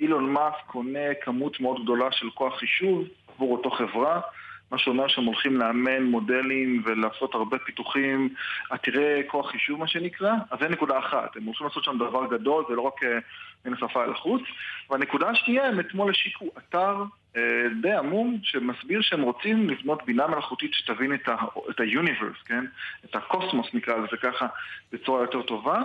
אילון 0.00 0.32
מאסק 0.32 0.66
קונה 0.66 1.14
כמות 1.22 1.60
מאוד 1.60 1.82
גדולה 1.82 2.12
של 2.12 2.26
כוח 2.34 2.58
חישוב 2.58 3.04
עבור 3.34 3.56
אותו 3.56 3.70
חברה. 3.70 4.20
מה 4.70 4.78
שאומר 4.78 5.08
שהם 5.08 5.24
הולכים 5.24 5.56
לאמן 5.56 6.02
מודלים 6.02 6.82
ולעשות 6.84 7.34
הרבה 7.34 7.58
פיתוחים 7.58 8.28
עתירי 8.70 9.22
כוח 9.26 9.50
חישוב, 9.50 9.78
מה 9.80 9.86
שנקרא. 9.86 10.32
אז 10.50 10.58
זה 10.60 10.68
נקודה 10.68 10.98
אחת, 10.98 11.36
הם 11.36 11.44
הולכים 11.44 11.66
לעשות 11.66 11.84
שם 11.84 11.98
דבר 11.98 12.26
גדול, 12.30 12.64
זה 12.68 12.74
לא 12.74 12.82
רק 12.82 13.02
אה, 13.04 13.18
מן 13.64 13.74
השפה 13.74 14.04
אל 14.04 14.10
החוץ. 14.10 14.42
והנקודה 14.90 15.28
השנייה, 15.28 15.66
הם 15.66 15.80
אתמול 15.80 16.10
השיקו 16.10 16.44
אתר 16.58 17.02
אה, 17.36 17.42
די 17.82 17.92
עמום 17.92 18.38
שמסביר 18.42 19.00
שהם 19.00 19.22
רוצים 19.22 19.70
לבנות 19.70 20.06
בינה 20.06 20.26
מלאכותית 20.26 20.74
שתבין 20.74 21.14
את 21.14 21.28
ה-universe, 21.28 22.44
כן? 22.44 22.64
את 23.04 23.14
הקוסמוס 23.14 23.66
נקרא 23.74 23.96
לזה 23.96 24.16
ככה, 24.16 24.46
בצורה 24.92 25.20
יותר 25.20 25.42
טובה. 25.42 25.82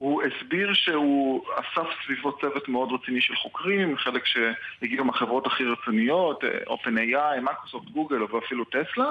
הוא 0.00 0.22
הסביר 0.22 0.74
שהוא 0.74 1.44
אסף 1.54 1.88
סביבו 2.04 2.38
צוות 2.38 2.68
מאוד 2.68 2.92
רציני 2.92 3.20
של 3.20 3.36
חוקרים, 3.36 3.96
חלק 3.96 4.22
שהגיעו 4.26 5.04
מהחברות 5.04 5.46
הכי 5.46 5.64
רציניות, 5.64 6.44
אה, 6.44 6.74
OpenAI, 6.74 7.40
מייקרוסופט, 7.40 7.88
גוגל 7.88 8.22
ואפילו 8.22 8.64
טסלה. 8.64 9.10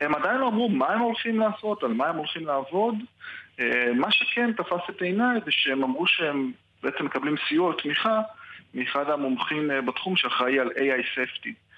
הם 0.00 0.14
עדיין 0.14 0.36
לא 0.36 0.48
אמרו 0.48 0.68
מה 0.68 0.88
הם 0.88 1.00
הולכים 1.00 1.40
לעשות, 1.40 1.82
על 1.82 1.92
מה 1.92 2.08
הם 2.08 2.16
הולכים 2.16 2.46
לעבוד. 2.46 2.94
אה, 3.60 3.92
מה 3.94 4.10
שכן 4.10 4.52
תפס 4.52 4.90
את 4.90 5.02
עיניי 5.02 5.40
זה 5.44 5.50
שהם 5.50 5.82
אמרו 5.82 6.06
שהם 6.06 6.52
בעצם 6.82 7.04
מקבלים 7.04 7.34
סיוע 7.48 7.66
או 7.66 7.72
תמיכה 7.72 8.20
מאחד 8.74 9.10
המומחים 9.10 9.70
אה, 9.70 9.80
בתחום 9.80 10.16
שאחראי 10.16 10.60
על 10.60 10.68
AI 10.68 11.16
safety. 11.16 11.69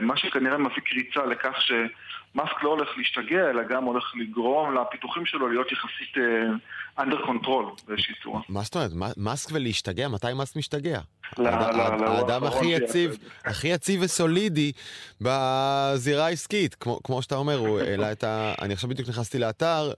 מה 0.00 0.16
שכנראה 0.16 0.58
מביא 0.58 0.82
קריצה 0.84 1.26
לכך 1.26 1.56
שמאסק 1.60 2.62
לא 2.62 2.68
הולך 2.68 2.88
להשתגע, 2.96 3.50
אלא 3.50 3.62
גם 3.62 3.84
הולך 3.84 4.12
לגרום 4.16 4.74
לפיתוחים 4.74 5.26
שלו 5.26 5.48
להיות 5.48 5.72
יחסית 5.72 6.14
uh, 6.16 7.00
under 7.00 7.26
control 7.26 7.82
באיזושהי 7.86 8.14
צורה. 8.22 8.40
מה 8.48 8.62
זאת 8.62 8.76
אומרת? 8.76 8.90
מאסק 9.16 9.50
ולהשתגע? 9.52 10.08
מתי 10.08 10.32
מאסק 10.34 10.56
משתגע? 10.56 11.00
האדם 11.36 12.44
הכי 12.44 12.66
יציב, 12.66 13.16
הכי 13.44 13.68
יציב 13.68 14.00
וסולידי 14.02 14.72
בזירה 15.20 16.26
העסקית, 16.26 16.76
כמו 17.04 17.22
שאתה 17.22 17.34
אומר, 17.34 17.56
הוא 17.58 17.80
העלה 17.80 18.12
את 18.12 18.24
ה... 18.24 18.54
אני 18.62 18.74
עכשיו 18.74 18.90
בדיוק 18.90 19.08
נכנסתי 19.08 19.38
לאתר, 19.38 19.92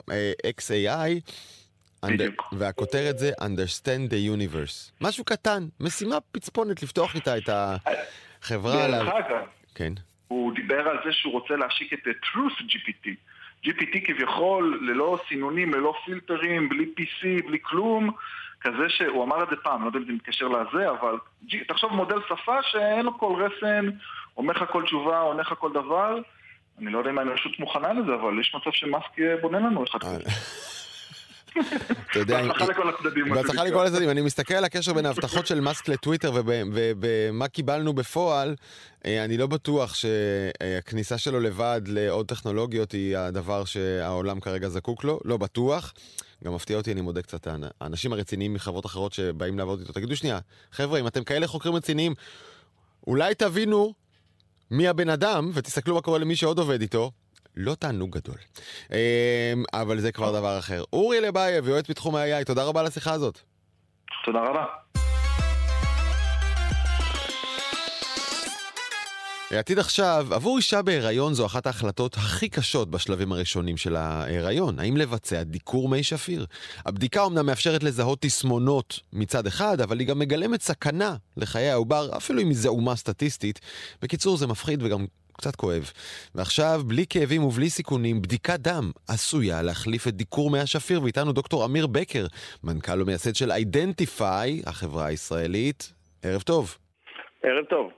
XAI, 0.59 1.31
והכותרת 2.53 3.18
זה 3.18 3.31
Understand 3.41 4.11
the 4.11 4.37
Universe. 4.39 4.93
משהו 5.01 5.25
קטן, 5.25 5.68
משימה 5.81 6.16
פצפונת 6.33 6.83
לפתוח 6.83 7.14
איתה 7.14 7.37
את 7.37 7.49
החברה. 7.53 8.87
דרך 8.87 9.09
אגב, 9.09 9.60
כן. 9.81 9.93
הוא 10.28 10.55
דיבר 10.55 10.89
על 10.89 10.97
זה 11.05 11.12
שהוא 11.12 11.33
רוצה 11.33 11.57
להשיק 11.57 11.93
את 11.93 11.99
Truth 12.07 12.62
GPT. 12.62 13.09
GPT 13.64 13.99
כביכול 14.05 14.81
ללא 14.83 15.18
סינונים, 15.28 15.74
ללא 15.74 15.95
פילטרים, 16.05 16.68
בלי 16.68 16.85
PC, 16.99 17.47
בלי 17.47 17.59
כלום, 17.62 18.11
כזה 18.61 18.89
שהוא 18.89 19.24
אמר 19.24 19.43
את 19.43 19.49
זה 19.51 19.57
פעם, 19.57 19.83
לא 19.83 19.89
יודע 19.89 19.99
אם 19.99 20.05
זה 20.05 20.12
מתקשר 20.12 20.49
לזה, 20.49 20.91
אבל 20.91 21.18
תחשוב 21.68 21.93
מודל 21.93 22.18
שפה 22.28 22.62
שאין 22.62 23.07
לו 23.07 23.18
כל 23.18 23.43
רסן, 23.43 23.91
אומר 24.37 24.55
לך 24.55 24.70
כל 24.72 24.83
תשובה, 24.83 25.18
עונה 25.18 25.41
לך 25.41 25.55
כל 25.59 25.72
דבר. 25.72 26.18
אני 26.78 26.91
לא 26.93 26.99
יודע 26.99 27.11
אם 27.11 27.18
האנושות 27.18 27.59
מוכנה 27.59 27.93
לזה, 27.93 28.14
אבל 28.14 28.41
יש 28.41 28.55
מצב 28.55 28.70
שמאסק 28.72 29.41
בונה 29.41 29.59
לנו 29.59 29.85
אחד 29.85 29.99
כזה. 29.99 30.31
אתה 32.11 32.18
יודע, 32.18 32.42
בהצלחה 32.42 32.64
לכל 32.64 32.88
הצדדים. 32.88 33.30
בהצלחה 33.30 33.64
לכל 33.64 33.86
הצדדים. 33.86 34.11
אני 34.11 34.20
מסתכל 34.20 34.55
על 34.55 34.64
הקשר 34.64 34.92
בין 34.92 35.07
ההבטחות 35.07 35.46
של 35.46 35.61
מאסק 35.61 35.88
לטוויטר 35.88 36.32
ובמה 36.34 37.48
קיבלנו 37.48 37.92
בפועל. 37.92 38.57
אה, 39.07 39.24
אני 39.24 39.36
לא 39.36 39.46
בטוח 39.46 39.94
שהכניסה 39.94 41.18
שלו 41.18 41.40
לבד 41.40 41.80
לעוד 41.86 42.26
טכנולוגיות 42.26 42.92
היא 42.92 43.16
הדבר 43.16 43.64
שהעולם 43.64 44.40
כרגע 44.40 44.68
זקוק 44.68 45.05
לו, 45.05 45.20
לא 45.24 45.36
בטוח. 45.36 45.92
גם 46.44 46.55
מפתיע 46.55 46.76
אותי, 46.76 46.92
אני 46.92 47.01
מודה 47.01 47.22
קצת, 47.22 47.46
האנשים 47.80 48.12
הרציניים 48.12 48.55
מחברות 48.55 48.86
אחרות 48.86 49.12
שבאים 49.12 49.59
לעבוד 49.59 49.80
איתו, 49.80 49.92
תגידו 49.92 50.16
שנייה, 50.16 50.38
חבר'ה, 50.72 51.01
אם 51.01 51.07
אתם 51.07 51.24
כאלה 51.24 51.46
חוקרים 51.46 51.74
רציניים, 51.74 52.14
אולי 53.07 53.34
תבינו 53.34 53.94
מי 54.70 54.88
הבן 54.88 55.09
אדם, 55.09 55.51
ותסתכלו 55.55 55.94
מה 55.94 56.01
קורה 56.01 56.18
למי 56.18 56.36
שעוד 56.36 56.59
עובד 56.59 56.80
איתו, 56.80 57.11
לא 57.57 57.74
תענוג 57.74 58.11
גדול. 58.11 58.38
אמ, 58.90 58.96
אבל 59.72 60.01
זה 60.01 60.12
כבר 60.12 60.32
דבר 60.32 60.59
אחר. 60.59 60.82
אורי 60.92 61.20
לבייב, 61.20 61.68
יועץ 61.68 61.90
בתחום 61.90 62.16
ה-AI, 62.16 62.44
תודה 62.44 62.64
רבה 62.64 62.80
על 62.80 62.86
השיחה 62.86 63.12
הזאת. 63.12 63.38
תודה 64.24 64.38
רבה. 64.38 64.64
עתיד 69.59 69.78
עכשיו, 69.78 70.26
עבור 70.30 70.57
אישה 70.57 70.82
בהיריון 70.82 71.34
זו 71.34 71.46
אחת 71.46 71.66
ההחלטות 71.66 72.16
הכי 72.16 72.48
קשות 72.48 72.90
בשלבים 72.90 73.32
הראשונים 73.32 73.76
של 73.76 73.96
ההיריון, 73.96 74.78
האם 74.78 74.96
לבצע 74.96 75.42
דיקור 75.42 75.88
מי 75.88 76.03
שפיר. 76.03 76.46
הבדיקה 76.86 77.22
אומנם 77.22 77.46
מאפשרת 77.46 77.82
לזהות 77.82 78.20
תסמונות 78.20 79.01
מצד 79.12 79.46
אחד, 79.46 79.80
אבל 79.80 79.98
היא 79.98 80.09
גם 80.09 80.18
מגלמת 80.18 80.62
סכנה 80.62 81.16
לחיי 81.36 81.70
העובר, 81.70 82.16
אפילו 82.16 82.40
אם 82.42 82.48
היא 82.48 82.57
זעומה 82.57 82.96
סטטיסטית. 82.96 83.61
בקיצור, 84.03 84.36
זה 84.36 84.46
מפחיד 84.46 84.82
וגם 84.82 85.07
קצת 85.41 85.57
כואב. 85.57 85.84
ועכשיו, 86.34 86.80
בלי 86.86 87.05
כאבים 87.11 87.43
ובלי 87.45 87.70
סיכונים, 87.70 88.22
בדיקת 88.22 88.61
דם 88.61 88.91
עשויה 89.09 89.62
להחליף 89.62 90.09
את 90.09 90.14
דיקור 90.14 90.51
מי 90.51 90.59
השפיר, 90.59 91.03
ואיתנו 91.03 91.32
דוקטור 91.32 91.64
אמיר 91.64 91.86
בקר, 91.86 92.26
מנכ"ל 92.64 93.03
ומייסד 93.03 93.34
של 93.34 93.53
אידנטיפיי, 93.53 94.62
החברה 94.66 95.07
הישראלית. 95.07 95.93
ערב 96.22 96.43
טוב. 96.43 96.76
ערב 97.43 97.64
טוב. 97.64 97.91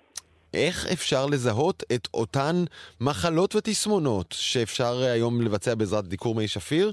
איך 0.54 0.86
אפשר 0.92 1.26
לזהות 1.26 1.82
את 1.94 2.08
אותן 2.14 2.54
מחלות 3.00 3.56
ותסמונות 3.56 4.26
שאפשר 4.32 4.92
היום 5.14 5.40
לבצע 5.40 5.74
בעזרת 5.74 6.04
דיקור 6.04 6.34
מי 6.34 6.48
שפיר, 6.48 6.92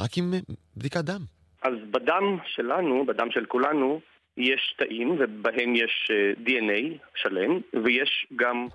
רק 0.00 0.10
עם 0.18 0.34
בדיקת 0.76 1.04
דם? 1.04 1.20
אז 1.62 1.74
בדם 1.90 2.38
שלנו, 2.46 3.06
בדם 3.06 3.28
של 3.30 3.46
כולנו, 3.46 4.00
יש 4.36 4.74
תאים 4.78 5.16
ובהם 5.18 5.76
יש 5.76 6.10
אה, 6.10 6.32
DNA 6.46 6.98
שלם, 7.14 7.60
ויש 7.84 8.26
גם 8.36 8.66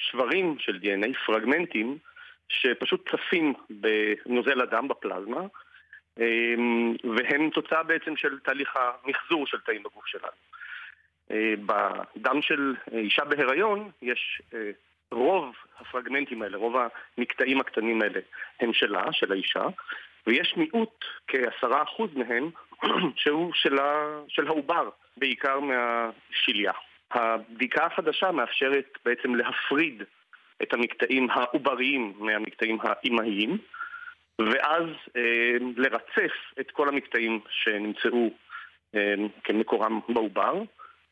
שברים 0.00 0.56
של 0.58 0.78
DNA, 0.82 1.26
פרגמנטים, 1.26 1.98
שפשוט 2.48 3.08
צפים 3.08 3.54
בנוזל 3.70 4.60
הדם, 4.60 4.88
בפלזמה, 4.88 5.40
אמ, 6.18 6.94
והם 7.16 7.50
תוצאה 7.50 7.82
בעצם 7.82 8.16
של 8.16 8.38
תהליך 8.38 8.76
המחזור 8.76 9.46
של 9.46 9.60
תאים 9.60 9.82
בגוף 9.82 10.06
שלנו. 10.06 10.32
אה, 11.30 11.54
בדם 11.66 12.42
של 12.42 12.74
אישה 12.92 13.24
בהיריון 13.24 13.90
יש 14.02 14.42
אה, 14.54 14.70
רוב 15.10 15.54
הפרגמנטים 15.78 16.42
האלה, 16.42 16.58
רוב 16.58 16.76
המקטעים 17.18 17.60
הקטנים 17.60 18.02
האלה 18.02 18.20
הם 18.60 18.72
שלה, 18.72 19.12
של 19.12 19.32
האישה, 19.32 19.64
ויש 20.26 20.54
מיעוט, 20.56 21.04
כעשרה 21.28 21.82
אחוז 21.82 22.10
מהם, 22.14 22.50
שהוא 23.20 23.52
של, 23.54 23.76
של 24.28 24.46
העובר, 24.46 24.90
בעיקר 25.16 25.60
מהשליה. 25.60 26.72
הבדיקה 27.10 27.86
החדשה 27.86 28.30
מאפשרת 28.30 28.98
בעצם 29.04 29.34
להפריד 29.34 30.02
את 30.62 30.72
המקטעים 30.72 31.30
העובריים 31.30 32.12
מהמקטעים 32.18 32.78
האימהיים, 32.82 33.58
ואז 34.38 34.84
אה, 35.16 35.56
לרצף 35.76 36.32
את 36.60 36.70
כל 36.70 36.88
המקטעים 36.88 37.40
שנמצאו 37.50 38.30
אה, 38.94 39.14
כמקורם 39.44 40.00
בעובר, 40.08 40.62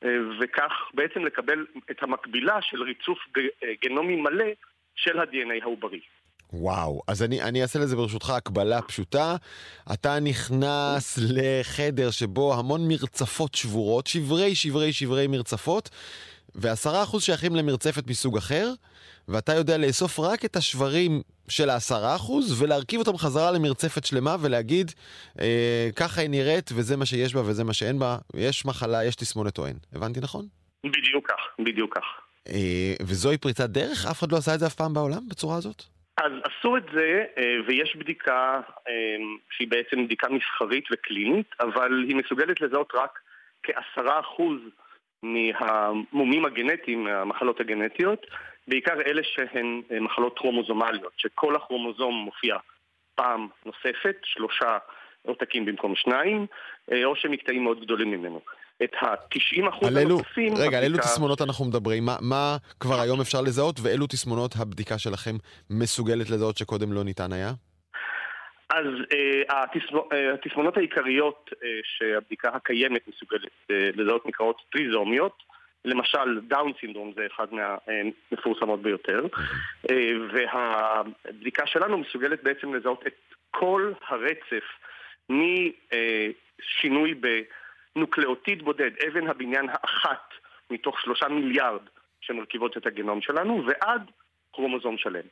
אה, 0.04 0.18
וכך 0.40 0.72
בעצם 0.94 1.24
לקבל 1.24 1.66
את 1.90 2.02
המקבילה 2.02 2.62
של 2.62 2.82
ריצוף 2.82 3.18
אה, 3.36 3.68
גנומי 3.84 4.16
מלא 4.16 4.44
של 4.94 5.18
ה-DNA 5.18 5.62
העוברי. 5.62 6.00
וואו, 6.52 7.02
אז 7.06 7.22
אני, 7.22 7.42
אני 7.42 7.62
אעשה 7.62 7.78
לזה 7.78 7.96
ברשותך 7.96 8.30
הקבלה 8.30 8.82
פשוטה. 8.82 9.36
אתה 9.92 10.20
נכנס 10.20 11.18
לחדר 11.22 12.10
שבו 12.10 12.54
המון 12.54 12.88
מרצפות 12.88 13.54
שבורות, 13.54 14.06
שברי 14.06 14.54
שברי 14.54 14.92
שברי 14.92 15.26
מרצפות, 15.26 15.90
ועשרה 16.54 17.02
אחוז 17.02 17.22
שייכים 17.22 17.56
למרצפת 17.56 18.06
מסוג 18.06 18.36
אחר, 18.36 18.72
ואתה 19.28 19.54
יודע 19.54 19.78
לאסוף 19.78 20.20
רק 20.20 20.44
את 20.44 20.56
השברים 20.56 21.22
של 21.48 21.70
העשרה 21.70 22.16
אחוז, 22.16 22.62
ולהרכיב 22.62 23.00
אותם 23.00 23.16
חזרה 23.18 23.50
למרצפת 23.50 24.04
שלמה 24.04 24.36
ולהגיד, 24.40 24.92
אה, 25.40 25.88
ככה 25.96 26.20
היא 26.20 26.30
נראית, 26.30 26.70
וזה 26.74 26.96
מה 26.96 27.06
שיש 27.06 27.34
בה 27.34 27.42
וזה 27.44 27.64
מה 27.64 27.72
שאין 27.72 27.98
בה, 27.98 28.18
יש 28.34 28.64
מחלה, 28.64 29.04
יש 29.04 29.16
תסמונת 29.16 29.58
או 29.58 29.66
אין. 29.66 29.76
הבנתי 29.92 30.20
נכון? 30.20 30.46
בדיוק 30.84 31.28
כך, 31.28 31.64
בדיוק 31.64 31.96
כך. 31.96 32.04
אה, 32.48 32.94
וזוהי 33.02 33.38
פריצת 33.38 33.70
דרך? 33.70 34.06
אף 34.06 34.18
אחד 34.18 34.32
לא 34.32 34.36
עשה 34.36 34.54
את 34.54 34.60
זה 34.60 34.66
אף 34.66 34.74
פעם 34.74 34.94
בעולם 34.94 35.28
בצורה 35.28 35.56
הזאת? 35.56 35.97
אז 36.22 36.32
עשו 36.44 36.76
את 36.76 36.82
זה, 36.92 37.24
אה, 37.38 37.56
ויש 37.66 37.96
בדיקה 37.96 38.60
אה, 38.88 39.16
שהיא 39.50 39.68
בעצם 39.68 40.04
בדיקה 40.04 40.28
מסחרית 40.28 40.84
וקלינית, 40.92 41.46
אבל 41.60 42.04
היא 42.08 42.16
מסוגלת 42.16 42.60
לזהות 42.60 42.92
רק 42.94 43.18
כעשרה 43.62 44.20
אחוז 44.20 44.60
מהמומים 45.22 46.44
הגנטיים, 46.44 47.04
מהמחלות 47.04 47.60
הגנטיות, 47.60 48.26
בעיקר 48.68 49.00
אלה 49.00 49.22
שהן 49.24 49.82
אה, 49.90 50.00
מחלות 50.00 50.38
כרומוזומליות, 50.38 51.12
שכל 51.16 51.56
הכרומוזום 51.56 52.14
מופיע 52.14 52.56
פעם 53.14 53.48
נוספת, 53.66 54.16
שלושה 54.24 54.78
עותקים 55.22 55.64
במקום 55.64 55.94
שניים, 55.96 56.46
או 57.04 57.16
שמקטעים 57.16 57.64
מאוד 57.64 57.80
גדולים 57.80 58.10
ממנו. 58.10 58.40
את 58.84 58.94
ה-90% 59.00 59.86
הנוספים... 59.86 60.54
רגע, 60.56 60.78
על 60.78 60.84
אילו 60.84 60.98
תסמונות 60.98 61.42
אנחנו 61.42 61.64
מדברים? 61.64 62.04
מה, 62.04 62.16
מה 62.20 62.56
כבר 62.80 63.00
היום 63.00 63.20
אפשר 63.20 63.40
לזהות, 63.40 63.80
ואילו 63.82 64.06
תסמונות 64.06 64.54
הבדיקה 64.58 64.98
שלכם 64.98 65.36
מסוגלת 65.70 66.30
לזהות 66.30 66.56
שקודם 66.56 66.92
לא 66.92 67.04
ניתן 67.04 67.32
היה? 67.32 67.52
אז 68.70 68.86
אה, 69.12 69.62
התסמונות, 69.62 70.12
אה, 70.12 70.34
התסמונות 70.34 70.76
העיקריות 70.76 71.50
אה, 71.64 71.68
שהבדיקה 71.84 72.48
הקיימת 72.48 73.08
מסוגלת 73.08 73.50
אה, 73.70 73.90
לזהות 73.94 74.26
נקראות 74.26 74.62
טריזומיות. 74.72 75.42
למשל, 75.84 76.40
Down 76.48 76.72
syndrome 76.80 77.12
זה 77.16 77.26
אחד 77.34 77.46
מהמפורסמות 77.52 78.82
ביותר, 78.82 79.26
אה, 79.90 80.12
והבדיקה 80.32 81.66
שלנו 81.66 81.98
מסוגלת 81.98 82.42
בעצם 82.42 82.74
לזהות 82.74 83.06
את 83.06 83.34
כל 83.50 83.92
הרצף 84.08 84.64
משינוי 85.28 87.14
ב... 87.20 87.26
נוקלאוטיד 87.96 88.62
בודד, 88.62 88.90
אבן 89.08 89.26
הבניין 89.26 89.66
האחת 89.68 90.34
מתוך 90.70 91.00
שלושה 91.00 91.28
מיליארד 91.28 91.82
שמרכיבות 92.20 92.76
את 92.76 92.86
הגנום 92.86 93.20
שלנו, 93.20 93.64
ועד 93.66 94.10
כרומוזום 94.52 94.98
שלם. 94.98 95.24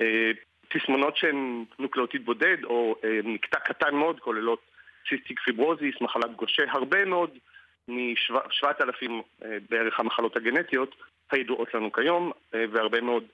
אה, 0.00 0.30
תסמונות 0.68 1.16
שהן 1.16 1.64
נוקלאוטיד 1.78 2.24
בודד, 2.24 2.64
או 2.64 2.96
אה, 3.04 3.20
מקטע 3.24 3.60
קטן 3.60 3.94
מאוד, 3.94 4.20
כוללות 4.20 4.60
cystic 5.08 5.40
fibrosis, 5.40 5.94
מחלת 6.00 6.36
גושה, 6.36 6.62
הרבה 6.68 7.04
מאוד 7.04 7.30
משבעת 7.88 8.80
אלפים 8.80 9.22
אה, 9.44 9.56
בערך 9.70 10.00
המחלות 10.00 10.36
הגנטיות 10.36 10.94
הידועות 11.30 11.74
לנו 11.74 11.92
כיום, 11.92 12.32
והרבה 12.52 13.00
מאוד 13.00 13.24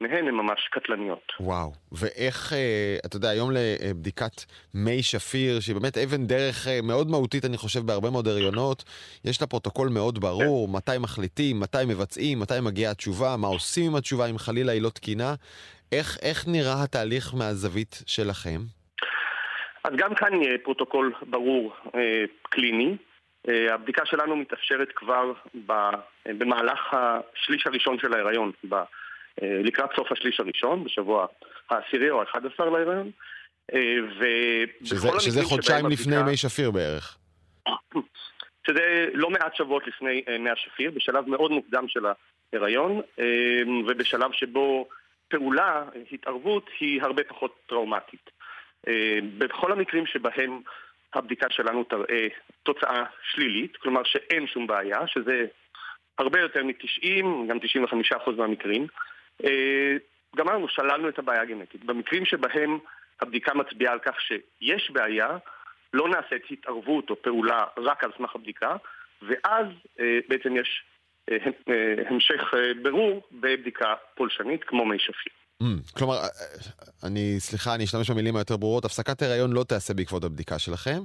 מהן 0.00 0.28
הן 0.28 0.34
ממש 0.34 0.68
קטלניות. 0.70 1.32
וואו, 1.40 1.72
ואיך, 1.92 2.52
אה, 2.52 2.96
אתה 3.06 3.16
יודע, 3.16 3.28
היום 3.28 3.50
לבדיקת 3.54 4.44
מי 4.74 5.02
שפיר, 5.02 5.60
שהיא 5.60 5.76
באמת 5.76 5.98
אבן 5.98 6.26
דרך 6.26 6.68
אה, 6.68 6.78
מאוד 6.82 7.10
מהותית, 7.10 7.44
אני 7.44 7.56
חושב, 7.56 7.80
בהרבה 7.80 8.10
מאוד 8.10 8.28
הריונות, 8.28 8.84
יש 9.24 9.40
לה 9.40 9.46
פרוטוקול 9.46 9.88
מאוד 9.88 10.18
ברור, 10.18 10.66
כן. 10.66 10.76
מתי 10.76 10.98
מחליטים, 11.00 11.60
מתי 11.60 11.84
מבצעים, 11.88 12.40
מתי 12.40 12.54
מגיעה 12.62 12.92
התשובה, 12.92 13.36
מה 13.36 13.46
עושים 13.46 13.90
עם 13.90 13.96
התשובה, 13.96 14.26
אם 14.26 14.38
חלילה 14.38 14.72
היא 14.72 14.82
לא 14.82 14.88
תקינה. 14.88 15.34
איך, 15.92 16.18
איך 16.22 16.48
נראה 16.48 16.82
התהליך 16.84 17.34
מהזווית 17.34 18.02
שלכם? 18.06 18.58
אז 19.84 19.90
גם 19.96 20.14
כאן 20.14 20.42
יהיה 20.42 20.58
פרוטוקול 20.64 21.12
ברור 21.22 21.72
אה, 21.94 22.24
קליני, 22.42 22.96
הבדיקה 23.48 24.06
שלנו 24.06 24.36
מתאפשרת 24.36 24.88
כבר 24.94 25.32
במהלך 26.26 26.94
השליש 26.94 27.66
הראשון 27.66 27.98
של 27.98 28.14
ההיריון, 28.14 28.52
לקראת 29.42 29.90
סוף 29.96 30.12
השליש 30.12 30.40
הראשון, 30.40 30.84
בשבוע 30.84 31.26
העשירי 31.70 32.10
או 32.10 32.20
האחד 32.20 32.40
עשר 32.46 32.70
להיריון. 32.70 33.10
שזה, 34.84 35.08
שזה 35.18 35.44
חודשיים 35.44 35.86
לפני. 35.86 36.22
מי 36.22 36.36
שפיר 36.36 36.70
בערך. 36.70 37.16
שזה 38.66 39.06
לא 39.14 39.30
מעט 39.30 39.56
שבועות 39.56 39.86
לפני 39.86 40.24
מי 40.38 40.50
השפיר, 40.50 40.90
בשלב 40.90 41.28
מאוד 41.28 41.50
מוקדם 41.50 41.88
של 41.88 42.00
ההיריון, 42.52 43.00
ובשלב 43.88 44.32
שבו 44.32 44.88
פעולה, 45.28 45.84
התערבות, 46.12 46.70
היא 46.80 47.02
הרבה 47.02 47.24
פחות 47.24 47.56
טראומטית. 47.66 48.30
בכל 49.38 49.72
המקרים 49.72 50.06
שבהם 50.06 50.60
הבדיקה 51.14 51.46
שלנו 51.50 51.84
תראה 51.84 52.26
תוצאה 52.62 53.04
שלילית, 53.32 53.76
כלומר 53.76 54.00
שאין 54.04 54.46
שום 54.46 54.66
בעיה, 54.66 55.06
שזה 55.06 55.44
הרבה 56.18 56.40
יותר 56.40 56.64
מ-90, 56.64 57.24
גם 57.48 57.58
95% 58.28 58.30
מהמקרים. 58.36 58.86
אה, 59.44 59.96
גמרנו, 60.36 60.68
שללנו 60.68 61.08
את 61.08 61.18
הבעיה 61.18 61.42
הגנטית. 61.42 61.84
במקרים 61.84 62.24
שבהם 62.24 62.78
הבדיקה 63.20 63.54
מצביעה 63.54 63.92
על 63.92 63.98
כך 63.98 64.20
שיש 64.20 64.90
בעיה, 64.90 65.28
לא 65.92 66.08
נעשית 66.08 66.42
התערבות 66.50 67.10
או 67.10 67.22
פעולה 67.22 67.64
רק 67.76 68.04
על 68.04 68.10
סמך 68.16 68.34
הבדיקה, 68.34 68.76
ואז 69.22 69.66
אה, 70.00 70.18
בעצם 70.28 70.56
יש 70.56 70.84
אה, 71.30 71.36
המשך 72.06 72.54
ברור 72.82 73.22
בבדיקה 73.32 73.94
פולשנית 74.14 74.64
כמו 74.64 74.84
מי 74.84 74.98
שפיר. 74.98 75.32
Mm, 75.62 75.92
כלומר, 75.92 76.16
אה, 76.16 76.28
אני, 77.02 77.36
סליחה, 77.38 77.74
אני 77.74 77.84
אשתמש 77.84 78.10
במילים 78.10 78.36
היותר 78.36 78.56
ברורות, 78.56 78.84
הפסקת 78.84 79.22
הריון 79.22 79.52
לא 79.52 79.64
תעשה 79.64 79.94
בעקבות 79.94 80.24
הבדיקה 80.24 80.58
שלכם, 80.58 81.02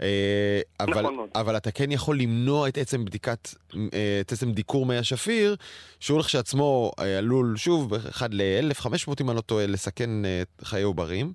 אה, 0.00 0.60
אבל, 0.80 1.02
נכון 1.02 1.16
מאוד. 1.16 1.28
אבל 1.34 1.56
אתה 1.56 1.70
כן 1.70 1.92
יכול 1.92 2.18
למנוע 2.18 2.68
את 2.68 2.78
עצם 2.78 3.04
בדיקת, 3.04 3.48
אה, 3.74 4.18
את 4.20 4.32
עצם 4.32 4.52
דיקור 4.52 4.86
מי 4.86 4.96
השפיר, 4.96 5.56
שהוא 6.00 6.18
לכשעצמו 6.18 6.92
עלול, 6.96 7.56
שוב, 7.56 7.94
אחד 7.94 8.34
ל-1500 8.34 9.12
אם 9.20 9.30
אני 9.30 9.36
לא 9.36 9.40
טועה, 9.40 9.66
לסכן 9.66 10.10
חיי 10.64 10.82
עוברים. 10.82 11.32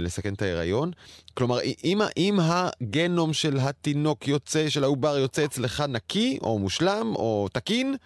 לסכן 0.00 0.34
את 0.34 0.42
ההיריון. 0.42 0.90
כלומר, 1.34 1.58
אם, 1.84 2.00
אם 2.16 2.38
הגנום 2.42 3.32
של 3.32 3.58
התינוק 3.58 4.28
יוצא, 4.28 4.68
של 4.68 4.84
העובר 4.84 5.18
יוצא 5.18 5.44
אצלך 5.44 5.80
נקי, 5.80 6.38
או 6.42 6.58
מושלם, 6.58 7.12
או 7.16 7.48
תקין, 7.52 7.96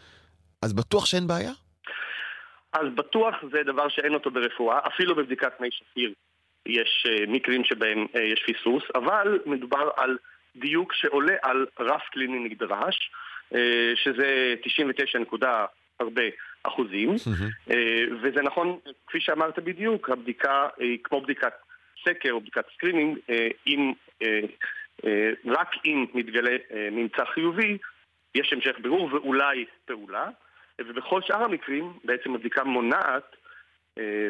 אז 0.63 0.73
בטוח 0.73 1.07
שאין 1.07 1.27
בעיה? 1.27 1.53
אז 2.73 2.87
בטוח 2.95 3.35
זה 3.53 3.63
דבר 3.63 3.89
שאין 3.89 4.15
אותו 4.15 4.31
ברפואה, 4.31 4.79
אפילו 4.87 5.15
בבדיקת 5.15 5.61
מי 5.61 5.69
שפיר 5.71 6.13
יש 6.67 7.07
uh, 7.07 7.31
מקרים 7.31 7.65
שבהם 7.65 8.07
uh, 8.15 8.19
יש 8.19 8.43
פספוס, 8.47 8.83
אבל 8.95 9.39
מדובר 9.47 9.91
על 9.97 10.19
דיוק 10.57 10.93
שעולה 10.95 11.35
על 11.43 11.67
רף 11.81 12.03
קליני 12.13 12.49
נדרש, 12.49 13.11
uh, 13.53 13.57
שזה 13.95 14.55
99 14.63 15.19
נקודה 15.19 15.67
הרבה 16.01 16.23
אחוזים, 16.63 17.15
וזה 18.23 18.43
נכון, 18.43 18.79
כפי 19.07 19.21
שאמרת 19.21 19.59
בדיוק, 19.59 20.11
הבדיקה 20.11 20.69
היא 20.77 20.99
כמו 21.05 21.21
בדיקת 21.21 21.53
סקר 22.05 22.33
או 22.33 22.41
בדיקת 22.41 22.65
screening, 22.75 23.19
אם, 23.67 23.93
רק 25.47 25.69
אם 25.85 26.07
מתגלה 26.15 26.57
ממצא 26.93 27.25
חיובי, 27.25 27.79
יש 28.35 28.53
המשך 28.53 28.79
בירור 28.83 29.09
ואולי 29.13 29.65
פעולה. 29.85 30.29
ובכל 30.81 31.23
שאר 31.23 31.43
המקרים 31.43 31.93
בעצם 32.05 32.35
הבדיקה 32.35 32.65
מונעת 32.65 33.37
אה, 33.99 34.29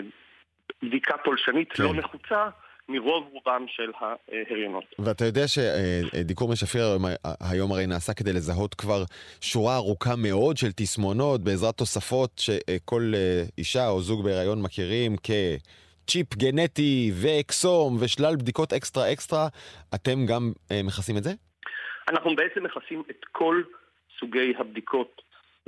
בדיקה 0.82 1.18
פולשנית 1.24 1.72
כן. 1.72 1.82
לא 1.82 1.94
נחוצה 1.94 2.49
מרוב 2.88 3.28
רובם 3.32 3.64
של 3.68 3.90
ההריונות. 4.01 4.84
ואתה 4.99 5.24
יודע 5.24 5.44
שדיקור 5.49 6.49
מי 6.49 6.57
שפיר 6.57 6.82
היום 7.40 7.72
הרי 7.72 7.86
נעשה 7.86 8.14
כדי 8.14 8.32
לזהות 8.32 8.74
כבר 8.74 9.03
שורה 9.40 9.76
ארוכה 9.76 10.16
מאוד 10.16 10.57
של 10.57 10.72
תסמונות 10.76 11.40
בעזרת 11.40 11.74
תוספות 11.74 12.30
שכל 12.38 13.12
אה, 13.14 13.42
אישה 13.59 13.88
או 13.88 14.01
זוג 14.01 14.24
בהיריון 14.24 14.62
מכירים 14.62 15.16
כ... 15.22 15.30
צ'יפ 16.09 16.34
גנטי 16.34 17.11
ואקסום 17.22 17.96
ושלל 18.01 18.36
בדיקות 18.36 18.72
אקסטרה 18.72 19.12
אקסטרה, 19.12 19.49
אתם 19.94 20.26
גם 20.28 20.53
אה, 20.70 20.80
מכסים 20.84 21.16
את 21.16 21.22
זה? 21.22 21.30
אנחנו 22.09 22.36
בעצם 22.36 22.62
מכסים 22.62 23.03
את 23.11 23.24
כל 23.32 23.62
סוגי 24.18 24.55
הבדיקות 24.59 25.22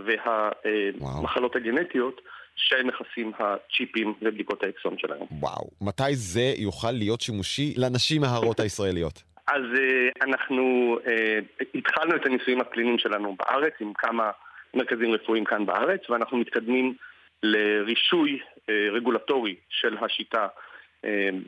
והמחלות 0.05 1.57
הגנטיות 1.57 2.20
שמכסים 2.57 3.32
הצ'יפים 3.38 4.14
ובדיקות 4.22 4.62
האקסון 4.62 4.98
שלהם. 4.98 5.26
וואו, 5.30 5.70
מתי 5.80 6.14
זה 6.14 6.53
יוכל 6.57 6.90
להיות 6.90 7.20
שימושי 7.20 7.74
לנשים 7.76 8.24
ההרות 8.24 8.61
הישראליות? 8.64 9.22
אז 9.46 9.62
uh, 9.74 10.24
אנחנו 10.24 10.96
uh, 11.05 11.64
התחלנו 11.74 12.16
את 12.16 12.26
הניסויים 12.26 12.61
הקליניים 12.61 12.98
שלנו 12.98 13.36
בארץ 13.38 13.72
עם 13.80 13.92
כמה 13.94 14.30
מרכזים 14.74 15.12
רפואיים 15.12 15.44
כאן 15.44 15.66
בארץ 15.66 16.11
ואנחנו 16.11 16.38
מתקדמים 16.38 16.94
לרישוי 17.42 18.38
uh, 18.38 18.70
רגולטורי 18.92 19.55
של 19.68 19.96
השיטה 20.01 20.42
אה, 20.42 20.48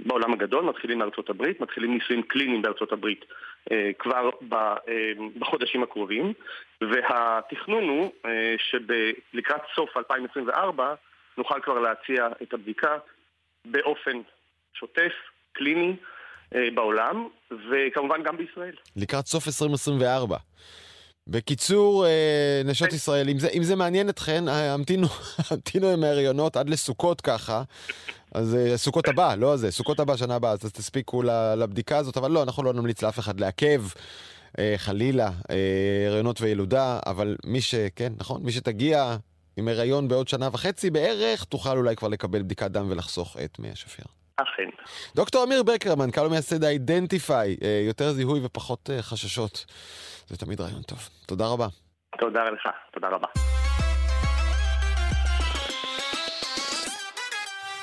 בעולם 0.06 0.32
הגדול, 0.32 0.64
מתחילים 0.64 0.98
מארצות 0.98 1.30
הברית, 1.30 1.60
מתחילים 1.60 1.94
ניסויים 1.94 2.22
קליניים 2.22 2.62
בארצות 2.62 2.92
הברית 2.92 3.24
אה, 3.72 3.90
כבר 3.98 4.30
אה, 4.52 5.12
בחודשים 5.38 5.82
הקרובים, 5.82 6.32
והתכנון 6.80 7.88
הוא 7.88 8.10
שלקראת 8.58 9.62
סוף 9.74 9.96
2024 9.96 10.94
נוכל 11.38 11.60
כבר 11.62 11.78
להציע 11.78 12.28
את 12.42 12.54
הבדיקה 12.54 12.98
באופן 13.64 14.20
שוטף, 14.74 15.12
קליני, 15.52 15.96
בעולם, 16.74 17.28
וכמובן 17.70 18.22
גם 18.22 18.36
בישראל. 18.36 18.74
לקראת 18.96 19.26
סוף 19.26 19.46
2024. 19.46 20.36
בקיצור, 21.26 22.06
נשות 22.64 22.92
ישראל, 22.92 23.28
אם 23.28 23.38
זה, 23.38 23.48
אם 23.48 23.62
זה 23.62 23.76
מעניין 23.76 24.08
אתכן, 24.08 24.48
המתינו, 24.48 25.06
המתינו 25.50 25.88
עם 25.88 26.04
ההריונות 26.04 26.56
עד 26.56 26.70
לסוכות 26.70 27.20
ככה, 27.20 27.62
אז 28.34 28.54
אה, 28.54 28.76
סוכות 28.76 29.08
הבא, 29.08 29.34
לא 29.34 29.56
זה, 29.56 29.70
סוכות 29.70 30.00
הבא, 30.00 30.16
שנה 30.16 30.34
הבאה, 30.34 30.52
אז 30.52 30.58
תספיקו 30.58 31.22
לבדיקה 31.56 31.98
הזאת, 31.98 32.16
אבל 32.16 32.30
לא, 32.30 32.42
אנחנו 32.42 32.62
לא 32.62 32.72
נמליץ 32.72 33.02
לאף 33.02 33.18
אחד 33.18 33.40
לעכב. 33.40 33.82
אה, 34.58 34.74
חלילה, 34.76 35.30
אה, 35.50 36.06
הריונות 36.08 36.40
וילודה, 36.40 36.98
אבל 37.06 37.36
מי 37.46 37.60
שכן, 37.60 38.12
נכון, 38.18 38.42
מי 38.42 38.52
שתגיע 38.52 39.16
עם 39.56 39.68
הריון 39.68 40.08
בעוד 40.08 40.28
שנה 40.28 40.48
וחצי 40.52 40.90
בערך, 40.90 41.44
תוכל 41.44 41.76
אולי 41.76 41.96
כבר 41.96 42.08
לקבל 42.08 42.42
בדיקת 42.42 42.70
דם 42.70 42.86
ולחסוך 42.90 43.36
את 43.44 43.58
מי 43.58 43.70
השפיר. 43.70 44.04
אכן. 44.36 44.68
דוקטור 45.14 45.44
אמיר 45.44 45.62
בקר, 45.62 45.94
מנכ"ל 45.94 46.26
ומייסד 46.26 46.64
ה-Identify, 46.64 47.66
יותר 47.86 48.10
זיהוי 48.10 48.40
ופחות 48.44 48.90
חששות. 49.00 49.64
זה 50.26 50.36
תמיד 50.36 50.60
רעיון 50.60 50.82
טוב. 50.82 50.98
תודה 51.26 51.46
רבה. 51.46 51.66
תודה 52.18 52.50
לך, 52.50 52.68
תודה 52.92 53.08
רבה. 53.08 53.28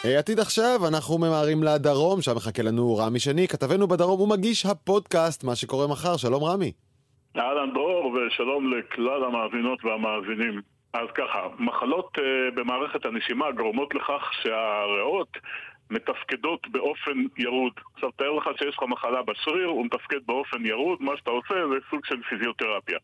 אה, 0.06 0.20
עתיד 0.20 0.40
עכשיו, 0.40 0.88
אנחנו 0.88 1.18
ממהרים 1.18 1.64
לדרום, 1.64 2.22
שם 2.22 2.36
מחכה 2.36 2.64
לנו 2.64 2.98
רמי 2.98 3.20
שני, 3.20 3.48
כתבנו 3.48 3.88
בדרום 3.88 4.22
ומגיש 4.22 4.66
הפודקאסט, 4.66 5.44
מה 5.44 5.56
שקורה 5.56 5.88
מחר. 5.88 6.18
שלום 6.18 6.44
רמי. 6.44 6.72
אהלן 7.38 7.74
דרור, 7.74 8.14
ושלום 8.14 8.74
לכלל 8.74 9.24
המאזינות 9.24 9.86
והמאזינים. 9.86 10.62
אז 10.94 11.08
ככה, 11.16 11.48
מחלות 11.60 12.18
uh, 12.18 12.22
במערכת 12.56 13.06
הנשימה 13.06 13.52
גורמות 13.52 13.96
לכך 13.96 14.30
שהריאות 14.42 15.38
מתפקדות 15.90 16.68
באופן 16.68 17.24
ירוד. 17.38 17.74
עכשיו 17.94 18.12
תאר 18.12 18.32
לך 18.32 18.50
שיש 18.58 18.78
לך 18.78 18.84
מחלה 18.84 19.22
בשריר, 19.24 19.68
הוא 19.68 19.86
מתפקד 19.86 20.20
באופן 20.26 20.66
ירוד, 20.66 21.02
מה 21.02 21.18
שאתה 21.18 21.32
עושה 21.32 21.54
זה 21.68 21.76
סוג 21.90 22.06
של 22.06 22.24
פיזיותרפיה. 22.24 22.98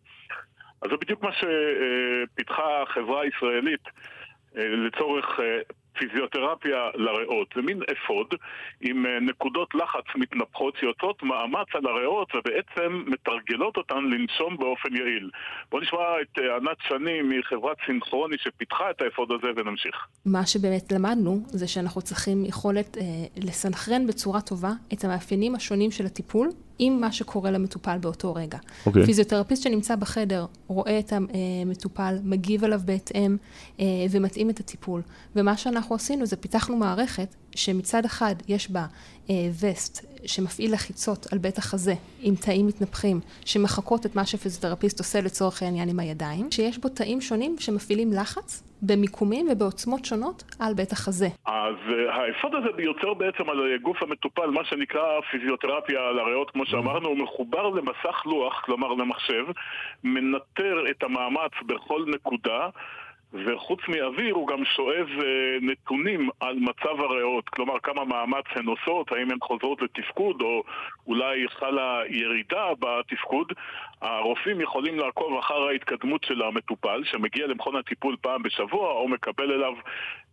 אז 0.82 0.90
זה 0.90 0.98
בדיוק 0.98 1.24
מה 1.24 1.32
שפיתחה 1.32 2.82
החברה 2.82 3.22
הישראלית 3.22 3.82
אה, 4.58 4.68
לצורך 4.68 5.40
פיזיותרפיה 6.00 6.90
לריאות. 6.96 7.48
זה 7.56 7.62
מין 7.62 7.80
אפוד 7.92 8.28
עם 8.82 9.06
אה, 9.06 9.20
נקודות 9.20 9.76
לחץ 9.76 10.06
מתנפחות 10.16 10.78
שיוצאות 10.80 11.24
מאמץ 11.24 11.68
על 11.74 11.86
הריאות 11.86 12.28
ובעצם 12.36 13.04
מתרגלות 13.08 13.78
אותן 13.78 14.04
לנשום 14.04 14.58
באופן 14.58 14.96
יעיל. 14.96 15.30
בואו 15.72 15.82
נשמע 15.82 16.00
את 16.22 16.40
אה, 16.40 16.56
ענת 16.56 16.78
שני 16.88 17.22
מחברת 17.22 17.78
סינכרוני 17.86 18.36
שפיתחה 18.38 18.90
את 18.90 19.02
האפוד 19.02 19.32
הזה 19.32 19.48
ונמשיך. 19.56 19.96
מה 20.26 20.46
שבאמת 20.46 20.92
למדנו 20.92 21.40
זה 21.48 21.68
שאנחנו 21.68 22.02
צריכים 22.02 22.46
יכולת 22.46 22.98
אה, 22.98 23.04
לסנכרן 23.38 24.08
בצורה 24.08 24.42
טובה 24.42 24.72
את 24.94 25.04
המאפיינים 25.04 25.56
השונים 25.56 25.92
של 25.92 26.06
הטיפול 26.06 26.50
עם 26.80 27.02
מה 27.02 27.12
שקורה 27.12 27.52
למטופל 27.52 27.98
באותו 27.98 28.36
רגע. 28.36 28.58
Okay. 28.58 28.86
אוקיי. 28.86 29.06
פיזיותרפיסט 29.06 29.64
שנמצא 29.64 29.96
בחדר 29.96 30.46
רואה 30.68 31.00
את 31.00 31.14
המטופל, 31.14 32.18
מגיב 32.24 32.64
עליו 32.64 32.82
בהתאם 32.86 33.38
אה, 33.80 33.86
ומתאים 34.12 34.50
את 34.50 34.60
הטיפול. 34.60 35.02
ומה 35.36 35.58
שאנחנו 35.58 35.96
עשינו 35.96 36.26
זה 36.26 36.36
פיתחנו 36.36 36.78
מערכת 36.78 37.36
שמצד 37.56 38.06
אחד 38.06 38.36
יש 38.48 38.72
בה 38.72 38.86
אה, 39.30 39.50
וסט 39.60 40.06
שמפעיל 40.26 40.74
לחיצות 40.74 41.28
על 41.32 41.38
בית 41.38 41.58
החזה 41.58 41.94
עם 42.22 42.36
תאים 42.36 42.68
מתנפחים 42.68 43.20
שמחקות 43.46 44.06
את 44.06 44.16
מה 44.16 44.26
שפיזיותרפיסט 44.26 45.00
עושה 45.00 45.22
לצורך 45.22 45.64
העניין 45.64 45.90
עם 45.90 46.00
הידיים, 46.00 46.52
שיש 46.52 46.78
בו 46.78 46.90
תאים 46.90 47.22
שונים 47.22 47.56
שמפעילים 47.60 48.14
לחץ 48.14 48.64
במיקומים 48.88 49.48
ובעוצמות 49.52 50.06
שונות 50.06 50.44
על 50.60 50.74
בית 50.74 50.92
החזה. 50.92 51.28
אז 51.46 51.76
uh, 51.88 52.12
האפוד 52.12 52.56
הזה 52.56 52.82
יוצר 52.82 53.14
בעצם 53.14 53.50
על 53.50 53.78
גוף 53.82 54.04
המטופל 54.04 54.50
מה 54.50 54.66
שנקרא 54.66 55.22
פיזיותרפיה 55.32 56.00
על 56.00 56.20
הריאות, 56.20 56.52
כמו 56.52 56.66
שאמרנו, 56.66 57.08
הוא 57.08 57.18
מחובר 57.18 57.70
למסך 57.70 58.26
לוח, 58.26 58.62
כלומר 58.66 58.88
למחשב, 58.88 59.46
מנטר 60.04 60.84
את 60.92 61.04
המאמץ 61.04 61.52
בכל 61.66 62.06
נקודה. 62.08 62.70
וחוץ 63.34 63.80
מאוויר 63.88 64.36
הוא 64.36 64.48
גם 64.48 64.66
שואב 64.66 65.08
אה, 65.20 65.58
נתונים 65.62 66.30
על 66.40 66.56
מצב 66.60 67.02
הריאות, 67.02 67.50
כלומר 67.50 67.80
כמה 67.84 68.06
מאמץ 68.06 68.46
הן 68.56 68.66
עושות, 68.66 69.12
האם 69.12 69.32
הן 69.32 69.38
חוזרות 69.42 69.82
לתפקוד 69.82 70.42
או 70.42 70.64
אולי 71.08 71.48
חלה 71.50 72.02
ירידה 72.10 72.66
בתפקוד. 72.80 73.54
הרופאים 74.02 74.62
יכולים 74.62 75.00
לעקוב 75.00 75.38
אחר 75.40 75.68
ההתקדמות 75.68 76.24
של 76.24 76.42
המטופל 76.42 77.02
שמגיע 77.06 77.48
למכון 77.48 77.76
הטיפול 77.76 78.16
פעם 78.22 78.44
בשבוע 78.44 78.92
או 78.92 79.08
מקבל 79.08 79.52
אליו 79.52 79.74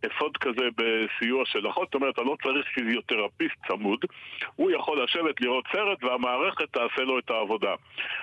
אפוד 0.05 0.37
כזה 0.37 0.67
בסיוע 0.77 1.43
של 1.45 1.69
אחות, 1.69 1.87
זאת 1.87 1.95
אומרת, 1.95 2.13
אתה 2.13 2.21
לא 2.21 2.35
צריך 2.43 2.65
פיזיותרפיסט 2.75 3.55
צמוד, 3.67 3.99
הוא 4.55 4.71
יכול 4.71 5.03
לשבת 5.03 5.41
לראות 5.41 5.65
סרט 5.71 6.03
והמערכת 6.03 6.65
תעשה 6.71 7.01
לו 7.01 7.19
את 7.19 7.29
העבודה. 7.29 7.73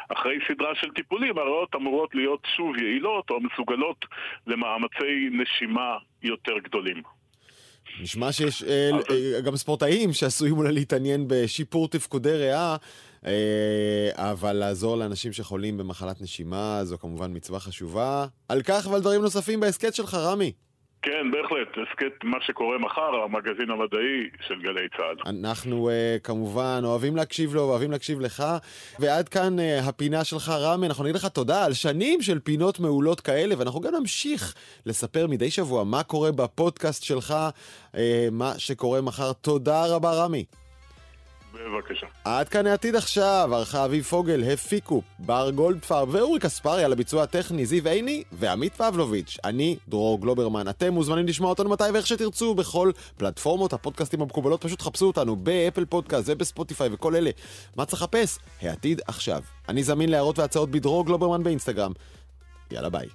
אחרי 0.09 0.39
סדרה 0.49 0.75
של 0.75 0.91
טיפולים, 0.91 1.39
הריאות 1.39 1.75
אמורות 1.75 2.15
להיות 2.15 2.47
שוב 2.57 2.77
יעילות 2.77 3.31
או 3.31 3.41
מסוגלות 3.41 4.05
למאמצי 4.47 5.29
נשימה 5.33 5.97
יותר 6.23 6.59
גדולים. 6.59 7.03
נשמע 8.01 8.33
שיש 8.33 8.63
אה, 8.63 8.91
אה, 9.11 9.41
גם 9.41 9.57
ספורטאים 9.57 10.13
שעשויים 10.13 10.57
אולי 10.59 10.73
להתעניין 10.73 11.25
בשיפור 11.29 11.89
תפקודי 11.89 12.33
ריאה, 12.33 12.73
אה, 12.73 12.77
אבל 14.15 14.53
לעזור 14.53 14.97
לאנשים 14.97 15.33
שחולים 15.33 15.79
במחלת 15.79 16.21
נשימה 16.21 16.81
זו 16.85 16.99
כמובן 16.99 17.37
מצווה 17.37 17.61
חשובה. 17.61 18.27
על 18.49 18.63
כך 18.63 18.89
ועל 18.91 19.01
דברים 19.01 19.23
נוספים 19.23 19.61
בהסכת 19.61 19.95
שלך, 19.95 20.15
רמי. 20.15 20.53
כן, 21.03 21.31
בהחלט. 21.31 21.69
הסכת 21.69 22.25
מה 22.25 22.39
שקורה 22.41 22.79
מחר, 22.79 23.15
המגזין 23.25 23.71
המדעי 23.71 24.31
של 24.47 24.55
גלי 24.63 24.89
צה"ל. 24.97 25.17
אנחנו 25.27 25.91
uh, 25.91 26.21
כמובן 26.21 26.81
אוהבים 26.85 27.17
להקשיב 27.17 27.55
לו, 27.55 27.63
אוהבים 27.63 27.91
להקשיב 27.91 28.21
לך. 28.21 28.45
ועד 28.99 29.29
כאן 29.29 29.59
uh, 29.59 29.63
הפינה 29.89 30.25
שלך, 30.25 30.49
רמי. 30.49 30.87
אנחנו 30.87 31.05
נגיד 31.05 31.17
לך 31.17 31.27
תודה 31.27 31.65
על 31.65 31.73
שנים 31.73 32.23
של 32.23 32.39
פינות 32.39 32.81
מעולות 32.81 33.21
כאלה, 33.21 33.55
ואנחנו 33.59 33.81
גם 33.81 33.95
נמשיך 33.95 34.55
לספר 34.87 35.27
מדי 35.27 35.51
שבוע 35.51 35.85
מה 35.85 36.03
קורה 36.03 36.33
בפודקאסט 36.33 37.03
שלך, 37.03 37.35
uh, 37.93 37.97
מה 38.33 38.53
שקורה 38.59 39.01
מחר. 39.01 39.33
תודה 39.33 39.87
רבה, 39.87 40.11
רמי. 40.13 40.45
בבקשה. 41.55 42.07
עד 42.25 42.49
כאן 42.49 42.67
העתיד 42.67 42.97
עכשיו, 42.97 43.51
ערכה 43.53 43.85
אביב 43.85 44.05
פוגל, 44.05 44.53
הפיקו 44.53 45.03
בר 45.19 45.51
גולדפר 45.51 46.05
ואורי 46.09 46.41
קספרי 46.41 46.85
על 46.85 46.93
הביצוע 46.93 47.23
הטכני, 47.23 47.67
זיו 47.67 47.89
עיני 47.89 48.23
ועמית 48.33 48.75
פבלוביץ'. 48.75 49.39
אני 49.45 49.77
דרור 49.89 50.21
גלוברמן. 50.21 50.69
אתם 50.69 50.93
מוזמנים 50.93 51.27
לשמוע 51.27 51.51
אותנו 51.51 51.71
מתי 51.71 51.85
ואיך 51.95 52.07
שתרצו 52.07 52.55
בכל 52.55 52.91
פלטפורמות 53.17 53.73
הפודקאסטים 53.73 54.23
המקובלות, 54.23 54.65
פשוט 54.65 54.83
חפשו 54.83 55.07
אותנו 55.07 55.37
באפל 55.37 55.85
פודקאסט 55.85 56.29
ובספוטיפיי 56.29 56.89
וכל 56.93 57.17
אלה. 57.17 57.31
מה 57.77 57.85
צריך 57.85 58.03
לחפש? 58.03 58.39
העתיד 58.63 59.01
עכשיו. 59.07 59.43
אני 59.69 59.83
זמין 59.83 60.09
להערות 60.09 60.39
והצעות 60.39 60.71
בדרור 60.71 61.07
גלוברמן 61.07 61.43
באינסטגרם. 61.43 61.93
יאללה 62.71 62.91
ביי. 62.91 63.07